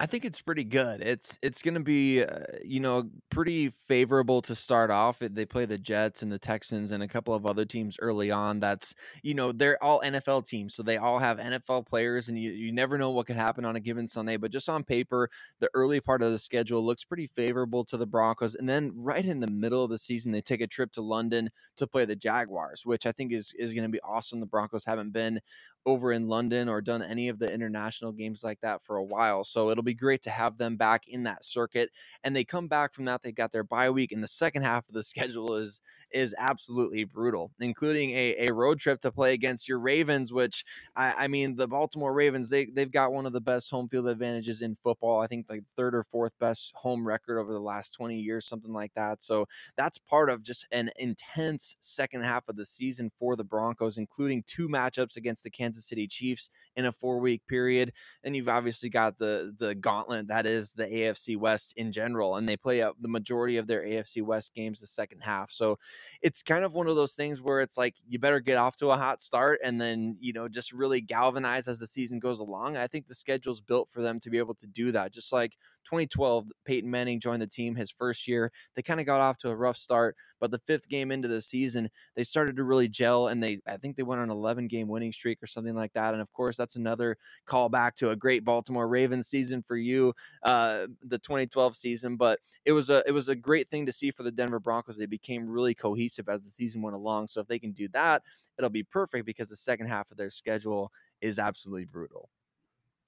I 0.00 0.06
think 0.06 0.24
it's 0.24 0.40
pretty 0.42 0.64
good. 0.64 1.02
It's 1.02 1.38
it's 1.40 1.62
going 1.62 1.74
to 1.74 1.80
be 1.80 2.24
uh, 2.24 2.40
you 2.64 2.80
know 2.80 3.08
pretty 3.30 3.70
favorable 3.70 4.42
to 4.42 4.54
start 4.54 4.90
off. 4.90 5.20
They 5.20 5.46
play 5.46 5.66
the 5.66 5.78
Jets 5.78 6.22
and 6.22 6.32
the 6.32 6.38
Texans 6.38 6.90
and 6.90 7.00
a 7.04 7.08
couple 7.08 7.32
of 7.32 7.46
other 7.46 7.64
teams 7.64 7.96
early 8.00 8.32
on. 8.32 8.58
That's 8.58 8.92
you 9.22 9.34
know 9.34 9.52
they're 9.52 9.82
all 9.82 10.00
NFL 10.00 10.46
teams, 10.48 10.74
so 10.74 10.82
they 10.82 10.96
all 10.96 11.20
have 11.20 11.38
NFL 11.38 11.86
players, 11.86 12.28
and 12.28 12.36
you 12.36 12.50
you 12.50 12.72
never 12.72 12.98
know 12.98 13.10
what 13.10 13.28
could 13.28 13.36
happen 13.36 13.64
on 13.64 13.76
a 13.76 13.80
given 13.80 14.08
Sunday. 14.08 14.36
But 14.36 14.50
just 14.50 14.68
on 14.68 14.82
paper, 14.82 15.30
the 15.60 15.70
early 15.74 16.00
part 16.00 16.22
of 16.22 16.32
the 16.32 16.38
schedule 16.40 16.84
looks 16.84 17.04
pretty 17.04 17.28
favorable 17.28 17.84
to 17.84 17.96
the 17.96 18.06
Broncos, 18.06 18.56
and 18.56 18.68
then 18.68 18.90
right 18.96 19.24
in 19.24 19.38
the 19.38 19.46
middle 19.46 19.84
of 19.84 19.90
the 19.90 19.98
season, 19.98 20.32
they 20.32 20.40
take 20.40 20.60
a 20.60 20.66
trip 20.66 20.90
to 20.92 21.02
London 21.02 21.48
to 21.76 21.86
play 21.86 22.04
the 22.04 22.16
Jaguars, 22.16 22.84
which 22.84 23.06
I 23.06 23.12
think 23.12 23.32
is 23.32 23.52
is 23.56 23.72
going 23.72 23.84
to 23.84 23.88
be 23.88 24.00
awesome. 24.02 24.40
The 24.40 24.46
Broncos 24.46 24.84
haven't 24.84 25.12
been 25.12 25.40
over 25.86 26.12
in 26.12 26.28
London 26.28 26.68
or 26.68 26.80
done 26.80 27.02
any 27.02 27.28
of 27.28 27.38
the 27.38 27.52
international 27.52 28.12
games 28.12 28.42
like 28.42 28.60
that 28.60 28.82
for 28.82 28.96
a 28.96 29.04
while. 29.04 29.44
So 29.44 29.70
it'll 29.70 29.82
be 29.82 29.94
great 29.94 30.22
to 30.22 30.30
have 30.30 30.56
them 30.56 30.76
back 30.76 31.02
in 31.06 31.24
that 31.24 31.44
circuit. 31.44 31.90
And 32.22 32.34
they 32.34 32.44
come 32.44 32.68
back 32.68 32.94
from 32.94 33.04
that, 33.06 33.22
they 33.22 33.32
got 33.32 33.52
their 33.52 33.64
bye 33.64 33.90
week, 33.90 34.12
and 34.12 34.22
the 34.22 34.28
second 34.28 34.62
half 34.64 34.88
of 34.88 34.94
the 34.94 35.02
schedule 35.02 35.54
is 35.56 35.80
is 36.14 36.34
absolutely 36.38 37.02
brutal, 37.04 37.50
including 37.58 38.10
a, 38.10 38.46
a 38.46 38.52
road 38.52 38.78
trip 38.78 39.00
to 39.00 39.10
play 39.10 39.34
against 39.34 39.68
your 39.68 39.80
Ravens, 39.80 40.32
which 40.32 40.64
I, 40.94 41.24
I 41.24 41.28
mean, 41.28 41.56
the 41.56 41.66
Baltimore 41.66 42.14
Ravens, 42.14 42.48
they, 42.48 42.66
they've 42.66 42.90
got 42.90 43.12
one 43.12 43.26
of 43.26 43.32
the 43.32 43.40
best 43.40 43.68
home 43.68 43.88
field 43.88 44.06
advantages 44.06 44.62
in 44.62 44.76
football. 44.76 45.20
I 45.20 45.26
think 45.26 45.46
like 45.50 45.64
third 45.76 45.92
or 45.94 46.04
fourth 46.04 46.32
best 46.38 46.72
home 46.76 47.04
record 47.04 47.40
over 47.40 47.52
the 47.52 47.60
last 47.60 47.94
20 47.94 48.16
years, 48.16 48.46
something 48.46 48.72
like 48.72 48.92
that. 48.94 49.24
So 49.24 49.46
that's 49.76 49.98
part 49.98 50.30
of 50.30 50.44
just 50.44 50.66
an 50.70 50.90
intense 50.96 51.76
second 51.80 52.22
half 52.24 52.48
of 52.48 52.54
the 52.54 52.64
season 52.64 53.10
for 53.18 53.34
the 53.34 53.44
Broncos, 53.44 53.98
including 53.98 54.44
two 54.46 54.68
matchups 54.68 55.16
against 55.16 55.42
the 55.42 55.50
Kansas 55.50 55.73
City 55.80 56.06
Chiefs 56.06 56.50
in 56.76 56.86
a 56.86 56.92
four 56.92 57.18
week 57.18 57.46
period. 57.46 57.92
And 58.22 58.34
you've 58.34 58.48
obviously 58.48 58.88
got 58.88 59.18
the, 59.18 59.54
the 59.58 59.74
gauntlet 59.74 60.28
that 60.28 60.46
is 60.46 60.72
the 60.72 60.86
AFC 60.86 61.36
West 61.36 61.74
in 61.76 61.92
general. 61.92 62.36
And 62.36 62.48
they 62.48 62.56
play 62.56 62.82
up 62.82 62.96
the 63.00 63.08
majority 63.08 63.56
of 63.56 63.66
their 63.66 63.82
AFC 63.82 64.22
West 64.22 64.54
games 64.54 64.80
the 64.80 64.86
second 64.86 65.20
half. 65.20 65.50
So 65.50 65.78
it's 66.22 66.42
kind 66.42 66.64
of 66.64 66.74
one 66.74 66.88
of 66.88 66.96
those 66.96 67.14
things 67.14 67.40
where 67.40 67.60
it's 67.60 67.78
like 67.78 67.94
you 68.08 68.18
better 68.18 68.40
get 68.40 68.56
off 68.56 68.76
to 68.76 68.90
a 68.90 68.96
hot 68.96 69.20
start 69.20 69.60
and 69.62 69.80
then 69.80 70.16
you 70.20 70.32
know 70.32 70.48
just 70.48 70.72
really 70.72 71.00
galvanize 71.00 71.68
as 71.68 71.78
the 71.78 71.86
season 71.86 72.18
goes 72.18 72.40
along. 72.40 72.76
I 72.76 72.86
think 72.86 73.06
the 73.06 73.14
schedule's 73.14 73.60
built 73.60 73.90
for 73.90 74.02
them 74.02 74.20
to 74.20 74.30
be 74.30 74.38
able 74.38 74.54
to 74.54 74.66
do 74.66 74.92
that. 74.92 75.12
Just 75.12 75.32
like 75.32 75.56
2012, 75.84 76.46
Peyton 76.64 76.90
Manning 76.90 77.20
joined 77.20 77.42
the 77.42 77.46
team 77.46 77.74
his 77.74 77.90
first 77.90 78.26
year. 78.26 78.50
They 78.74 78.82
kind 78.82 79.00
of 79.00 79.06
got 79.06 79.20
off 79.20 79.38
to 79.38 79.50
a 79.50 79.56
rough 79.56 79.76
start, 79.76 80.16
but 80.40 80.50
the 80.50 80.60
fifth 80.66 80.88
game 80.88 81.10
into 81.10 81.28
the 81.28 81.40
season, 81.40 81.90
they 82.16 82.24
started 82.24 82.56
to 82.56 82.64
really 82.64 82.88
gel 82.88 83.28
and 83.28 83.42
they 83.42 83.60
I 83.66 83.76
think 83.76 83.96
they 83.96 84.02
went 84.02 84.20
on 84.20 84.30
an 84.30 84.36
11 84.36 84.68
game 84.68 84.88
winning 84.88 85.12
streak 85.12 85.42
or 85.42 85.46
something 85.46 85.74
like 85.74 85.92
that. 85.94 86.14
And 86.14 86.20
of 86.20 86.32
course, 86.32 86.56
that's 86.56 86.76
another 86.76 87.16
callback 87.46 87.94
to 87.96 88.10
a 88.10 88.16
great 88.16 88.44
Baltimore 88.44 88.88
Ravens 88.88 89.28
season 89.28 89.62
for 89.62 89.76
you, 89.76 90.14
uh, 90.42 90.86
the 91.02 91.18
2012 91.18 91.76
season. 91.76 92.16
But 92.16 92.40
it 92.64 92.72
was 92.72 92.90
a 92.90 93.02
it 93.06 93.12
was 93.12 93.28
a 93.28 93.34
great 93.34 93.68
thing 93.68 93.86
to 93.86 93.92
see 93.92 94.10
for 94.10 94.22
the 94.22 94.32
Denver 94.32 94.60
Broncos. 94.60 94.96
They 94.96 95.06
became 95.06 95.48
really 95.48 95.74
cohesive 95.74 96.28
as 96.28 96.42
the 96.42 96.50
season 96.50 96.82
went 96.82 96.96
along. 96.96 97.28
So 97.28 97.40
if 97.40 97.46
they 97.46 97.58
can 97.58 97.72
do 97.72 97.88
that, 97.88 98.22
it'll 98.58 98.70
be 98.70 98.82
perfect 98.82 99.26
because 99.26 99.48
the 99.48 99.56
second 99.56 99.86
half 99.86 100.10
of 100.10 100.16
their 100.16 100.30
schedule 100.30 100.90
is 101.20 101.38
absolutely 101.38 101.86
brutal. 101.86 102.28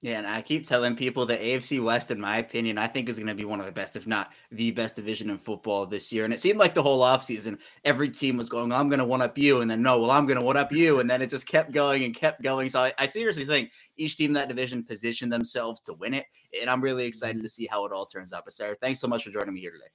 Yeah, 0.03 0.19
and 0.19 0.27
I 0.27 0.43
keep 0.43 0.67
telling 0.67 0.95
people 0.95 1.25
that 1.25 1.41
AFC 1.41 1.83
West, 1.83 2.11
in 2.11 2.19
my 2.19 2.37
opinion, 2.37 2.77
I 2.77 2.85
think 2.85 3.09
is 3.09 3.17
going 3.17 3.29
to 3.29 3.33
be 3.33 3.45
one 3.45 3.59
of 3.59 3.65
the 3.65 3.71
best, 3.71 3.95
if 3.95 4.05
not 4.05 4.31
the 4.51 4.69
best 4.69 4.95
division 4.95 5.31
in 5.31 5.39
football 5.39 5.87
this 5.87 6.11
year. 6.13 6.23
And 6.23 6.31
it 6.31 6.39
seemed 6.39 6.59
like 6.59 6.75
the 6.75 6.83
whole 6.83 7.01
offseason, 7.01 7.57
every 7.83 8.11
team 8.11 8.37
was 8.37 8.47
going, 8.47 8.71
I'm 8.71 8.89
going 8.89 8.99
to 8.99 9.05
one 9.05 9.23
up 9.23 9.35
you. 9.39 9.61
And 9.61 9.71
then, 9.71 9.81
no, 9.81 9.99
well, 9.99 10.11
I'm 10.11 10.27
going 10.27 10.37
to 10.37 10.45
one 10.45 10.55
up 10.55 10.71
you. 10.71 10.99
And 10.99 11.09
then 11.09 11.23
it 11.23 11.31
just 11.31 11.47
kept 11.47 11.71
going 11.71 12.03
and 12.03 12.13
kept 12.13 12.43
going. 12.43 12.69
So 12.69 12.83
I, 12.83 12.93
I, 12.99 13.07
seriously 13.07 13.43
think 13.43 13.71
each 13.97 14.17
team 14.17 14.29
in 14.29 14.33
that 14.33 14.49
division 14.49 14.83
positioned 14.83 15.33
themselves 15.33 15.81
to 15.81 15.93
win 15.93 16.13
it. 16.13 16.25
And 16.61 16.69
I'm 16.69 16.81
really 16.81 17.05
excited 17.05 17.41
to 17.41 17.49
see 17.49 17.65
how 17.65 17.83
it 17.85 17.91
all 17.91 18.05
turns 18.05 18.33
out. 18.33 18.45
But, 18.45 18.53
Sayre, 18.53 18.77
thanks 18.79 18.99
so 18.99 19.07
much 19.07 19.23
for 19.23 19.31
joining 19.31 19.55
me 19.55 19.61
here 19.61 19.71
today. 19.71 19.89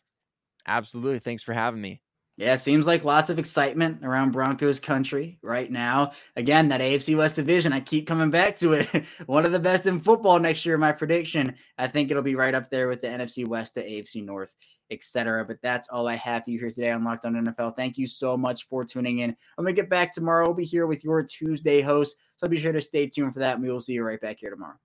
Absolutely. 0.67 1.21
Thanks 1.21 1.45
for 1.45 1.53
having 1.53 1.81
me. 1.81 2.03
Yeah, 2.39 2.57
seems 2.57 2.87
like 2.87 3.05
lots 3.05 3.29
of 3.29 3.39
excitement 3.39 4.05
around 4.05 4.33
Broncos 4.33 4.81
country 4.81 5.39
right 5.43 5.71
now. 5.71 6.13
Again, 6.35 6.69
that 6.69 6.81
AFC 6.81 7.17
West 7.17 7.37
division, 7.37 7.75
I 7.75 7.81
keep 7.81 8.07
coming 8.07 8.31
back 8.31 8.59
to 8.61 8.73
it. 8.73 9.05
One 9.27 9.45
of 9.45 9.53
the 9.53 9.59
best 9.59 9.85
in 9.85 9.99
football 9.99 10.39
next 10.39 10.65
year, 10.65 10.79
my 10.79 10.93
prediction. 10.93 11.55
I 11.77 11.89
think 11.89 12.11
it'll 12.11 12.23
be 12.23 12.35
right 12.35 12.55
up 12.55 12.71
there 12.71 12.89
with 12.89 13.03
the 13.03 13.09
NFC 13.09 13.47
West, 13.47 13.75
the 13.75 13.83
AFC 13.83 14.25
North, 14.25 14.55
etc. 14.91 15.45
But 15.45 15.61
that's 15.63 15.89
all 15.89 16.09
I 16.09 16.15
have 16.15 16.45
for 16.45 16.51
you 16.51 16.59
here 16.59 16.71
today 16.71 16.91
on 16.91 17.05
Locked 17.05 17.27
On 17.27 17.35
NFL. 17.35 17.77
Thank 17.77 17.99
you 17.99 18.07
so 18.07 18.35
much 18.39 18.67
for 18.67 18.83
tuning 18.83 19.19
in. 19.19 19.37
I'm 19.59 19.65
gonna 19.65 19.75
get 19.75 19.91
back 19.91 20.15
tomorrow. 20.15 20.47
I'll 20.47 20.55
be 20.55 20.65
here 20.65 20.87
with 20.87 21.05
your 21.05 21.23
Tuesday 21.23 21.83
host, 21.83 22.17
so 22.37 22.49
be 22.49 22.59
sure 22.59 22.73
to 22.73 22.81
stay 22.81 23.09
tuned 23.09 23.35
for 23.35 23.41
that. 23.41 23.61
We 23.61 23.71
will 23.71 23.81
see 23.83 23.93
you 23.93 24.05
right 24.05 24.21
back 24.21 24.39
here 24.41 24.51
tomorrow. 24.51 24.79